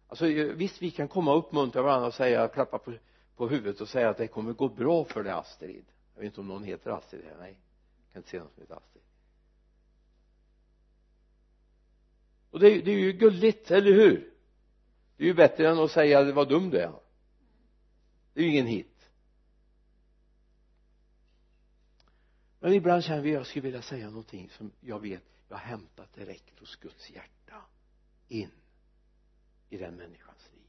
Alltså 0.08 0.26
visst 0.54 0.82
vi 0.82 0.91
kan 0.91 1.08
komma 1.08 1.34
och 1.34 1.39
uppmuntra 1.39 1.82
varandra 1.82 2.08
och 2.08 2.13
säga 2.13 2.48
klappa 2.48 2.78
på, 2.78 2.93
på 3.36 3.48
huvudet 3.48 3.82
och 3.82 3.89
säga 3.89 4.10
att 4.10 4.17
det 4.17 4.28
kommer 4.28 4.54
gå 4.54 4.69
bra 4.69 5.06
för 5.06 5.24
dig 5.24 5.32
Astrid. 5.32 5.86
Jag 6.13 6.21
vet 6.21 6.26
inte 6.26 6.41
om 6.41 6.48
någon 6.48 6.63
heter 6.63 6.91
Astrid 6.91 7.24
här 7.26 7.38
nej. 7.39 7.58
Jag 8.06 8.13
kan 8.13 8.19
inte 8.19 8.30
se 8.30 8.39
någon 8.39 8.50
som 8.54 8.62
heter 8.62 8.76
Astrid. 8.76 9.04
Och 12.52 12.60
det, 12.60 12.82
det 12.82 12.91
är 12.91 13.00
ju 13.00 13.13
gulligt, 13.13 13.71
eller 13.71 13.91
hur? 13.91 14.34
Det 15.17 15.24
är 15.24 15.28
ju 15.28 15.34
bättre 15.34 15.69
än 15.69 15.80
att 15.80 15.91
säga 15.91 16.32
vad 16.32 16.50
dum 16.50 16.69
du 16.69 16.78
är. 16.78 16.91
Det 18.34 18.39
är 18.39 18.43
ju 18.43 18.52
ingen 18.52 18.67
hit. 18.67 18.94
Men 22.65 22.73
ibland 22.73 23.04
känner 23.04 23.21
vi 23.21 23.30
att 23.30 23.34
jag 23.34 23.47
skulle 23.47 23.63
vilja 23.63 23.82
säga 23.82 24.10
någonting 24.10 24.49
som 24.49 24.71
jag 24.82 24.99
vet 24.99 25.23
jag 25.47 25.56
har 25.58 25.65
hämtat 25.65 26.13
direkt 26.13 26.60
hos 26.60 26.75
Guds 26.75 27.10
hjärta 27.10 27.65
in 28.28 28.51
i 29.69 29.78
den 29.78 29.95
människans 29.95 30.49
liv. 30.54 30.67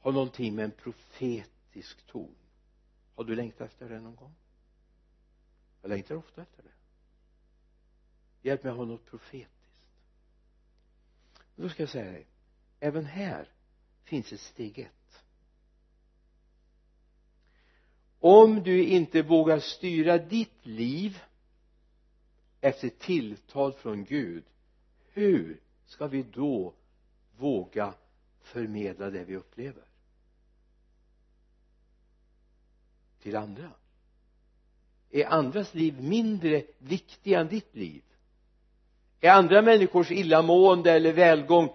Har 0.00 0.12
någonting 0.12 0.54
med 0.54 0.64
en 0.64 0.70
profetisk 0.70 2.06
ton 2.06 2.34
har 3.14 3.24
du 3.24 3.34
längtat 3.34 3.60
efter 3.60 3.88
det 3.88 4.00
någon 4.00 4.16
gång? 4.16 4.34
Jag 5.82 5.88
längtar 5.88 6.14
ofta 6.14 6.42
efter 6.42 6.62
det. 6.62 6.74
Hjälp 8.48 8.62
mig 8.62 8.70
att 8.70 8.76
ha 8.78 8.84
något 8.84 9.06
profetiskt. 9.06 9.52
Då 11.56 11.68
ska 11.68 11.82
jag 11.82 11.90
säga 11.90 12.12
dig 12.12 12.26
även 12.80 13.04
här 13.04 13.48
finns 14.02 14.32
ett 14.32 14.40
steg 14.40 14.78
ett. 14.78 15.05
Om 18.26 18.62
du 18.62 18.84
inte 18.84 19.22
vågar 19.22 19.58
styra 19.58 20.18
ditt 20.18 20.66
liv 20.66 21.18
efter 22.60 22.88
tilltal 22.88 23.72
från 23.72 24.04
Gud 24.04 24.44
hur 25.12 25.60
ska 25.86 26.06
vi 26.06 26.22
då 26.22 26.74
våga 27.36 27.94
förmedla 28.42 29.10
det 29.10 29.24
vi 29.24 29.36
upplever? 29.36 29.82
Till 33.22 33.36
andra. 33.36 33.70
Är 35.10 35.24
andras 35.26 35.74
liv 35.74 36.02
mindre 36.02 36.64
viktiga 36.78 37.40
än 37.40 37.48
ditt 37.48 37.74
liv? 37.74 38.02
Är 39.20 39.30
andra 39.30 39.62
människors 39.62 40.10
illamående 40.10 40.92
eller 40.92 41.12
välgång 41.12 41.68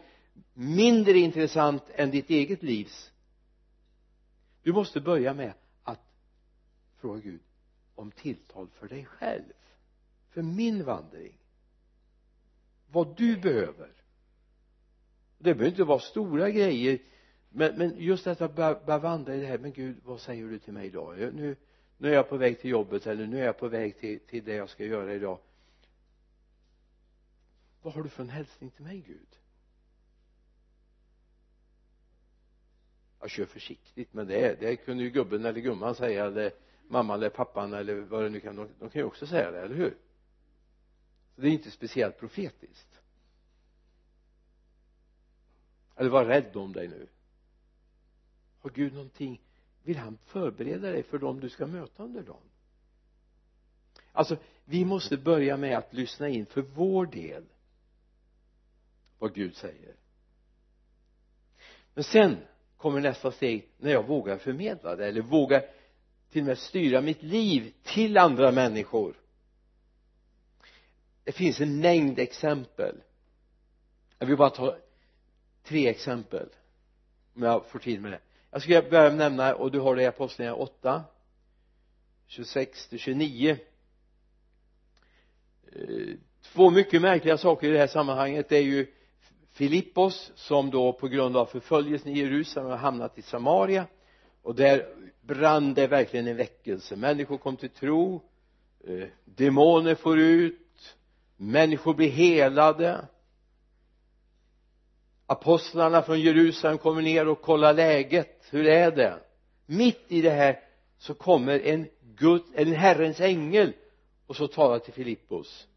mindre 0.53 1.17
intressant 1.17 1.83
än 1.95 2.11
ditt 2.11 2.29
eget 2.29 2.63
livs? 2.63 3.11
Du 4.63 4.73
måste 4.73 5.01
börja 5.01 5.33
med 5.33 5.53
fråga 7.01 7.19
Gud 7.19 7.41
om 7.95 8.11
tilltal 8.11 8.67
för 8.69 8.87
dig 8.87 9.05
själv 9.05 9.43
för 10.29 10.41
min 10.41 10.83
vandring. 10.83 11.37
Vad 12.91 13.17
du 13.17 13.37
behöver. 13.37 13.91
Det 15.37 15.53
behöver 15.53 15.69
inte 15.69 15.83
vara 15.83 15.99
stora 15.99 16.49
grejer 16.49 16.99
men, 17.49 17.77
men 17.77 17.95
just 17.97 18.23
detta 18.23 18.45
att 18.45 18.55
börja 18.55 18.97
vandra 18.97 19.35
i 19.35 19.39
det 19.39 19.45
här. 19.45 19.57
Men 19.57 19.71
Gud 19.71 19.97
vad 20.03 20.21
säger 20.21 20.47
du 20.47 20.59
till 20.59 20.73
mig 20.73 20.87
idag? 20.87 21.17
Nu, 21.17 21.55
nu 21.97 22.09
är 22.09 22.13
jag 22.13 22.29
på 22.29 22.37
väg 22.37 22.59
till 22.59 22.69
jobbet 22.69 23.07
eller 23.07 23.27
nu 23.27 23.39
är 23.39 23.45
jag 23.45 23.57
på 23.57 23.67
väg 23.67 23.99
till, 23.99 24.19
till 24.19 24.43
det 24.43 24.53
jag 24.53 24.69
ska 24.69 24.85
göra 24.85 25.13
idag. 25.13 25.39
Vad 27.81 27.93
har 27.93 28.03
du 28.03 28.09
för 28.09 28.23
en 28.23 28.29
hälsning 28.29 28.69
till 28.69 28.83
mig 28.83 29.03
Gud? 29.07 29.27
Jag 33.19 33.29
kör 33.29 33.45
försiktigt 33.45 34.13
men 34.13 34.27
det, 34.27 34.59
det 34.59 34.75
kunde 34.75 35.03
ju 35.03 35.09
gubben 35.09 35.45
eller 35.45 35.61
gumman 35.61 35.95
säga. 35.95 36.25
Eller 36.25 36.51
mamman 36.87 37.15
eller 37.15 37.29
pappan 37.29 37.73
eller 37.73 37.95
vad 37.95 38.23
det 38.23 38.29
nu 38.29 38.39
kan 38.39 38.55
de, 38.55 38.67
de 38.79 38.89
kan 38.89 39.01
ju 39.01 39.05
också 39.05 39.27
säga 39.27 39.51
det, 39.51 39.61
eller 39.61 39.75
hur? 39.75 39.97
Så 41.35 41.41
det 41.41 41.47
är 41.47 41.51
inte 41.51 41.71
speciellt 41.71 42.19
profetiskt. 42.19 43.01
Eller 45.95 46.09
var 46.09 46.25
rädd 46.25 46.55
om 46.55 46.73
dig 46.73 46.87
nu. 46.87 47.07
Har 48.59 48.69
Gud 48.69 48.93
någonting 48.93 49.41
vill 49.83 49.97
han 49.97 50.17
förbereda 50.25 50.91
dig 50.91 51.03
för 51.03 51.17
dem 51.17 51.39
du 51.39 51.49
ska 51.49 51.67
möta 51.67 52.03
under 52.03 52.23
dagen? 52.23 52.49
Alltså 54.11 54.37
vi 54.65 54.85
måste 54.85 55.17
börja 55.17 55.57
med 55.57 55.77
att 55.77 55.93
lyssna 55.93 56.29
in 56.29 56.45
för 56.45 56.61
vår 56.61 57.05
del 57.05 57.43
vad 59.19 59.33
Gud 59.33 59.55
säger. 59.55 59.95
Men 61.93 62.03
sen 62.03 62.37
kommer 62.77 62.99
nästa 63.01 63.31
steg 63.31 63.69
när 63.77 63.91
jag 63.91 64.07
vågar 64.07 64.37
förmedla 64.37 64.95
det 64.95 65.07
eller 65.07 65.21
vågar 65.21 65.63
till 66.31 66.41
och 66.41 66.47
med 66.47 66.57
styra 66.57 67.01
mitt 67.01 67.23
liv 67.23 67.73
till 67.83 68.17
andra 68.17 68.51
människor. 68.51 69.15
Det 71.23 71.31
finns 71.31 71.61
en 71.61 71.79
mängd 71.79 72.19
exempel. 72.19 72.95
Jag 74.19 74.27
vill 74.27 74.37
bara 74.37 74.49
ta 74.49 74.77
tre 75.63 75.87
exempel 75.87 76.49
om 77.35 77.43
jag 77.43 77.65
får 77.65 77.79
tid 77.79 78.01
med 78.01 78.11
det. 78.11 78.19
Jag 78.51 78.61
ska 78.61 78.81
börja 78.81 79.13
nämna 79.13 79.55
och 79.55 79.71
du 79.71 79.79
har 79.79 79.95
det 79.95 80.01
i 80.01 80.05
apostlagärningarna 80.05 80.63
8 80.63 81.03
26 82.27 82.87
till 82.87 82.99
29 82.99 83.57
eh, 85.71 85.77
två 86.41 86.69
mycket 86.69 87.01
märkliga 87.01 87.37
saker 87.37 87.67
i 87.67 87.71
det 87.71 87.77
här 87.77 87.87
sammanhanget. 87.87 88.49
Det 88.49 88.57
är 88.57 88.63
ju 88.63 88.87
Filippos 89.51 90.31
som 90.35 90.69
då 90.69 90.93
på 90.93 91.07
grund 91.07 91.37
av 91.37 91.45
förföljelsen 91.45 92.11
i 92.11 92.19
Jerusalem 92.19 92.69
har 92.69 92.77
hamnat 92.77 93.17
i 93.17 93.21
Samaria 93.21 93.87
och 94.43 94.55
där 94.55 94.87
brann 95.21 95.73
det 95.73 95.87
verkligen 95.87 96.27
en 96.27 96.37
väckelse. 96.37 96.95
Människor 96.95 97.37
kom 97.37 97.57
till 97.57 97.69
tro. 97.69 98.21
Eh, 98.87 99.07
demoner 99.25 99.95
får 99.95 100.19
ut. 100.19 100.95
Människor 101.37 101.93
blir 101.93 102.09
helade. 102.09 103.05
Apostlarna 105.25 106.01
från 106.01 106.21
Jerusalem 106.21 106.77
kommer 106.77 107.01
ner 107.01 107.27
och 107.27 107.41
kollar 107.41 107.73
läget. 107.73 108.47
Hur 108.49 108.67
är 108.67 108.91
det? 108.91 109.19
Mitt 109.65 110.05
i 110.07 110.21
det 110.21 110.29
här 110.29 110.59
så 110.97 111.13
kommer 111.13 111.59
en 111.59 111.87
Gud, 112.15 112.41
en 112.53 112.73
Herrens 112.73 113.19
ängel 113.19 113.73
och 114.27 114.35
så 114.35 114.47
talar 114.47 114.79
till 114.79 114.93
Filippos. 114.93 115.67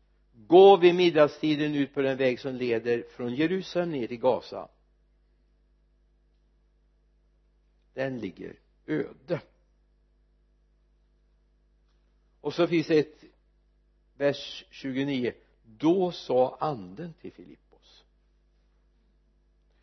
Gå 0.46 0.76
vid 0.76 0.94
middagstiden 0.94 1.74
ut 1.74 1.94
på 1.94 2.02
den 2.02 2.16
väg 2.16 2.40
som 2.40 2.54
leder 2.54 3.04
från 3.16 3.34
Jerusalem 3.34 3.90
ner 3.90 4.06
till 4.06 4.20
Gaza 4.20 4.68
den 7.94 8.18
ligger 8.18 8.56
öde. 8.86 9.40
Och 12.40 12.54
så 12.54 12.66
finns 12.66 12.86
det 12.86 12.98
ett 12.98 13.24
vers 14.16 14.64
29 14.70 15.32
då 15.62 16.12
sa 16.12 16.56
anden 16.60 17.14
till 17.20 17.32
Filippos. 17.32 18.04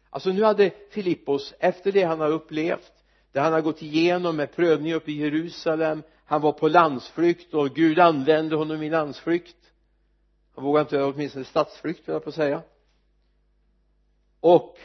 Alltså 0.09 0.31
nu 0.31 0.43
hade 0.43 0.71
Filippos 0.89 1.53
efter 1.59 1.91
det 1.91 2.03
han 2.03 2.19
har 2.19 2.29
upplevt 2.29 2.93
det 3.31 3.39
han 3.39 3.53
har 3.53 3.61
gått 3.61 3.81
igenom 3.81 4.35
med 4.35 4.51
prövning 4.51 4.93
uppe 4.93 5.11
i 5.11 5.15
Jerusalem 5.15 6.03
han 6.31 6.41
var 6.41 6.51
på 6.51 6.67
landsflykt 6.67 7.53
och 7.53 7.75
Gud 7.75 7.99
använde 7.99 8.55
honom 8.55 8.83
i 8.83 8.89
landsflykt. 8.89 9.71
Han 10.55 10.63
vågade 10.63 10.81
inte 10.81 11.03
åtminstone 11.03 11.45
stadsflykt 11.45 12.01
jag 12.05 12.23
på 12.23 12.29
att 12.29 12.35
säga. 12.35 12.61
Och 14.39 14.77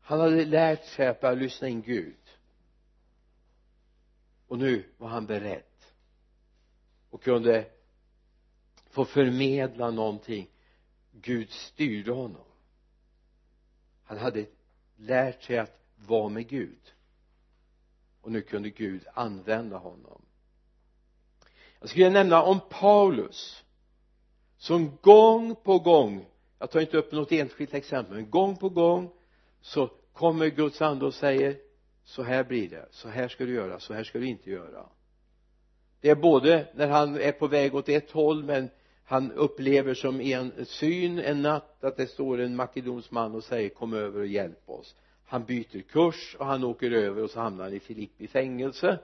han 0.00 0.20
hade 0.20 0.44
lärt 0.44 0.84
sig 0.84 1.06
att 1.06 1.20
börja 1.20 1.34
lyssna 1.34 1.68
in 1.68 1.82
Gud 1.82 2.21
och 4.52 4.58
nu 4.58 4.84
var 4.98 5.08
han 5.08 5.26
beredd. 5.26 5.62
Och 7.10 7.22
kunde 7.22 7.66
få 8.90 9.04
förmedla 9.04 9.90
någonting. 9.90 10.50
Gud 11.12 11.50
styrde 11.50 12.12
honom. 12.12 12.44
Han 14.04 14.18
hade 14.18 14.46
lärt 14.96 15.42
sig 15.42 15.58
att 15.58 15.80
vara 15.96 16.28
med 16.28 16.48
Gud. 16.48 16.92
Och 18.20 18.32
nu 18.32 18.42
kunde 18.42 18.70
Gud 18.70 19.06
använda 19.14 19.76
honom. 19.76 20.22
Jag 21.80 21.88
skulle 21.88 22.10
nämna 22.10 22.42
om 22.42 22.60
Paulus 22.70 23.64
som 24.56 24.96
gång 25.02 25.54
på 25.54 25.78
gång 25.78 26.26
jag 26.58 26.70
tar 26.70 26.80
inte 26.80 26.96
upp 26.96 27.12
något 27.12 27.32
enskilt 27.32 27.74
exempel 27.74 28.16
men 28.16 28.30
gång 28.30 28.56
på 28.56 28.68
gång 28.68 29.12
så 29.60 29.90
kommer 30.12 30.46
Guds 30.46 30.82
ande 30.82 31.06
och 31.06 31.14
säger 31.14 31.71
så 32.12 32.22
här 32.22 32.44
blir 32.44 32.68
det, 32.68 32.86
så 32.90 33.08
här 33.08 33.28
ska 33.28 33.44
du 33.44 33.54
göra, 33.54 33.80
så 33.80 33.94
här 33.94 34.04
ska 34.04 34.18
du 34.18 34.26
inte 34.26 34.50
göra. 34.50 34.86
Det 36.00 36.10
är 36.10 36.14
både 36.14 36.66
när 36.74 36.88
han 36.88 37.20
är 37.20 37.32
på 37.32 37.46
väg 37.46 37.74
åt 37.74 37.88
ett 37.88 38.10
håll 38.10 38.44
men 38.44 38.70
han 39.04 39.32
upplever 39.32 39.94
som 39.94 40.20
en 40.20 40.66
syn 40.66 41.18
en 41.18 41.42
natt 41.42 41.84
att 41.84 41.96
det 41.96 42.06
står 42.06 42.40
en 42.40 42.56
makedonsk 42.56 43.10
man 43.10 43.34
och 43.34 43.44
säger 43.44 43.68
kom 43.68 43.94
över 43.94 44.20
och 44.20 44.26
hjälp 44.26 44.70
oss. 44.70 44.96
Han 45.24 45.44
byter 45.44 45.82
kurs 45.82 46.36
och 46.38 46.46
han 46.46 46.64
åker 46.64 46.90
över 46.90 47.22
och 47.22 47.30
så 47.30 47.40
hamnar 47.40 47.64
han 47.64 47.72
i 47.72 47.80
Filippi 47.80 48.28
fängelse. 48.28 48.98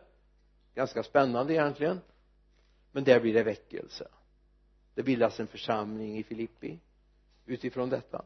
Ganska 0.74 1.02
spännande 1.02 1.52
egentligen. 1.52 2.00
Men 2.92 3.04
där 3.04 3.20
blir 3.20 3.34
det 3.34 3.42
väckelse. 3.42 4.08
Det 4.94 5.02
bildas 5.02 5.40
en 5.40 5.46
församling 5.46 6.18
i 6.18 6.22
Filippi 6.22 6.78
utifrån 7.46 7.90
detta. 7.90 8.24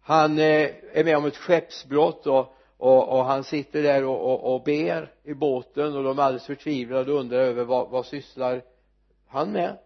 Han 0.00 0.38
eh, 0.38 0.70
är 0.92 1.04
med 1.04 1.16
om 1.16 1.24
ett 1.24 1.36
skeppsbrott 1.36 2.26
och, 2.26 2.55
och, 2.78 3.18
och 3.18 3.24
han 3.24 3.44
sitter 3.44 3.82
där 3.82 4.04
och, 4.04 4.32
och, 4.32 4.54
och 4.54 4.62
ber 4.62 5.12
i 5.22 5.34
båten 5.34 5.96
och 5.96 6.02
de 6.02 6.18
är 6.18 6.22
alldeles 6.22 6.46
förtvivlade 6.46 7.12
och 7.12 7.20
undrar 7.20 7.38
över 7.38 7.64
vad, 7.64 7.90
vad 7.90 8.06
sysslar 8.06 8.62
han 9.26 9.52
med? 9.52 9.78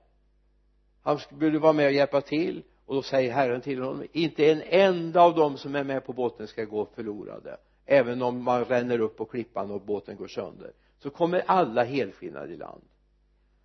Han 1.03 1.18
skulle 1.18 1.59
vara 1.59 1.72
med 1.72 1.86
och 1.86 1.93
hjälpa 1.93 2.20
till. 2.20 2.62
Och 2.86 2.95
då 2.95 3.03
säger 3.03 3.32
Herren 3.32 3.61
till 3.61 3.82
honom 3.82 4.07
inte 4.12 4.51
en 4.51 4.62
enda 4.62 5.20
av 5.20 5.34
dem 5.34 5.57
som 5.57 5.74
är 5.74 5.84
med 5.84 6.05
på 6.07 6.12
båten 6.12 6.47
ska 6.47 6.64
gå 6.64 6.86
förlorade 6.95 7.57
även 7.91 8.22
om 8.22 8.45
man 8.45 8.64
ränner 8.64 9.01
upp 9.01 9.16
på 9.16 9.24
klippan 9.24 9.70
och 9.70 9.80
båten 9.80 10.16
går 10.16 10.28
sönder. 10.28 10.72
Så 10.99 11.11
kommer 11.11 11.43
alla 11.47 11.84
helskinnade 11.84 12.53
i 12.53 12.57
land. 12.57 12.82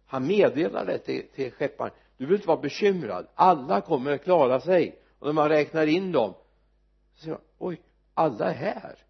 Han 0.06 0.28
meddelar 0.28 0.86
det 0.86 0.98
till, 0.98 1.28
till 1.36 1.52
skepparen. 1.52 1.92
Du 2.18 2.26
behöver 2.26 2.36
inte 2.36 2.48
vara 2.48 2.62
bekymrad. 2.62 3.28
Alla 3.36 3.82
kommer 3.82 4.12
att 4.12 4.24
klara 4.24 4.60
sig. 4.60 5.00
Och 5.20 5.26
när 5.26 5.34
man 5.34 5.50
räknar 5.50 5.88
in 5.88 6.12
dem 6.12 6.34
så 7.14 7.22
säger 7.22 7.34
man 7.34 7.42
oj 7.58 7.82
alla 8.14 8.46
är 8.46 8.54
här 8.54 9.05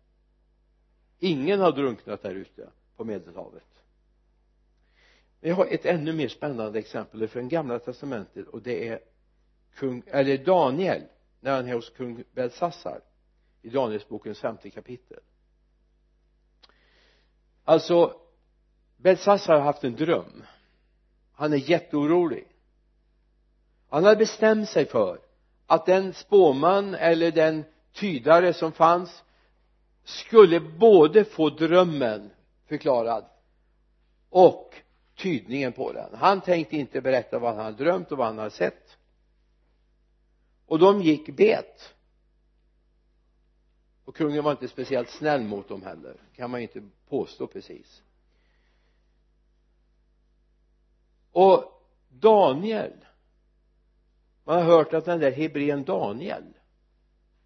ingen 1.20 1.60
har 1.60 1.72
drunknat 1.72 2.22
där 2.22 2.36
ute 2.36 2.70
på 2.96 3.04
medelhavet. 3.04 3.68
Men 5.40 5.50
jag 5.50 5.56
har 5.56 5.66
ett 5.66 5.86
ännu 5.86 6.14
mer 6.14 6.28
spännande 6.28 6.80
exempel. 6.80 7.28
Från 7.28 7.50
gamla 7.50 7.80
testamentet 7.80 8.48
och 8.48 8.62
det 8.62 8.88
är 8.88 9.00
kung, 9.76 10.04
eller 10.08 10.38
Daniel 10.38 11.02
när 11.40 11.56
han 11.56 11.68
är 11.68 11.74
hos 11.74 11.90
kung 11.90 12.24
Belsassar 12.34 13.02
i 13.62 13.70
Danielsbokens 13.70 14.40
femte 14.40 14.70
kapitel. 14.70 15.20
Alltså 17.64 18.20
Belsassar 18.98 19.54
har 19.54 19.62
haft 19.62 19.84
en 19.84 19.96
dröm. 19.96 20.44
Han 21.32 21.54
är 21.54 21.70
jätteorolig. 21.70 22.48
Han 23.90 24.04
hade 24.04 24.16
bestämt 24.16 24.70
sig 24.70 24.86
för 24.86 25.20
att 25.66 25.86
den 25.86 26.14
spåman 26.14 26.96
eller 26.96 27.32
den 27.32 27.64
tydare 27.94 28.54
som 28.54 28.72
fanns 28.72 29.24
skulle 30.06 30.60
både 30.60 31.26
få 31.26 31.50
drömmen 31.50 32.32
förklarad 32.66 33.26
och 34.30 34.76
tydningen 35.16 35.74
på 35.74 35.94
den. 35.94 36.16
Han 36.16 36.42
tänkte 36.42 36.78
inte 36.78 37.02
berätta 37.02 37.40
vad 37.40 37.56
han 37.56 37.66
hade 37.66 37.84
drömt 37.84 38.12
och 38.12 38.18
vad 38.18 38.28
han 38.28 38.38
hade 38.38 38.50
sett. 38.50 38.98
Och 40.66 40.80
de 40.80 41.02
gick 41.02 41.36
bet. 41.36 41.94
Och 44.06 44.16
kungen 44.16 44.44
var 44.44 44.52
inte 44.52 44.68
speciellt 44.68 45.10
snäll 45.10 45.44
mot 45.44 45.68
dem 45.68 45.84
heller 45.84 46.16
kan 46.36 46.52
man 46.52 46.60
ju 46.60 46.68
inte 46.68 46.90
påstå 47.10 47.48
precis. 47.48 48.02
Och 51.32 51.82
Daniel 52.10 52.94
man 54.46 54.56
har 54.56 54.64
hört 54.64 54.94
att 54.94 55.06
den 55.06 55.20
där 55.20 55.32
Hebrén 55.32 55.84
Daniel 55.84 56.44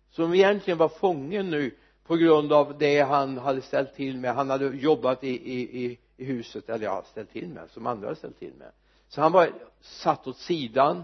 som 0.10 0.34
egentligen 0.34 0.78
var 0.78 0.90
fången 0.90 1.50
nu 1.50 1.78
på 2.10 2.16
grund 2.16 2.54
av 2.54 2.78
det 2.78 3.02
han 3.02 3.38
hade 3.38 3.62
ställt 3.62 3.96
till 3.96 4.18
med. 4.18 4.36
Han 4.36 4.50
hade 4.50 4.66
jobbat 4.66 5.24
i, 5.24 5.30
i, 5.30 6.00
i 6.18 6.26
huset 6.26 6.70
eller 6.70 6.86
ja 6.86 7.04
ställt 7.04 7.32
till 7.32 7.50
med 7.50 7.70
som 7.70 7.88
andra 7.88 8.08
hade 8.08 8.16
ställt 8.16 8.40
till 8.40 8.54
med. 8.54 8.72
Så 9.08 9.22
han 9.22 9.32
var 9.32 9.52
satt 9.82 10.28
åt 10.28 10.38
sidan. 10.38 11.04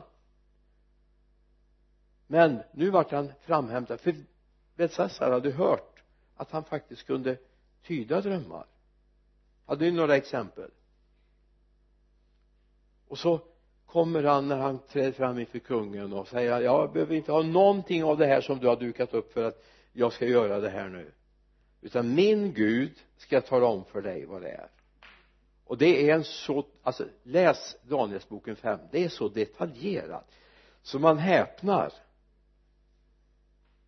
Men 2.27 2.59
nu 2.71 2.89
vart 2.89 3.11
han 3.11 3.31
framhämtad. 3.41 3.99
För 3.99 4.15
Belsassar 4.75 5.31
hade 5.31 5.51
hört 5.51 6.03
att 6.35 6.51
han 6.51 6.63
faktiskt 6.63 7.03
kunde 7.03 7.37
tyda 7.83 8.21
drömmar? 8.21 8.65
Hade 9.65 9.85
ni 9.85 9.91
några 9.91 10.15
exempel? 10.15 10.71
Och 13.07 13.17
så 13.17 13.39
kommer 13.85 14.23
han 14.23 14.47
när 14.47 14.57
han 14.57 14.79
träder 14.79 15.11
fram 15.11 15.39
inför 15.39 15.59
kungen 15.59 16.13
och 16.13 16.27
säger 16.27 16.61
jag 16.61 16.93
behöver 16.93 17.15
inte 17.15 17.31
ha 17.31 17.41
någonting 17.41 18.03
av 18.03 18.17
det 18.17 18.25
här 18.25 18.41
som 18.41 18.59
du 18.59 18.67
har 18.67 18.75
dukat 18.75 19.13
upp 19.13 19.33
för 19.33 19.43
att 19.43 19.65
jag 19.95 20.13
ska 20.13 20.25
göra 20.25 20.59
det 20.59 20.69
här 20.69 20.89
nu. 20.89 21.11
Utan 21.81 22.15
min 22.15 22.53
Gud 22.53 22.93
ska 23.17 23.41
tala 23.41 23.65
om 23.65 23.85
för 23.85 24.01
dig 24.01 24.25
vad 24.25 24.41
det 24.41 24.51
är. 24.51 24.69
Och 25.65 25.77
det 25.77 26.09
är 26.09 26.15
en 26.15 26.23
så 26.23 26.65
alltså 26.83 27.07
läs 27.23 27.75
Danielsboken 27.83 28.55
5 28.55 28.79
det 28.91 29.03
är 29.03 29.09
så 29.09 29.29
detaljerat. 29.29 30.31
Så 30.81 30.99
man 30.99 31.17
häpnar. 31.17 31.93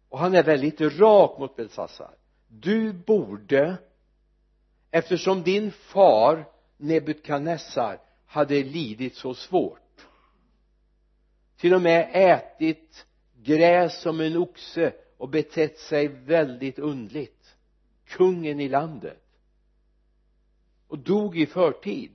Och 0.10 0.20
han 0.20 0.36
är 0.36 0.44
väldigt 0.44 0.82
rak 0.82 1.40
mot 1.40 1.56
Belsassar 1.56 2.16
du 2.48 2.94
borde 2.94 3.78
eftersom 4.92 5.44
din 5.44 5.72
far 5.72 6.46
Nebukadnessar 6.78 8.00
hade 8.26 8.64
lidit 8.64 9.16
så 9.16 9.34
svårt 9.34 10.08
till 11.58 11.74
och 11.74 11.82
med 11.82 12.10
ätit 12.14 13.06
gräs 13.36 14.02
som 14.02 14.22
en 14.22 14.38
oxe 14.38 14.94
och 15.18 15.30
betett 15.30 15.80
sig 15.80 16.08
väldigt 16.08 16.80
undligt. 16.80 17.56
Kungen 18.06 18.60
i 18.60 18.70
landet. 18.70 19.24
Och 20.88 21.00
dog 21.00 21.38
i 21.38 21.46
förtid. 21.46 22.12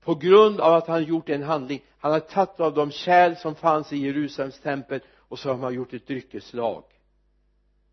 På 0.00 0.14
grund 0.14 0.60
av 0.60 0.74
att 0.74 0.86
han 0.86 1.04
gjort 1.04 1.28
en 1.28 1.42
handling. 1.42 1.84
Han 1.98 2.12
har 2.12 2.20
tagit 2.20 2.60
av 2.60 2.74
de 2.74 2.90
kärl 2.90 3.34
som 3.34 3.54
fanns 3.54 3.92
i 3.92 3.96
Jerusalems 3.96 4.60
tempel 4.60 5.00
och 5.08 5.38
så 5.38 5.48
har 5.48 5.56
man 5.56 5.74
gjort 5.74 5.92
ett 5.92 6.06
dryckeslag. 6.06 6.84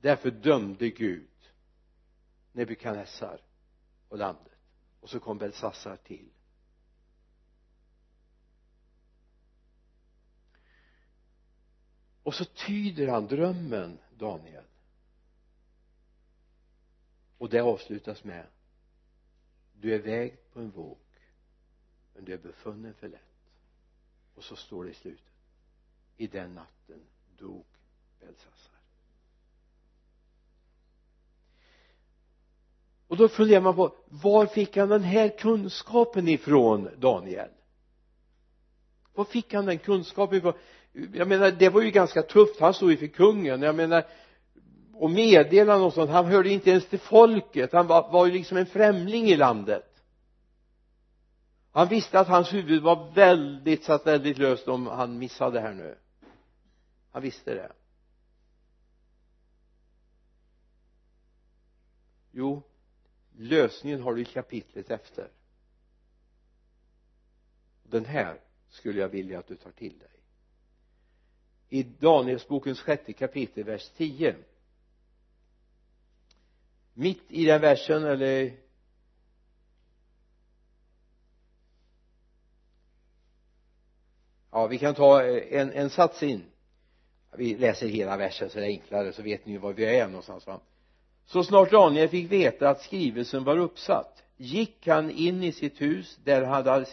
Därför 0.01 0.31
dömde 0.31 0.89
Gud 0.89 1.27
Nebukadnessar 2.51 3.41
och 4.09 4.17
landet. 4.17 4.53
Och 4.99 5.09
så 5.09 5.19
kom 5.19 5.37
Belsassar 5.37 5.95
till. 5.95 6.29
Och 12.23 12.33
så 12.33 12.45
tyder 12.45 13.07
han 13.07 13.27
drömmen 13.27 13.97
Daniel. 14.17 14.63
Och 17.37 17.49
det 17.49 17.59
avslutas 17.59 18.23
med 18.23 18.45
du 19.73 19.95
är 19.95 19.99
vägd 19.99 20.37
på 20.53 20.59
en 20.59 20.71
våg 20.71 20.97
men 22.13 22.25
du 22.25 22.33
är 22.33 22.37
befunnen 22.37 22.93
för 22.93 23.07
lätt. 23.09 23.19
Och 24.35 24.43
så 24.43 24.55
står 24.55 24.83
det 24.83 24.91
i 24.91 24.93
slutet 24.93 25.25
i 26.17 26.27
den 26.27 26.55
natten 26.55 27.01
dog 27.37 27.65
Belsassar 28.19 28.73
och 33.13 33.19
då 33.19 33.29
funderar 33.29 33.61
man 33.61 33.75
på 33.75 33.95
var 34.05 34.45
fick 34.45 34.77
han 34.77 34.89
den 34.89 35.03
här 35.03 35.37
kunskapen 35.37 36.27
ifrån 36.27 36.89
Daniel? 36.97 37.49
Var 39.13 39.25
fick 39.25 39.53
han 39.53 39.65
den 39.65 39.79
kunskapen 39.79 40.37
ifrån? 40.37 40.53
Jag 40.93 41.27
menar 41.27 41.51
det 41.51 41.69
var 41.69 41.81
ju 41.81 41.91
ganska 41.91 42.21
tufft. 42.21 42.59
Han 42.59 42.73
stod 42.73 42.91
ju 42.91 42.97
för 42.97 43.07
kungen. 43.07 43.61
Jag 43.61 43.75
menar 43.75 44.07
och 44.93 45.11
meddelade 45.11 45.83
och 45.83 45.93
sånt 45.93 46.09
han 46.09 46.25
hörde 46.25 46.49
inte 46.49 46.69
ens 46.69 46.89
till 46.89 46.99
folket. 46.99 47.73
Han 47.73 47.87
var, 47.87 48.11
var 48.11 48.25
ju 48.25 48.31
liksom 48.31 48.57
en 48.57 48.65
främling 48.65 49.27
i 49.27 49.35
landet. 49.35 49.89
Han 51.71 51.87
visste 51.87 52.19
att 52.19 52.27
hans 52.27 52.53
huvud 52.53 52.83
var 52.83 53.11
väldigt 53.11 53.83
satt 53.83 54.07
väldigt 54.07 54.37
löst 54.37 54.67
om 54.67 54.87
han 54.87 55.17
missade 55.17 55.59
här 55.59 55.73
nu. 55.73 55.97
Han 57.11 57.21
visste 57.21 57.53
det. 57.53 57.71
Jo 62.31 62.63
lösningen 63.37 64.01
har 64.01 64.13
du 64.13 64.21
i 64.21 64.25
kapitlet 64.25 64.91
efter. 64.91 65.31
Den 67.83 68.05
här 68.05 68.39
skulle 68.69 68.99
jag 68.99 69.09
vilja 69.09 69.39
att 69.39 69.47
du 69.47 69.55
tar 69.55 69.71
till 69.71 69.99
dig 69.99 70.12
i 71.69 71.83
Danielsbokens 71.83 72.79
sjätte 72.79 73.13
kapitel 73.13 73.63
vers 73.63 73.89
10 73.97 74.35
mitt 76.93 77.23
i 77.27 77.45
den 77.45 77.61
versen 77.61 78.03
eller 78.03 78.53
ja 84.51 84.67
vi 84.67 84.77
kan 84.77 84.95
ta 84.95 85.23
en, 85.23 85.71
en 85.71 85.89
sats 85.89 86.23
in. 86.23 86.43
Vi 87.35 87.55
läser 87.55 87.87
hela 87.87 88.17
versen 88.17 88.49
så 88.49 88.59
det 88.59 88.65
är 88.65 88.69
enklare 88.69 89.13
så 89.13 89.21
vet 89.21 89.45
ni 89.45 89.57
var 89.57 89.73
vi 89.73 89.85
är 89.85 90.07
någonstans 90.07 90.47
va? 90.47 90.59
Så 91.25 91.43
snart 91.43 91.71
Daniel 91.71 92.09
fick 92.09 92.31
veta 92.31 92.69
att 92.69 92.81
skrivelsen 92.81 93.43
var 93.43 93.57
uppsatt 93.57 94.23
gick 94.37 94.87
han 94.87 95.11
in 95.11 95.43
i 95.43 95.51
sitt 95.51 95.81
hus 95.81 96.19
där 96.23 96.43
hade 96.43 96.85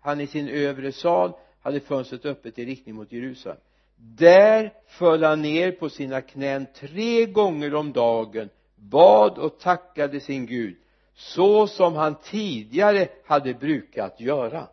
han 0.00 0.20
i 0.20 0.26
sin 0.26 0.48
övre 0.48 0.92
sal 0.92 1.32
hade 1.60 1.80
fönstret 1.80 2.24
öppet 2.24 2.58
i 2.58 2.64
riktning 2.64 2.94
mot 2.94 3.12
Jerusalem 3.12 3.60
där 4.02 4.72
föll 4.86 5.24
han 5.24 5.42
ner 5.42 5.72
på 5.72 5.88
sina 5.88 6.20
knän 6.20 6.66
tre 6.74 7.26
gånger 7.26 7.74
om 7.74 7.92
dagen 7.92 8.48
bad 8.76 9.38
och 9.38 9.58
tackade 9.58 10.20
sin 10.20 10.46
Gud 10.46 10.76
så 11.14 11.66
som 11.66 11.94
han 11.94 12.14
tidigare 12.14 13.08
hade 13.26 13.54
brukat 13.54 14.20
göra. 14.20 14.68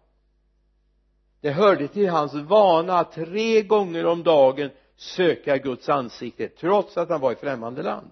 Det 1.41 1.51
hörde 1.51 1.87
till 1.87 2.09
hans 2.09 2.33
vana 2.33 2.99
att 2.99 3.11
tre 3.11 3.61
gånger 3.61 4.05
om 4.05 4.23
dagen 4.23 4.69
söka 4.95 5.57
Guds 5.57 5.89
ansikte 5.89 6.47
trots 6.47 6.97
att 6.97 7.09
han 7.09 7.21
var 7.21 7.31
i 7.31 7.35
främmande 7.35 7.83
land. 7.83 8.09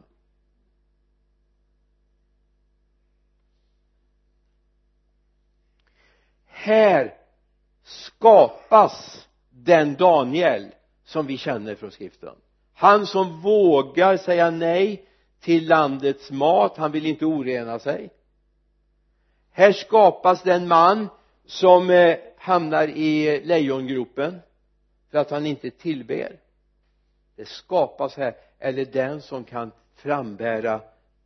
Här 6.45 7.13
skapas 7.83 9.27
den 9.49 9.95
Daniel 9.95 10.71
som 11.05 11.27
vi 11.27 11.37
känner 11.37 11.75
från 11.75 11.91
skriften. 11.91 12.35
Han 12.73 13.05
som 13.05 13.41
vågar 13.41 14.17
säga 14.17 14.51
nej 14.51 15.05
till 15.39 15.67
landets 15.67 16.31
mat 16.31 16.77
han 16.77 16.91
vill 16.91 17.05
inte 17.05 17.25
orena 17.25 17.79
sig. 17.79 18.09
Här 19.51 19.71
skapas 19.71 20.43
den 20.43 20.67
man 20.67 21.07
som 21.45 21.89
eh, 21.89 22.17
hamnar 22.37 22.87
i 22.87 23.41
lejongropen 23.45 24.39
för 25.11 25.17
att 25.17 25.31
han 25.31 25.45
inte 25.45 25.71
tillber. 25.71 26.39
Det 27.35 27.47
skapas 27.47 28.15
här 28.15 28.35
eller 28.59 28.85
den 28.85 29.21
som 29.21 29.43
kan 29.43 29.71
frambära 29.95 30.81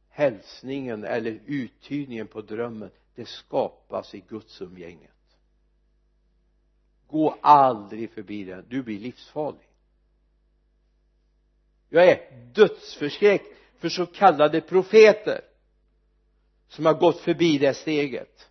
hälsningen 0.10 1.04
eller 1.04 1.40
uttydningen 1.46 2.28
på 2.28 2.42
drömmen 2.42 2.90
det 3.16 3.28
skapas 3.28 4.16
i 4.16 4.24
gudsumgänget 4.30 5.12
gå 7.10 7.36
aldrig 7.42 8.12
förbi 8.12 8.44
den 8.44 8.66
du 8.70 8.84
blir 8.84 9.00
livsfarlig 9.00 9.69
jag 11.90 12.08
är 12.08 12.32
dödsförskräckt 12.54 13.58
för 13.78 13.90
så 13.90 14.06
kallade 14.06 14.62
profeter 14.62 15.42
som 16.68 16.86
har 16.86 16.94
gått 16.94 17.20
förbi 17.20 17.58
det 17.58 17.74
steget. 17.74 18.50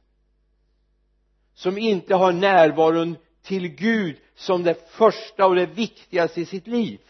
Som 1.55 1.78
inte 1.78 2.14
har 2.14 2.32
närvaron 2.32 3.16
till 3.43 3.68
Gud 3.68 4.20
som 4.34 4.62
det 4.62 4.91
första 4.91 5.47
och 5.47 5.55
det 5.55 5.66
viktigaste 5.66 6.41
i 6.41 6.47
sitt 6.47 6.66
liv. 6.66 7.01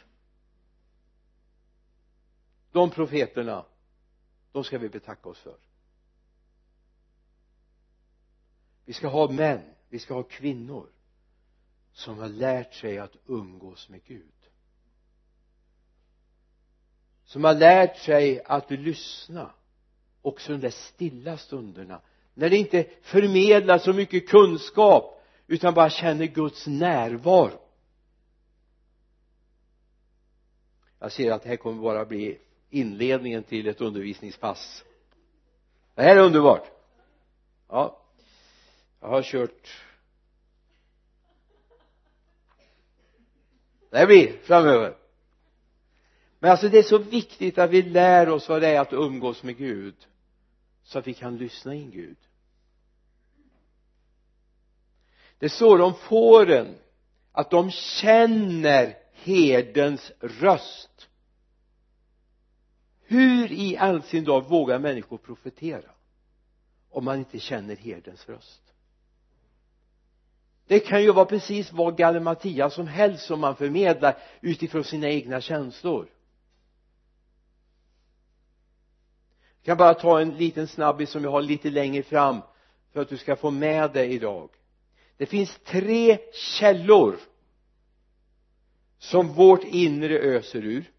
De 2.72 2.90
profeterna 2.90 3.64
de 4.52 4.64
ska 4.64 4.78
vi 4.78 4.88
betacka 4.88 5.28
oss 5.28 5.38
för. 5.38 5.56
Vi 8.84 8.92
ska 8.92 9.08
ha 9.08 9.30
män 9.30 9.62
vi 9.88 9.98
ska 9.98 10.14
ha 10.14 10.22
kvinnor 10.22 10.88
som 11.92 12.18
har 12.18 12.28
lärt 12.28 12.74
sig 12.74 12.98
att 12.98 13.16
umgås 13.26 13.88
med 13.88 14.04
Gud 14.04 14.32
som 17.28 17.44
har 17.44 17.54
lärt 17.54 17.96
sig 17.96 18.42
att 18.44 18.70
lyssna 18.70 19.50
också 20.22 20.52
de 20.52 20.58
där 20.58 20.70
stilla 20.70 21.36
stunderna. 21.36 22.00
När 22.34 22.50
det 22.50 22.56
inte 22.56 22.86
förmedlar 23.02 23.78
så 23.78 23.92
mycket 23.92 24.28
kunskap 24.28 25.24
utan 25.46 25.74
bara 25.74 25.90
känner 25.90 26.26
Guds 26.26 26.66
närvaro. 26.66 27.60
Jag 30.98 31.12
ser 31.12 31.32
att 31.32 31.42
det 31.42 31.48
här 31.48 31.56
kommer 31.56 31.82
bara 31.82 32.04
bli 32.04 32.38
inledningen 32.70 33.42
till 33.42 33.68
ett 33.68 33.80
undervisningspass. 33.80 34.84
Det 35.94 36.02
här 36.02 36.16
är 36.16 36.22
underbart. 36.22 36.70
Ja 37.68 38.04
jag 39.00 39.08
har 39.08 39.22
kört. 39.22 39.84
Det 43.90 43.98
här 43.98 44.06
blir 44.06 44.32
framöver 44.42 45.07
men 46.38 46.50
alltså 46.50 46.68
det 46.68 46.78
är 46.78 46.82
så 46.82 46.98
viktigt 46.98 47.58
att 47.58 47.70
vi 47.70 47.82
lär 47.82 48.28
oss 48.28 48.48
vad 48.48 48.60
det 48.60 48.68
är 48.68 48.80
att 48.80 48.92
umgås 48.92 49.42
med 49.42 49.56
Gud 49.56 49.94
så 50.82 50.98
att 50.98 51.06
vi 51.06 51.14
kan 51.14 51.36
lyssna 51.36 51.74
in 51.74 51.90
Gud. 51.90 52.16
Det 55.38 55.48
står 55.48 55.80
om 55.80 55.94
fåren 55.94 56.74
att 57.32 57.50
de 57.50 57.70
känner 57.70 58.96
herdens 59.12 60.12
röst. 60.20 61.08
Hur 63.02 63.52
i 63.52 63.76
all 63.76 64.02
sin 64.02 64.24
dag 64.24 64.48
vågar 64.48 64.78
människor 64.78 65.18
profetera 65.18 65.90
om 66.90 67.04
man 67.04 67.18
inte 67.18 67.38
känner 67.38 67.76
herdens 67.76 68.28
röst? 68.28 68.62
Det 70.66 70.80
kan 70.80 71.02
ju 71.02 71.12
vara 71.12 71.26
precis 71.26 71.72
vad 71.72 71.96
gallimatia 71.96 72.70
som 72.70 72.86
helst 72.86 73.26
som 73.26 73.40
man 73.40 73.56
förmedlar 73.56 74.18
utifrån 74.40 74.84
sina 74.84 75.08
egna 75.08 75.40
känslor. 75.40 76.08
Kan 79.68 79.76
bara 79.76 79.94
ta 79.94 80.20
en 80.20 80.36
liten 80.36 80.68
snabbis 80.68 81.10
som 81.10 81.24
jag 81.24 81.30
har 81.30 81.42
lite 81.42 81.70
längre 81.70 82.02
fram 82.02 82.40
för 82.92 83.00
att 83.00 83.08
du 83.08 83.16
ska 83.16 83.36
få 83.36 83.50
med 83.50 83.92
dig 83.92 84.12
idag. 84.12 84.50
Det 85.16 85.26
finns 85.26 85.58
tre 85.64 86.18
källor 86.32 87.18
som 88.98 89.32
vårt 89.32 89.64
inre 89.64 90.18
öser 90.18 90.64
ur. 90.64 90.92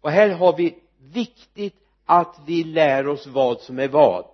Och 0.00 0.10
här 0.10 0.28
har 0.28 0.56
vi 0.56 0.78
viktigt 0.98 1.74
att 2.04 2.40
vi 2.46 2.64
lär 2.64 3.06
oss 3.06 3.26
vad 3.26 3.60
som 3.60 3.78
är 3.78 3.88
vad. 3.88 4.30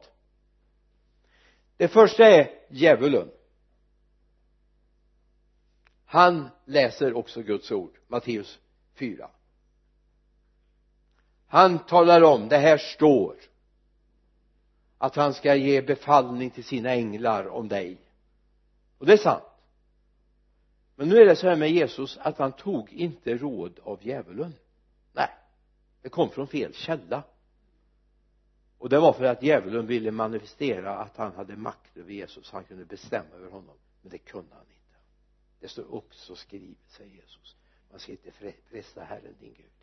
Det 1.77 1.89
första 1.89 2.27
är 2.27 2.51
djävulen. 2.71 3.31
Han 6.05 6.49
läser 6.65 7.15
också 7.15 7.43
Guds 7.43 7.73
ord 7.73 7.99
Matteus 8.09 8.59
4 8.95 9.31
han 11.53 11.79
talar 11.79 12.23
om 12.23 12.49
det 12.49 12.59
här 12.59 12.79
står 12.79 13.37
att 14.99 15.17
han 15.17 15.35
ska 15.35 15.55
ge 15.55 15.83
befallning 15.83 16.51
till 16.51 16.65
sina 16.65 16.91
änglar 16.91 17.49
om 17.49 17.69
dig. 17.69 17.99
Och 18.99 19.07
det 19.07 19.13
är 19.13 19.17
sant. 19.17 19.45
Men 20.97 21.09
nu 21.09 21.17
är 21.17 21.27
det 21.27 21.37
så 21.37 21.49
här 21.49 21.57
med 21.57 21.71
Jesus 21.71 22.19
att 22.21 22.39
han 22.39 22.53
tog 22.53 22.93
inte 22.93 23.37
råd 23.37 23.81
av 23.83 24.07
djävulen. 24.07 24.55
Nej 25.13 25.29
det 26.03 26.09
kom 26.09 26.31
från 26.31 26.47
fel 26.47 26.75
källa. 26.75 27.23
Och 28.79 28.89
det 28.89 28.99
var 28.99 29.13
för 29.13 29.25
att 29.25 29.43
djävulen 29.43 29.87
ville 29.87 30.11
manifestera 30.11 30.99
att 30.99 31.17
han 31.17 31.33
hade 31.33 31.57
makt 31.57 31.97
över 31.97 32.13
Jesus 32.13 32.51
han 32.51 32.65
kunde 32.65 32.85
bestämma 32.85 33.35
över 33.35 33.51
honom. 33.51 33.77
Men 34.03 34.11
det 34.11 34.19
kunde 34.19 34.55
han 34.55 34.67
inte. 34.69 34.99
Det 35.61 35.69
står 35.69 35.95
också 35.95 36.35
skrivet 36.35 36.79
säger 36.89 37.11
Jesus. 37.11 37.57
Man 37.91 38.01
ska 38.01 38.13
inte 38.13 38.31
fresta 38.71 39.05
Herren 39.05 39.35
din 39.41 39.55
Gud 39.55 39.82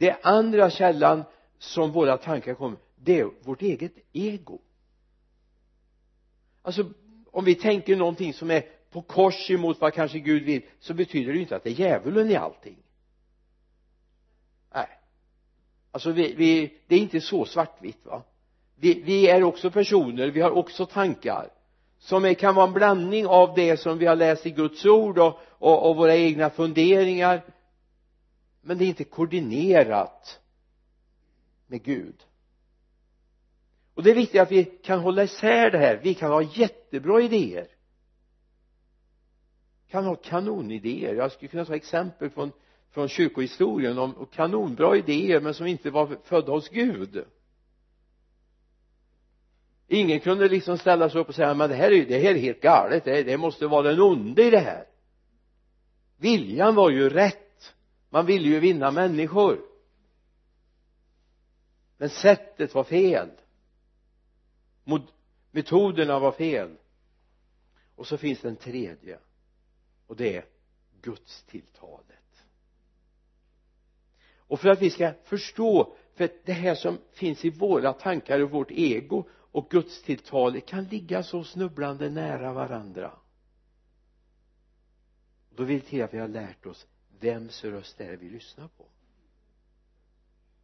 det 0.00 0.16
andra 0.22 0.70
källan 0.70 1.24
som 1.58 1.92
våra 1.92 2.16
tankar 2.16 2.54
kommer. 2.54 2.78
Det 2.96 3.20
är 3.20 3.30
vårt 3.42 3.62
eget 3.62 3.92
ego. 4.12 4.58
Alltså 6.62 6.84
om 7.30 7.44
vi 7.44 7.54
tänker 7.54 7.96
någonting 7.96 8.32
som 8.32 8.50
är 8.50 8.64
på 8.90 9.02
kors 9.02 9.50
emot 9.50 9.80
vad 9.80 9.94
kanske 9.94 10.18
Gud 10.18 10.42
vill 10.42 10.62
så 10.78 10.94
betyder 10.94 11.32
det 11.32 11.36
ju 11.36 11.42
inte 11.42 11.56
att 11.56 11.64
det 11.64 11.70
är 11.70 11.74
djävulen 11.74 12.30
i 12.30 12.36
allting. 12.36 12.76
Nej. 14.74 14.88
Alltså 15.90 16.12
vi, 16.12 16.34
vi 16.34 16.74
det 16.86 16.94
är 16.94 16.98
inte 16.98 17.20
så 17.20 17.44
svartvitt 17.44 18.06
va? 18.06 18.22
Vi, 18.76 19.02
vi 19.02 19.28
är 19.28 19.42
också 19.42 19.70
personer, 19.70 20.28
vi 20.28 20.40
har 20.40 20.50
också 20.50 20.86
tankar 20.86 21.48
som 21.98 22.24
är, 22.24 22.34
kan 22.34 22.54
vara 22.54 22.66
en 22.66 22.72
blandning 22.72 23.26
av 23.26 23.54
det 23.54 23.76
som 23.76 23.98
vi 23.98 24.06
har 24.06 24.16
läst 24.16 24.46
i 24.46 24.50
Guds 24.50 24.86
ord 24.86 25.18
och, 25.18 25.38
och, 25.48 25.90
och 25.90 25.96
våra 25.96 26.16
egna 26.16 26.50
funderingar 26.50 27.42
men 28.60 28.78
det 28.78 28.84
är 28.84 28.88
inte 28.88 29.04
koordinerat 29.04 30.40
med 31.66 31.82
Gud. 31.82 32.26
Och 33.94 34.02
det 34.02 34.10
är 34.10 34.14
viktigt 34.14 34.40
att 34.40 34.52
vi 34.52 34.64
kan 34.64 35.00
hålla 35.00 35.22
isär 35.22 35.70
det 35.70 35.78
här. 35.78 36.00
Vi 36.02 36.14
kan 36.14 36.30
ha 36.30 36.42
jättebra 36.42 37.20
idéer. 37.20 37.66
Kan 39.88 40.04
ha 40.04 40.14
kanonidéer. 40.14 41.14
Jag 41.14 41.32
skulle 41.32 41.48
kunna 41.48 41.64
ta 41.64 41.74
exempel 41.74 42.30
från 42.30 42.52
från 42.90 43.08
kyrkohistorien 43.08 43.98
om 43.98 44.26
kanonbra 44.32 44.96
idéer 44.96 45.40
men 45.40 45.54
som 45.54 45.66
inte 45.66 45.90
var 45.90 46.18
födda 46.24 46.52
hos 46.52 46.68
Gud. 46.68 47.24
Ingen 49.88 50.20
kunde 50.20 50.48
liksom 50.48 50.78
ställa 50.78 51.10
sig 51.10 51.20
upp 51.20 51.28
och 51.28 51.34
säga 51.34 51.54
men 51.54 51.70
det 51.70 51.76
här 51.76 51.92
är, 51.92 52.06
det 52.06 52.18
här 52.18 52.34
är 52.34 52.38
helt 52.38 52.60
galet. 52.60 53.04
Det, 53.04 53.22
det 53.22 53.36
måste 53.36 53.66
vara 53.66 53.82
den 53.82 54.00
onde 54.00 54.44
i 54.44 54.50
det 54.50 54.58
här. 54.58 54.86
Viljan 56.16 56.74
var 56.74 56.90
ju 56.90 57.08
rätt 57.08 57.49
man 58.10 58.26
ville 58.26 58.48
ju 58.48 58.60
vinna 58.60 58.90
människor. 58.90 59.60
Men 61.96 62.10
sättet 62.10 62.74
var 62.74 62.84
fel. 62.84 63.30
Metoderna 65.50 66.18
var 66.18 66.32
fel. 66.32 66.76
Och 67.94 68.06
så 68.06 68.16
finns 68.16 68.40
det 68.40 68.48
en 68.48 68.56
tredje. 68.56 69.18
Och 70.06 70.16
det 70.16 70.36
är 70.36 70.44
Guds 71.02 71.42
tilltalet 71.42 72.20
och 74.50 74.60
för 74.60 74.68
att 74.68 74.82
vi 74.82 74.90
ska 74.90 75.12
förstå 75.24 75.94
för 76.14 76.30
det 76.44 76.52
här 76.52 76.74
som 76.74 76.98
finns 77.12 77.44
i 77.44 77.50
våra 77.50 77.92
tankar 77.92 78.40
och 78.40 78.50
vårt 78.50 78.70
ego 78.70 79.28
och 79.30 79.70
Guds 79.70 80.02
tilltal 80.02 80.60
kan 80.60 80.84
ligga 80.84 81.22
så 81.22 81.44
snubblande 81.44 82.10
nära 82.10 82.52
varandra. 82.52 83.12
Då 85.50 85.64
vill 85.64 85.80
det 85.80 85.86
till 85.86 86.02
att 86.02 86.14
vi 86.14 86.18
har 86.18 86.28
lärt 86.28 86.66
oss 86.66 86.86
vems 87.20 87.64
röst 87.64 88.00
är 88.00 88.10
det 88.10 88.16
vi 88.16 88.28
lyssnar 88.28 88.68
på? 88.68 88.84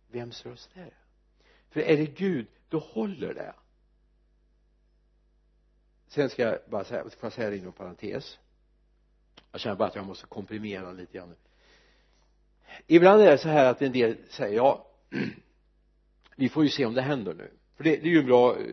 Vems 0.09 0.47
röst 0.47 0.71
är 0.75 0.85
det? 0.85 0.97
För 1.71 1.81
är 1.81 1.97
det 1.97 2.07
Gud 2.07 2.47
då 2.69 2.79
håller 2.79 3.35
det. 3.35 3.55
Sen 6.09 6.31
ska 6.31 6.43
jag 6.43 6.59
bara 6.71 6.85
säga, 6.85 7.03
får 7.03 7.13
jag 7.21 7.33
säga 7.33 7.51
det 7.51 7.57
inom 7.57 7.73
parentes? 7.73 8.39
Jag 9.53 9.61
känner 9.61 9.77
bara 9.77 9.89
att 9.89 9.95
jag 9.95 10.07
måste 10.07 10.27
komprimera 10.27 10.93
lite 10.93 11.19
grann. 11.19 11.35
Ibland 12.87 13.23
är 13.23 13.31
det 13.31 13.39
så 13.39 13.49
här 13.49 13.71
att 13.71 13.83
en 13.83 13.93
del 13.93 14.17
säger 14.29 14.57
ja 14.57 14.87
vi 16.37 16.49
får 16.49 16.65
ju 16.65 16.71
se 16.71 16.85
om 16.85 16.95
det 16.95 17.03
händer 17.03 17.35
nu. 17.35 17.51
För 17.77 17.85
det, 17.85 17.97
det 17.97 18.09
är 18.09 18.13
ju 18.13 18.23
bra 18.23 18.59
eh, 18.59 18.67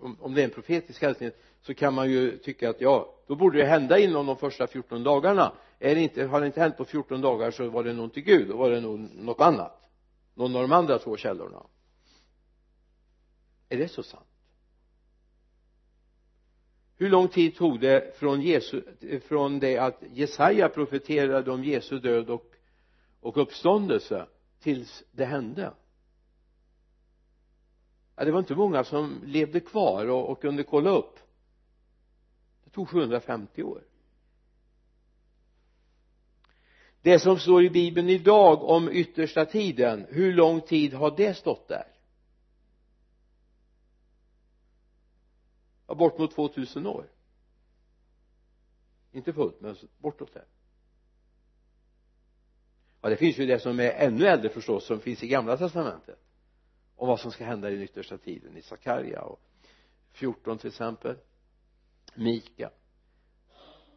om, 0.00 0.16
om 0.20 0.34
det 0.34 0.40
är 0.40 0.44
en 0.44 0.50
profetisk 0.50 1.02
hälsning 1.02 1.30
så 1.60 1.74
kan 1.74 1.94
man 1.94 2.10
ju 2.10 2.38
tycka 2.38 2.70
att 2.70 2.80
ja 2.80 3.14
då 3.32 3.36
borde 3.36 3.58
det 3.58 3.64
hända 3.64 3.98
inom 3.98 4.26
de 4.26 4.36
första 4.36 4.66
14 4.66 5.02
dagarna. 5.02 5.52
Är 5.78 5.94
det 5.94 6.00
inte, 6.00 6.24
har 6.24 6.40
det 6.40 6.46
inte 6.46 6.60
hänt 6.60 6.76
på 6.76 6.84
14 6.84 7.20
dagar 7.20 7.50
så 7.50 7.68
var 7.68 7.84
det 7.84 7.92
nog 7.92 8.12
till 8.12 8.22
Gud 8.22 8.48
då 8.48 8.56
var 8.56 8.70
det 8.70 8.80
nog 8.80 8.98
något 9.14 9.40
annat. 9.40 9.90
Någon 10.34 10.56
av 10.56 10.62
de 10.62 10.72
andra 10.72 10.98
två 10.98 11.16
källorna. 11.16 11.62
Är 13.68 13.78
det 13.78 13.88
så 13.88 14.02
sant? 14.02 14.26
Hur 16.96 17.10
lång 17.10 17.28
tid 17.28 17.56
tog 17.56 17.80
det 17.80 18.16
från 18.18 18.40
Jesu, 18.40 18.82
från 19.28 19.58
det 19.58 19.78
att 19.78 20.02
Jesaja 20.12 20.68
profeterade 20.68 21.50
om 21.50 21.64
Jesu 21.64 21.98
död 21.98 22.30
och, 22.30 22.54
och 23.20 23.36
uppståndelse 23.36 24.26
tills 24.60 25.04
det 25.10 25.24
hände? 25.24 25.72
Ja, 28.16 28.24
det 28.24 28.32
var 28.32 28.38
inte 28.38 28.54
många 28.54 28.84
som 28.84 29.20
levde 29.24 29.60
kvar 29.60 30.06
och, 30.06 30.30
och 30.30 30.40
kunde 30.40 30.62
kolla 30.62 30.90
upp 30.90 31.18
tog 32.72 32.88
750 32.88 33.62
år. 33.62 33.84
Det 37.02 37.18
som 37.18 37.38
står 37.38 37.64
i 37.64 37.70
bibeln 37.70 38.08
idag 38.08 38.62
om 38.62 38.88
yttersta 38.88 39.46
tiden 39.46 40.06
hur 40.08 40.32
lång 40.32 40.60
tid 40.60 40.94
har 40.94 41.16
det 41.16 41.34
stått 41.34 41.68
där? 41.68 41.86
Ja, 45.86 45.94
bort 45.94 46.18
mot 46.18 46.34
2000 46.34 46.86
år. 46.86 47.08
Inte 49.12 49.32
fullt 49.32 49.60
men 49.60 49.76
bortåt 49.98 50.34
där 50.34 50.44
ja 53.02 53.08
det 53.08 53.16
finns 53.16 53.38
ju 53.38 53.46
det 53.46 53.58
som 53.58 53.80
är 53.80 53.90
ännu 53.90 54.26
äldre 54.26 54.48
förstås 54.48 54.86
som 54.86 55.00
finns 55.00 55.22
i 55.22 55.28
gamla 55.28 55.56
testamentet 55.56 56.18
om 56.96 57.08
vad 57.08 57.20
som 57.20 57.32
ska 57.32 57.44
hända 57.44 57.70
i 57.70 57.74
den 57.74 57.82
yttersta 57.82 58.18
tiden 58.18 58.56
i 58.56 58.62
Sakarja 58.62 59.22
och 59.22 59.40
14 60.12 60.58
till 60.58 60.68
exempel. 60.68 61.16
Mika 62.14 62.70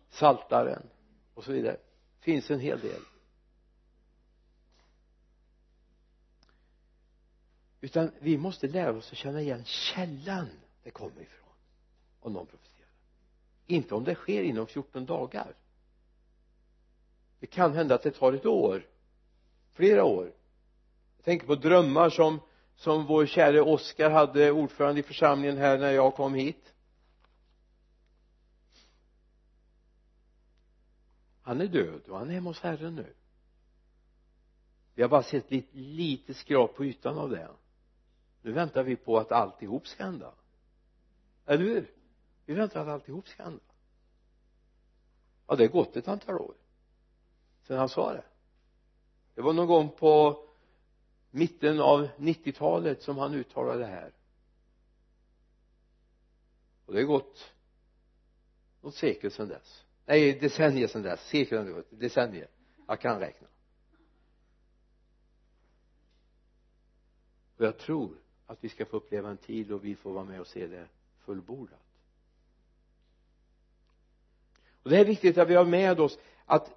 Saltaren 0.09 0.89
och 1.33 1.43
så 1.43 1.51
vidare. 1.51 1.77
Finns 2.19 2.51
en 2.51 2.59
hel 2.59 2.79
del. 2.79 3.01
Utan 7.81 8.11
vi 8.19 8.37
måste 8.37 8.67
lära 8.67 8.91
oss 8.91 9.11
att 9.11 9.17
känna 9.17 9.41
igen 9.41 9.63
källan 9.65 10.49
det 10.83 10.91
kommer 10.91 11.21
ifrån 11.21 11.49
om 12.19 12.33
någon 12.33 12.45
profeterar. 12.45 12.89
Inte 13.67 13.95
om 13.95 14.03
det 14.03 14.15
sker 14.15 14.43
inom 14.43 14.67
14 14.67 15.05
dagar. 15.05 15.55
Det 17.39 17.47
kan 17.47 17.73
hända 17.73 17.95
att 17.95 18.03
det 18.03 18.11
tar 18.11 18.33
ett 18.33 18.45
år 18.45 18.87
flera 19.71 20.03
år. 20.03 20.33
Jag 21.17 21.25
tänker 21.25 21.47
på 21.47 21.55
drömmar 21.55 22.09
som 22.09 22.39
som 22.75 23.05
vår 23.05 23.25
käre 23.25 23.61
Oskar 23.61 24.09
hade 24.09 24.51
ordförande 24.51 24.99
i 24.99 25.03
församlingen 25.03 25.57
här 25.57 25.77
när 25.77 25.91
jag 25.91 26.15
kom 26.15 26.33
hit. 26.33 26.73
Han 31.45 31.61
är 31.61 31.67
död 31.67 32.07
och 32.07 32.17
han 32.17 32.29
är 32.29 32.33
hemma 32.33 32.49
hos 32.49 32.59
Herren 32.59 32.95
nu. 32.95 33.13
Vi 34.95 35.01
har 35.01 35.09
bara 35.09 35.23
sett 35.23 35.51
lite, 35.51 35.77
lite 35.77 36.33
skrap 36.33 36.75
på 36.75 36.85
ytan 36.85 37.17
av 37.17 37.29
det. 37.29 37.49
Nu 38.41 38.51
väntar 38.51 38.83
vi 38.83 38.95
på 38.95 39.17
att 39.17 39.31
alltihop 39.31 39.87
ska 39.87 40.03
hända. 40.03 40.33
Eller 41.45 41.63
hur? 41.63 41.91
Vi 42.45 42.53
väntar 42.53 42.81
att 42.81 42.87
alltihop 42.87 43.27
ska 43.27 43.43
hända. 43.43 43.63
Ja 45.47 45.55
det 45.55 45.63
har 45.63 45.71
gått 45.71 45.95
ett 45.95 46.07
antal 46.07 46.35
år 46.35 46.53
sedan 47.63 47.77
han 47.77 47.89
sa 47.89 48.13
det. 48.13 48.25
Det 49.35 49.41
var 49.41 49.53
någon 49.53 49.67
gång 49.67 49.89
på 49.89 50.43
mitten 51.31 51.79
av 51.79 52.07
90-talet 52.17 53.01
som 53.01 53.17
han 53.17 53.33
uttalade 53.33 53.79
det 53.79 53.85
här. 53.85 54.13
Och 56.85 56.93
det 56.93 56.99
har 56.99 57.07
gått 57.07 57.53
något 58.81 58.95
sekel 58.95 59.31
sedan 59.31 59.47
dess 59.47 59.84
nej 60.05 60.39
decennier 60.39 60.87
sedan 60.87 61.01
dess. 61.01 61.27
Sekel 61.27 61.57
har 61.57 61.65
gått. 61.65 61.85
Decennier. 61.89 62.47
Jag 62.87 63.01
kan 63.01 63.19
räkna. 63.19 63.47
Och 67.57 67.65
jag 67.65 67.77
tror 67.77 68.17
att 68.47 68.63
vi 68.63 68.69
ska 68.69 68.85
få 68.85 68.97
uppleva 68.97 69.29
en 69.29 69.37
tid 69.37 69.67
då 69.67 69.77
vi 69.77 69.95
får 69.95 70.13
vara 70.13 70.25
med 70.25 70.39
och 70.39 70.47
se 70.47 70.67
det 70.67 70.87
fullbordat. 71.19 71.79
Och 74.83 74.89
det 74.89 74.99
är 74.99 75.05
viktigt 75.05 75.37
att 75.37 75.49
vi 75.49 75.55
har 75.55 75.65
med 75.65 75.99
oss 75.99 76.19
att 76.45 76.71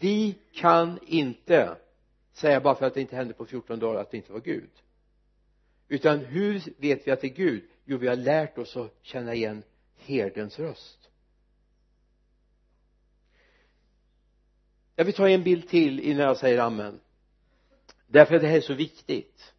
vi 0.00 0.38
kan 0.52 0.98
inte 1.06 1.76
säga 2.32 2.60
bara 2.60 2.74
för 2.74 2.86
att 2.86 2.94
det 2.94 3.00
inte 3.00 3.16
hände 3.16 3.34
på 3.34 3.46
14 3.46 3.78
dagar 3.78 4.00
att 4.00 4.10
det 4.10 4.16
inte 4.16 4.32
var 4.32 4.40
Gud. 4.40 4.70
Utan 5.88 6.18
hur 6.18 6.62
vet 6.76 7.06
vi 7.06 7.10
att 7.10 7.20
det 7.20 7.26
är 7.26 7.34
Gud? 7.34 7.64
Jo 7.84 7.98
vi 7.98 8.08
har 8.08 8.16
lärt 8.16 8.58
oss 8.58 8.76
att 8.76 8.94
känna 9.02 9.34
igen 9.34 9.62
herdens 9.96 10.58
röst. 10.58 11.03
Jag 14.96 15.04
vill 15.04 15.14
ta 15.14 15.28
en 15.28 15.42
bild 15.42 15.68
till 15.68 16.00
innan 16.00 16.26
jag 16.26 16.36
säger 16.36 16.58
amen. 16.58 17.00
Därför 18.06 18.34
att 18.34 18.42
det 18.42 18.48
här 18.48 18.56
är 18.56 18.60
så 18.60 18.74
viktigt. 18.74 19.52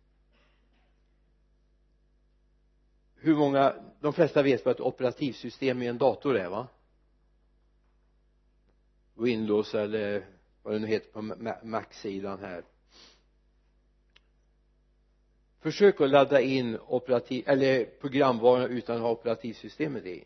Hur 3.15 3.35
många 3.35 3.75
de 3.99 4.13
flesta 4.13 4.43
vet 4.43 4.65
vad 4.65 4.75
ett 4.75 4.81
operativsystem 4.81 5.81
i 5.81 5.87
en 5.87 5.97
dator 5.97 6.37
är 6.37 6.49
va? 6.49 6.67
Windows 9.13 9.75
eller 9.75 10.25
vad 10.63 10.73
det 10.73 10.79
nu 10.79 10.87
heter 10.87 11.11
på 11.11 11.21
Mac-sidan 11.63 12.39
här. 12.39 12.63
Försök 15.59 16.01
att 16.01 16.09
ladda 16.09 16.41
in 16.41 16.77
operativ 16.87 17.43
eller 17.47 17.85
programvaran 17.85 18.69
utan 18.69 18.95
att 18.95 19.01
ha 19.01 19.11
operativsystemet 19.11 20.05
i 20.05 20.23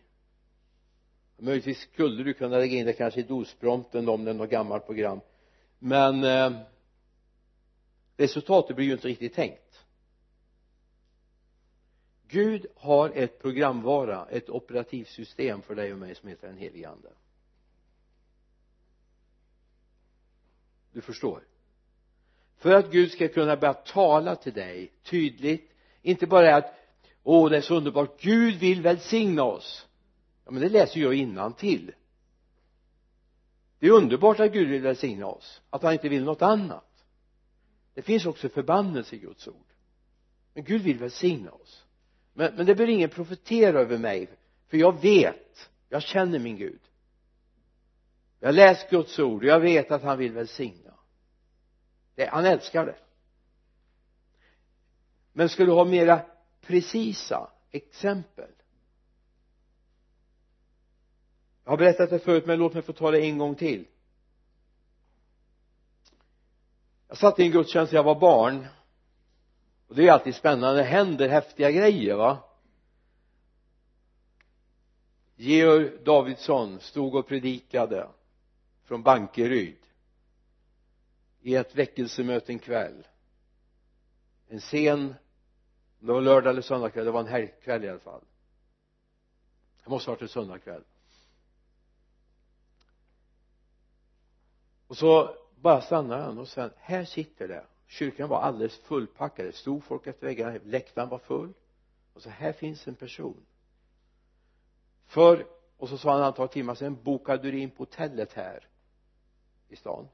möjligtvis 1.39 1.79
skulle 1.79 2.23
du 2.23 2.33
kunna 2.33 2.57
lägga 2.57 2.77
in 2.77 2.85
det 2.85 2.93
kanske 2.93 3.19
i 3.19 3.23
DOS-prompten 3.23 4.09
om 4.09 4.25
det 4.25 4.31
är 4.31 4.35
något 4.35 4.49
gammalt 4.49 4.85
program. 4.85 5.19
Men 5.79 6.23
eh, 6.23 6.51
resultatet 8.17 8.75
blir 8.75 8.85
ju 8.85 8.93
inte 8.93 9.07
riktigt 9.07 9.33
tänkt. 9.33 9.85
Gud 12.27 12.65
har 12.75 13.09
ett 13.09 13.41
programvara, 13.41 14.27
ett 14.29 14.49
operativsystem 14.49 15.61
för 15.61 15.75
dig 15.75 15.93
och 15.93 15.99
mig 15.99 16.15
som 16.15 16.29
heter 16.29 16.47
den 16.47 16.57
helige 16.57 16.89
ande. 16.89 17.09
Du 20.91 21.01
förstår. 21.01 21.43
För 22.57 22.71
att 22.71 22.91
Gud 22.91 23.11
ska 23.11 23.27
kunna 23.27 23.57
börja 23.57 23.73
tala 23.73 24.35
till 24.35 24.53
dig 24.53 24.91
tydligt 25.03 25.71
inte 26.01 26.27
bara 26.27 26.55
att 26.55 26.73
åh 27.23 27.49
det 27.49 27.57
är 27.57 27.61
så 27.61 27.75
underbart. 27.75 28.21
Gud 28.21 28.55
vill 28.55 28.81
välsigna 28.81 29.43
oss 29.43 29.87
ja 30.49 30.53
men 30.53 30.61
det 30.61 30.69
läser 30.69 30.99
jag 30.99 31.13
innan 31.13 31.53
till 31.53 31.91
det 33.79 33.87
är 33.87 33.91
underbart 33.91 34.39
att 34.39 34.51
Gud 34.51 34.69
vill 34.69 34.81
välsigna 34.81 35.25
oss 35.25 35.61
att 35.69 35.83
han 35.83 35.93
inte 35.93 36.09
vill 36.09 36.23
något 36.23 36.41
annat. 36.41 37.05
Det 37.93 38.01
finns 38.01 38.25
också 38.25 38.49
förbannelse 38.49 39.15
i 39.15 39.19
Guds 39.19 39.47
ord. 39.47 39.65
Men 40.53 40.63
Gud 40.63 40.81
vill 40.81 40.99
välsigna 40.99 41.51
oss. 41.51 41.85
Men, 42.33 42.55
men 42.55 42.65
det 42.65 42.75
bör 42.75 42.89
ingen 42.89 43.09
profetera 43.09 43.79
över 43.79 43.97
mig 43.97 44.29
för 44.67 44.77
jag 44.77 45.01
vet 45.01 45.69
jag 45.89 46.03
känner 46.03 46.39
min 46.39 46.57
Gud. 46.57 46.81
Jag 48.39 48.47
har 48.47 48.53
läst 48.53 48.89
Guds 48.89 49.19
ord 49.19 49.43
och 49.43 49.49
jag 49.49 49.59
vet 49.59 49.91
att 49.91 50.03
han 50.03 50.17
vill 50.17 50.31
välsigna. 50.31 50.93
Det, 52.15 52.25
han 52.25 52.45
älskar 52.45 52.85
det. 52.85 52.97
Men 55.33 55.49
ska 55.49 55.65
du 55.65 55.71
ha 55.71 55.85
mera 55.85 56.21
precisa 56.61 57.51
exempel? 57.71 58.51
Jag 61.63 61.71
har 61.71 61.77
berättat 61.77 62.09
det 62.09 62.19
förut 62.19 62.45
men 62.45 62.59
låt 62.59 62.73
mig 62.73 62.83
få 62.83 62.93
ta 62.93 63.11
det 63.11 63.21
en 63.21 63.37
gång 63.37 63.55
till. 63.55 63.85
Jag 67.07 67.17
satt 67.17 67.39
i 67.39 67.43
en 67.43 67.51
gudstjänst 67.51 67.91
när 67.91 67.97
jag 67.97 68.03
var 68.03 68.19
barn. 68.19 68.67
Och 69.87 69.95
det 69.95 70.07
är 70.07 70.11
alltid 70.11 70.35
spännande. 70.35 70.79
Det 70.79 70.87
händer 70.87 71.29
häftiga 71.29 71.71
grejer 71.71 72.15
va? 72.15 72.43
Georg 75.35 75.91
Davidsson 76.03 76.79
stod 76.79 77.15
och 77.15 77.27
predikade 77.27 78.09
från 78.83 79.03
Bankeryd. 79.03 79.77
I 81.41 81.55
ett 81.55 81.75
väckelsemöte 81.75 82.51
en 82.51 82.59
kväll. 82.59 83.07
En 84.47 84.61
sen 84.61 85.15
det 85.99 86.11
var 86.11 86.21
lördag 86.21 86.51
eller 86.51 86.61
söndagkväll. 86.61 87.05
Det 87.05 87.11
var 87.11 87.19
en 87.19 87.27
helgkväll 87.27 87.83
i 87.83 87.89
alla 87.89 87.99
fall. 87.99 88.23
Det 89.83 89.89
måste 89.89 90.09
ha 90.09 90.15
varit 90.15 90.21
en 90.21 90.29
söndagkväll. 90.29 90.83
Och 94.89 94.97
så 94.97 95.35
bara 95.55 95.81
stannade 95.81 96.23
han 96.23 96.37
och 96.37 96.47
sen 96.47 96.71
här 96.77 97.05
sitter 97.05 97.47
det. 97.47 97.65
Kyrkan 97.87 98.29
var 98.29 98.41
alldeles 98.41 98.77
fullpackad. 98.77 99.45
Det 99.45 99.55
stod 99.55 99.83
folk 99.83 100.07
efter 100.07 100.27
väggarna. 100.27 100.59
Läktaren 100.63 101.09
var 101.09 101.19
full. 101.19 101.53
Och 102.13 102.21
så 102.21 102.29
här 102.29 102.51
finns 102.51 102.87
en 102.87 102.95
person. 102.95 103.45
För 105.05 105.45
och 105.77 105.89
så 105.89 105.97
sa 105.97 106.11
han 106.11 106.21
ett 106.21 106.25
antal 106.25 106.49
timmar 106.49 106.75
sen 106.75 107.03
bokade 107.03 107.51
du 107.51 107.59
in 107.59 107.69
på 107.69 107.81
hotellet 107.81 108.33
här 108.33 108.67
i 109.67 109.75
stan? 109.75 110.07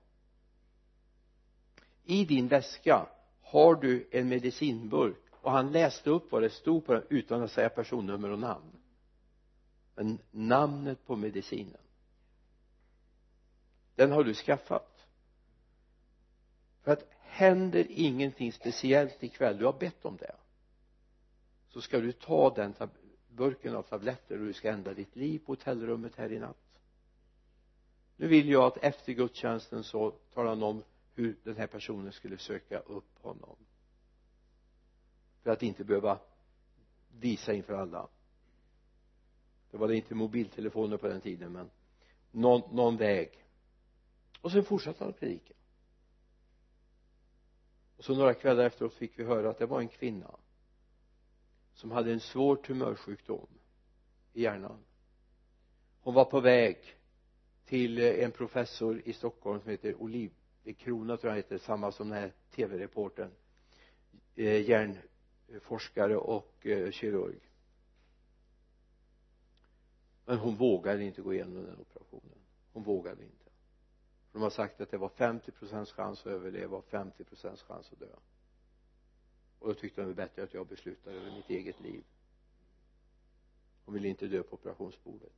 I 2.04 2.26
din 2.26 2.48
väska 2.48 3.06
har 3.42 3.76
du 3.76 4.08
en 4.12 4.30
medicinburk. 4.30 5.24
Och 5.32 5.52
han 5.52 5.72
läste 5.72 6.10
upp 6.10 6.32
vad 6.32 6.42
det 6.42 6.50
stod 6.50 6.86
på 6.86 6.94
den 6.94 7.04
utan 7.10 7.44
att 7.44 7.52
säga 7.52 7.70
personnummer 7.70 8.30
och 8.30 8.40
namn. 8.40 8.72
Men 9.96 10.20
namnet 10.32 11.06
på 11.06 11.16
medicinen 11.16 11.85
den 13.96 14.12
har 14.12 14.24
du 14.24 14.34
skaffat. 14.34 15.08
För 16.82 16.92
att 16.92 17.08
händer 17.22 17.88
ingenting 17.90 18.52
speciellt 18.52 19.24
ikväll 19.24 19.58
du 19.58 19.66
har 19.66 19.74
bett 19.74 20.06
om 20.06 20.18
det 20.18 20.36
så 21.70 21.82
ska 21.82 22.00
du 22.00 22.12
ta 22.12 22.50
den 22.56 22.74
burken 23.30 23.76
av 23.76 23.84
tabletter 23.84 24.40
och 24.40 24.46
du 24.46 24.54
ska 24.54 24.70
ändra 24.70 24.94
ditt 24.94 25.16
liv 25.16 25.40
på 25.40 25.52
hotellrummet 25.52 26.16
här 26.16 26.32
i 26.32 26.40
natt. 26.40 26.82
Nu 28.18 28.28
vill 28.28 28.50
jag 28.50 28.64
att 28.64 28.78
efter 28.78 29.14
gudstjänsten 29.14 29.84
så 29.84 30.12
talar 30.12 30.50
han 30.50 30.64
om 30.64 30.84
hur 31.14 31.36
den 31.44 31.58
här 31.58 31.68
personen 31.68 32.12
skulle 32.12 32.38
söka 32.38 32.80
upp 32.80 33.22
honom. 33.22 33.56
För 35.44 35.52
att 35.52 35.64
inte 35.64 35.84
behöva 35.84 36.20
visa 37.20 37.54
inför 37.54 37.74
alla. 37.74 38.08
Det 39.72 39.78
var 39.78 39.88
det 39.88 39.96
inte 39.96 40.16
mobiltelefoner 40.16 40.98
på 40.98 41.08
den 41.08 41.22
tiden 41.22 41.52
men 41.52 41.70
någon, 42.32 42.76
någon 42.76 42.98
väg 42.98 43.45
och 44.46 44.52
sen 44.52 44.64
fortsatte 44.64 45.04
han 45.04 45.10
att 45.10 45.20
predika. 45.20 45.54
Och 47.98 48.04
så 48.04 48.16
några 48.16 48.34
kvällar 48.34 48.66
efteråt 48.66 48.94
fick 48.94 49.20
vi 49.20 49.24
höra 49.24 49.50
att 49.50 49.58
det 49.58 49.66
var 49.66 49.80
en 49.80 49.88
kvinna 49.88 50.36
som 51.74 51.92
hade 51.92 52.14
en 52.14 52.20
svår 52.20 52.56
tumörsjukdom 52.56 53.48
i 54.34 54.42
hjärnan. 54.42 54.80
Hon 56.02 56.14
var 56.14 56.26
på 56.26 56.40
väg 56.40 56.78
till 57.66 57.98
eh, 57.98 58.24
en 58.24 58.32
professor 58.32 59.02
i 59.06 59.14
Stockholm 59.14 59.62
som 59.62 59.72
heter 59.72 59.96
Olivkrona 60.02 61.18
tror 61.18 61.32
jag 61.32 61.38
heter 61.38 61.58
samma 61.58 61.92
som 61.92 62.10
den 62.10 62.18
här 62.18 62.34
tv-reportern 62.52 63.32
eh, 64.36 64.70
hjärnforskare 64.70 66.18
och 66.18 66.66
eh, 66.66 66.92
kirurg. 66.92 67.40
Men 70.26 70.38
hon 70.38 70.56
vågade 70.56 71.04
inte 71.04 71.22
gå 71.22 71.34
igenom 71.34 71.54
den 71.54 71.80
operationen. 71.80 72.38
Hon 72.74 72.84
vågade 72.84 73.24
inte 73.24 73.45
de 74.36 74.42
har 74.42 74.50
sagt 74.50 74.82
att 74.82 74.92
det 74.92 74.98
var 74.98 75.10
50 75.10 75.52
procents 75.52 75.92
chans 75.92 76.20
att 76.20 76.28
överleva 76.28 76.78
och 76.78 76.86
50 76.86 77.24
procents 77.24 77.64
chans 77.64 77.92
att 77.92 78.00
dö. 78.00 78.16
Och 79.60 79.68
då 79.68 79.74
tyckte 79.74 80.02
de 80.02 80.04
det 80.04 80.08
var 80.08 80.26
bättre 80.26 80.44
att 80.44 80.54
jag 80.54 80.68
beslutade 80.68 81.16
över 81.18 81.32
mitt 81.32 81.50
eget 81.50 81.80
liv. 81.80 82.04
Hon 83.86 83.94
ville 83.94 84.08
inte 84.08 84.28
dö 84.28 84.44
på 84.44 84.54
operationsbordet. 84.54 85.34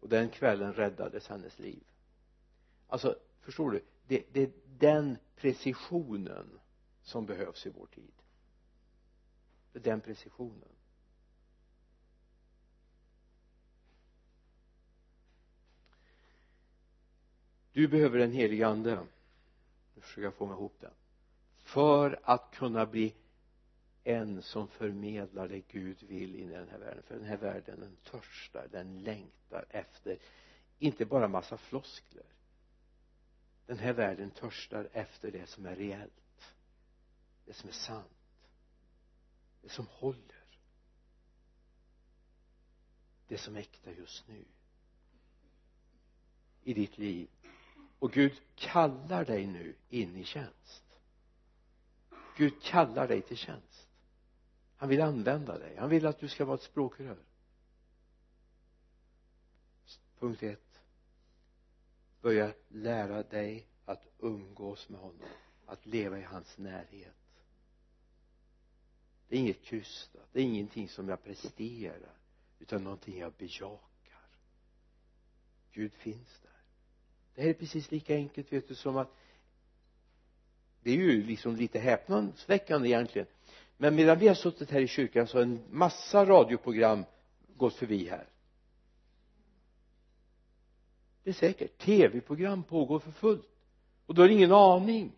Och 0.00 0.08
den 0.08 0.28
kvällen 0.28 0.72
räddades 0.72 1.28
hennes 1.28 1.58
liv. 1.58 1.84
Alltså 2.86 3.18
förstår 3.40 3.70
du? 3.70 3.84
Det, 4.06 4.24
det 4.32 4.42
är 4.42 4.52
den 4.78 5.18
precisionen 5.36 6.60
som 7.02 7.26
behövs 7.26 7.66
i 7.66 7.70
vår 7.70 7.86
tid. 7.86 8.14
Det 9.72 9.78
är 9.78 9.82
den 9.82 10.00
precisionen. 10.00 10.73
Du 17.74 17.88
behöver 17.88 18.18
den 18.18 18.32
helige 18.32 18.66
ande. 18.66 19.06
Nu 19.94 20.00
försöker 20.00 20.22
jag 20.22 20.34
få 20.34 20.46
mig 20.46 20.54
ihop 20.54 20.76
det 20.80 20.90
för 21.64 22.20
att 22.22 22.54
kunna 22.54 22.86
bli 22.86 23.14
en 24.04 24.42
som 24.42 24.68
förmedlar 24.68 25.48
det 25.48 25.60
Gud 25.60 26.02
vill 26.02 26.34
in 26.34 26.50
i 26.50 26.54
den 26.54 26.68
här 26.68 26.78
världen. 26.78 27.02
För 27.02 27.14
den 27.14 27.24
här 27.24 27.36
världen 27.36 27.80
den 27.80 27.96
törstar, 27.96 28.68
den 28.70 29.02
längtar 29.02 29.66
efter 29.70 30.18
inte 30.78 31.04
bara 31.04 31.28
massa 31.28 31.56
floskler. 31.56 32.26
Den 33.66 33.78
här 33.78 33.92
världen 33.92 34.30
törstar 34.30 34.88
efter 34.92 35.30
det 35.30 35.46
som 35.46 35.66
är 35.66 35.76
reellt. 35.76 36.54
Det 37.44 37.52
som 37.52 37.68
är 37.68 37.72
sant. 37.72 38.48
Det 39.62 39.68
som 39.68 39.86
håller. 39.86 40.44
Det 43.28 43.38
som 43.38 43.56
är 43.56 43.60
äkta 43.60 43.92
just 43.92 44.28
nu. 44.28 44.44
I 46.62 46.74
ditt 46.74 46.98
liv 46.98 47.28
och 48.04 48.12
Gud 48.12 48.40
kallar 48.54 49.24
dig 49.24 49.46
nu 49.46 49.74
in 49.88 50.16
i 50.16 50.24
tjänst. 50.24 51.00
Gud 52.36 52.62
kallar 52.62 53.08
dig 53.08 53.22
till 53.22 53.36
tjänst. 53.36 53.88
Han 54.76 54.88
vill 54.88 55.00
använda 55.00 55.58
dig. 55.58 55.76
Han 55.76 55.90
vill 55.90 56.06
att 56.06 56.18
du 56.18 56.28
ska 56.28 56.44
vara 56.44 56.54
ett 56.54 56.62
språkrör. 56.62 57.18
Punkt 60.18 60.42
ett. 60.42 60.80
Börja 62.20 62.52
lära 62.68 63.22
dig 63.22 63.66
att 63.84 64.06
umgås 64.18 64.88
med 64.88 65.00
honom. 65.00 65.28
Att 65.66 65.86
leva 65.86 66.18
i 66.18 66.22
hans 66.22 66.58
närhet. 66.58 67.42
Det 69.28 69.36
är 69.36 69.40
inget 69.40 69.62
krystat 69.62 70.28
det 70.32 70.40
är 70.40 70.44
ingenting 70.44 70.88
som 70.88 71.08
jag 71.08 71.24
presterar 71.24 72.16
utan 72.58 72.84
någonting 72.84 73.18
jag 73.18 73.32
bejakar. 73.32 74.28
Gud 75.72 75.92
finns 75.92 76.40
där 76.42 76.43
det 77.34 77.42
här 77.42 77.48
är 77.48 77.54
precis 77.54 77.90
lika 77.90 78.14
enkelt 78.14 78.52
vet 78.52 78.68
du 78.68 78.74
som 78.74 78.96
att 78.96 79.16
det 80.82 80.90
är 80.90 80.96
ju 80.96 81.22
liksom 81.22 81.56
lite 81.56 81.78
häpnadsväckande 81.78 82.88
egentligen. 82.88 83.28
Men 83.76 83.94
medan 83.94 84.18
vi 84.18 84.28
har 84.28 84.34
suttit 84.34 84.70
här 84.70 84.80
i 84.80 84.88
kyrkan 84.88 85.26
så 85.26 85.36
har 85.36 85.42
en 85.42 85.60
massa 85.70 86.24
radioprogram 86.24 87.04
gått 87.56 87.74
förbi 87.74 88.08
här. 88.08 88.26
Det 91.22 91.30
är 91.30 91.34
säkert. 91.34 91.78
Tv-program 91.78 92.62
pågår 92.62 92.98
för 92.98 93.10
fullt. 93.10 93.48
Och 94.06 94.14
då 94.14 94.22
har 94.22 94.28
ingen 94.28 94.52
aning. 94.52 95.12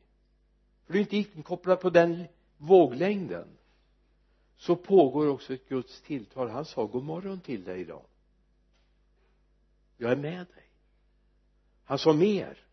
För 0.85 0.93
du 0.93 0.99
är 0.99 1.03
inte 1.03 1.17
inkopplad 1.17 1.81
på 1.81 1.91
den 1.91 2.25
våglängden. 2.57 3.49
Så 4.57 4.77
pågår 4.77 5.27
också 5.27 5.55
ett 5.55 5.69
Guds 5.69 6.01
tilltal. 6.01 6.49
Han 6.49 6.65
sa 6.65 6.85
god 6.85 7.05
morgon 7.05 7.41
till 7.41 7.65
dig 7.65 7.81
idag. 7.81 8.03
Jag 9.97 10.13
är 10.13 10.17
med 10.17 10.47
dig 10.47 10.66
han 11.87 11.99
sa 11.99 12.13
mer. 12.13 12.67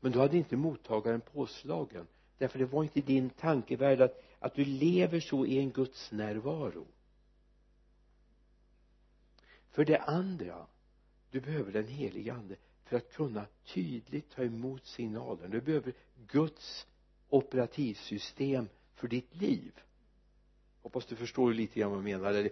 Men 0.00 0.12
du 0.12 0.18
hade 0.18 0.36
inte 0.36 0.56
mottagaren 0.56 1.20
påslagen 1.20 2.06
därför 2.38 2.58
det 2.58 2.64
var 2.64 2.82
inte 2.82 3.00
din 3.00 3.30
tankevärld 3.30 4.00
att, 4.00 4.22
att 4.38 4.54
du 4.54 4.64
lever 4.64 5.20
så 5.20 5.46
i 5.46 5.58
en 5.58 5.70
Guds 5.70 6.12
närvaro. 6.12 6.86
För 9.70 9.84
det 9.84 9.98
andra 9.98 10.66
du 11.30 11.40
behöver 11.40 11.72
den 11.72 11.86
helige 11.86 12.34
ande 12.34 12.56
för 12.84 12.96
att 12.96 13.12
kunna 13.12 13.46
tydligt 13.64 14.30
ta 14.30 14.42
emot 14.42 14.86
signalen. 14.86 15.50
Du 15.50 15.60
behöver 15.60 15.92
Guds 16.26 16.86
operativsystem 17.28 18.68
för 18.94 19.08
ditt 19.08 19.36
liv. 19.36 19.72
Hoppas 20.82 21.06
du 21.06 21.16
förstår 21.16 21.52
lite 21.52 21.80
grann 21.80 21.90
vad 21.90 21.98
jag 21.98 22.04
menar. 22.04 22.28
Eller 22.28 22.50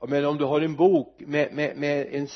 ja 0.00 0.06
men 0.06 0.24
om 0.24 0.38
du 0.38 0.44
har 0.44 0.60
en 0.60 0.76
bok 0.76 1.20
med, 1.20 1.54
med, 1.54 1.76
med 1.76 2.06
en 2.14 2.28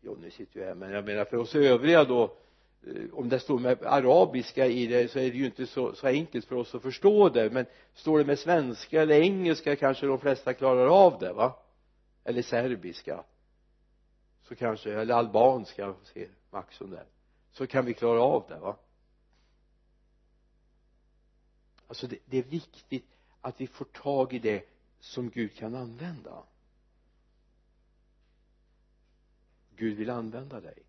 Jonny 0.00 0.30
sitter 0.30 0.60
ju 0.60 0.66
här 0.66 0.74
men 0.74 0.90
jag 0.90 1.04
menar 1.04 1.24
för 1.24 1.36
oss 1.36 1.54
övriga 1.54 2.04
då 2.04 2.36
eh, 2.86 3.04
om 3.12 3.28
det 3.28 3.40
står 3.40 3.58
med 3.58 3.82
arabiska 3.82 4.66
i 4.66 4.86
det 4.86 5.10
så 5.10 5.18
är 5.18 5.30
det 5.30 5.36
ju 5.36 5.46
inte 5.46 5.66
så, 5.66 5.94
så 5.94 6.06
enkelt 6.06 6.44
för 6.44 6.56
oss 6.56 6.74
att 6.74 6.82
förstå 6.82 7.28
det. 7.28 7.50
Men 7.50 7.66
står 7.94 8.18
det 8.18 8.24
med 8.24 8.38
svenska 8.38 9.02
eller 9.02 9.20
engelska 9.20 9.76
kanske 9.76 10.06
de 10.06 10.18
flesta 10.18 10.54
klarar 10.54 10.86
av 10.86 11.18
det 11.18 11.32
va? 11.32 11.56
Eller 12.24 12.42
serbiska. 12.42 13.24
Så 14.42 14.54
kanske, 14.54 14.92
eller 14.94 15.14
albanska 15.14 15.94
ser 16.04 16.28
Max 16.50 16.78
där. 16.78 17.06
Så 17.50 17.66
kan 17.66 17.84
vi 17.84 17.94
klara 17.94 18.20
av 18.20 18.44
det 18.48 18.58
va? 18.58 18.76
Alltså 21.86 22.06
det, 22.06 22.18
det 22.24 22.38
är 22.38 22.42
viktigt 22.42 23.06
att 23.40 23.60
vi 23.60 23.66
får 23.66 23.84
tag 23.84 24.32
i 24.32 24.38
det 24.38 24.64
som 25.00 25.30
Gud 25.30 25.54
kan 25.54 25.74
använda. 25.74 26.42
Gud 29.80 29.96
vill 29.96 30.10
använda 30.10 30.60
dig. 30.60 30.82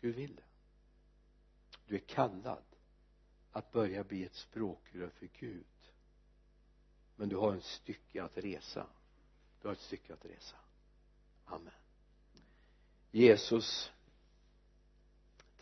Gud 0.00 0.14
vill 0.14 0.36
det. 0.36 0.42
Du 1.86 1.94
är 1.94 1.98
kallad 1.98 2.64
att 3.52 3.72
börja 3.72 4.04
bli 4.04 4.24
ett 4.24 4.34
språkrör 4.34 5.08
för 5.08 5.28
Gud. 5.38 5.66
Men 7.16 7.28
du 7.28 7.36
har 7.36 7.56
ett 7.56 7.64
stycke 7.64 8.22
att 8.22 8.38
resa. 8.38 8.86
Du 9.62 9.68
har 9.68 9.72
ett 9.72 9.80
stycke 9.80 10.14
att 10.14 10.24
resa. 10.24 10.56
Amen. 11.44 11.72
Jesus 13.10 13.92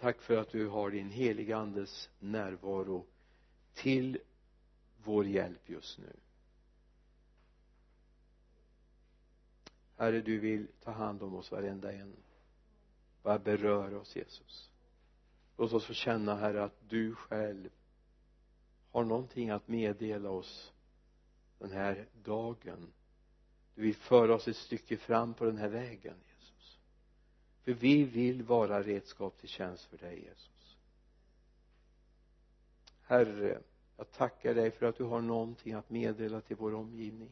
tack 0.00 0.20
för 0.20 0.36
att 0.36 0.50
du 0.50 0.68
har 0.68 0.90
din 0.90 1.10
heliga 1.10 1.56
andes 1.56 2.10
närvaro 2.18 3.06
till 3.74 4.18
vår 5.04 5.26
hjälp 5.26 5.68
just 5.68 5.98
nu. 5.98 6.16
Herre 9.96 10.20
du 10.20 10.38
vill 10.38 10.66
ta 10.80 10.90
hand 10.90 11.22
om 11.22 11.34
oss 11.34 11.50
varenda 11.50 11.92
en 11.92 12.16
bara 13.26 13.38
berör 13.38 13.94
oss 13.94 14.16
Jesus. 14.16 14.70
Låt 15.56 15.72
oss 15.72 15.86
få 15.86 15.92
känna 15.92 16.34
herre 16.34 16.64
att 16.64 16.88
du 16.88 17.14
själv 17.14 17.70
har 18.90 19.04
någonting 19.04 19.50
att 19.50 19.68
meddela 19.68 20.30
oss 20.30 20.72
den 21.58 21.72
här 21.72 22.08
dagen. 22.22 22.92
Du 23.74 23.82
vill 23.82 23.96
föra 23.96 24.34
oss 24.34 24.48
ett 24.48 24.56
stycke 24.56 24.96
fram 24.96 25.34
på 25.34 25.44
den 25.44 25.56
här 25.56 25.68
vägen 25.68 26.14
Jesus. 26.28 26.78
För 27.64 27.72
vi 27.72 28.04
vill 28.04 28.42
vara 28.42 28.82
redskap 28.82 29.38
till 29.38 29.48
tjänst 29.48 29.84
för 29.84 29.98
dig 29.98 30.24
Jesus. 30.24 30.76
Herre 33.02 33.62
jag 33.96 34.10
tackar 34.10 34.54
dig 34.54 34.70
för 34.70 34.86
att 34.86 34.96
du 34.96 35.04
har 35.04 35.20
någonting 35.20 35.72
att 35.72 35.90
meddela 35.90 36.40
till 36.40 36.56
vår 36.56 36.74
omgivning. 36.74 37.30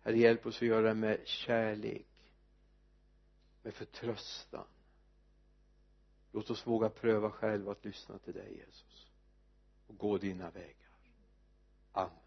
Herre 0.00 0.18
hjälp 0.18 0.46
oss 0.46 0.56
att 0.56 0.62
göra 0.62 0.88
det 0.88 0.94
med 0.94 1.26
kärlek 1.26 2.06
med 3.62 3.74
förtröstan 3.74 4.66
låt 6.32 6.50
oss 6.50 6.66
våga 6.66 6.88
pröva 6.88 7.30
själva 7.30 7.72
att 7.72 7.84
lyssna 7.84 8.18
till 8.18 8.34
dig 8.34 8.56
Jesus 8.56 9.06
och 9.86 9.96
gå 9.96 10.18
dina 10.18 10.50
vägar. 10.50 10.90
Amen. 11.92 12.21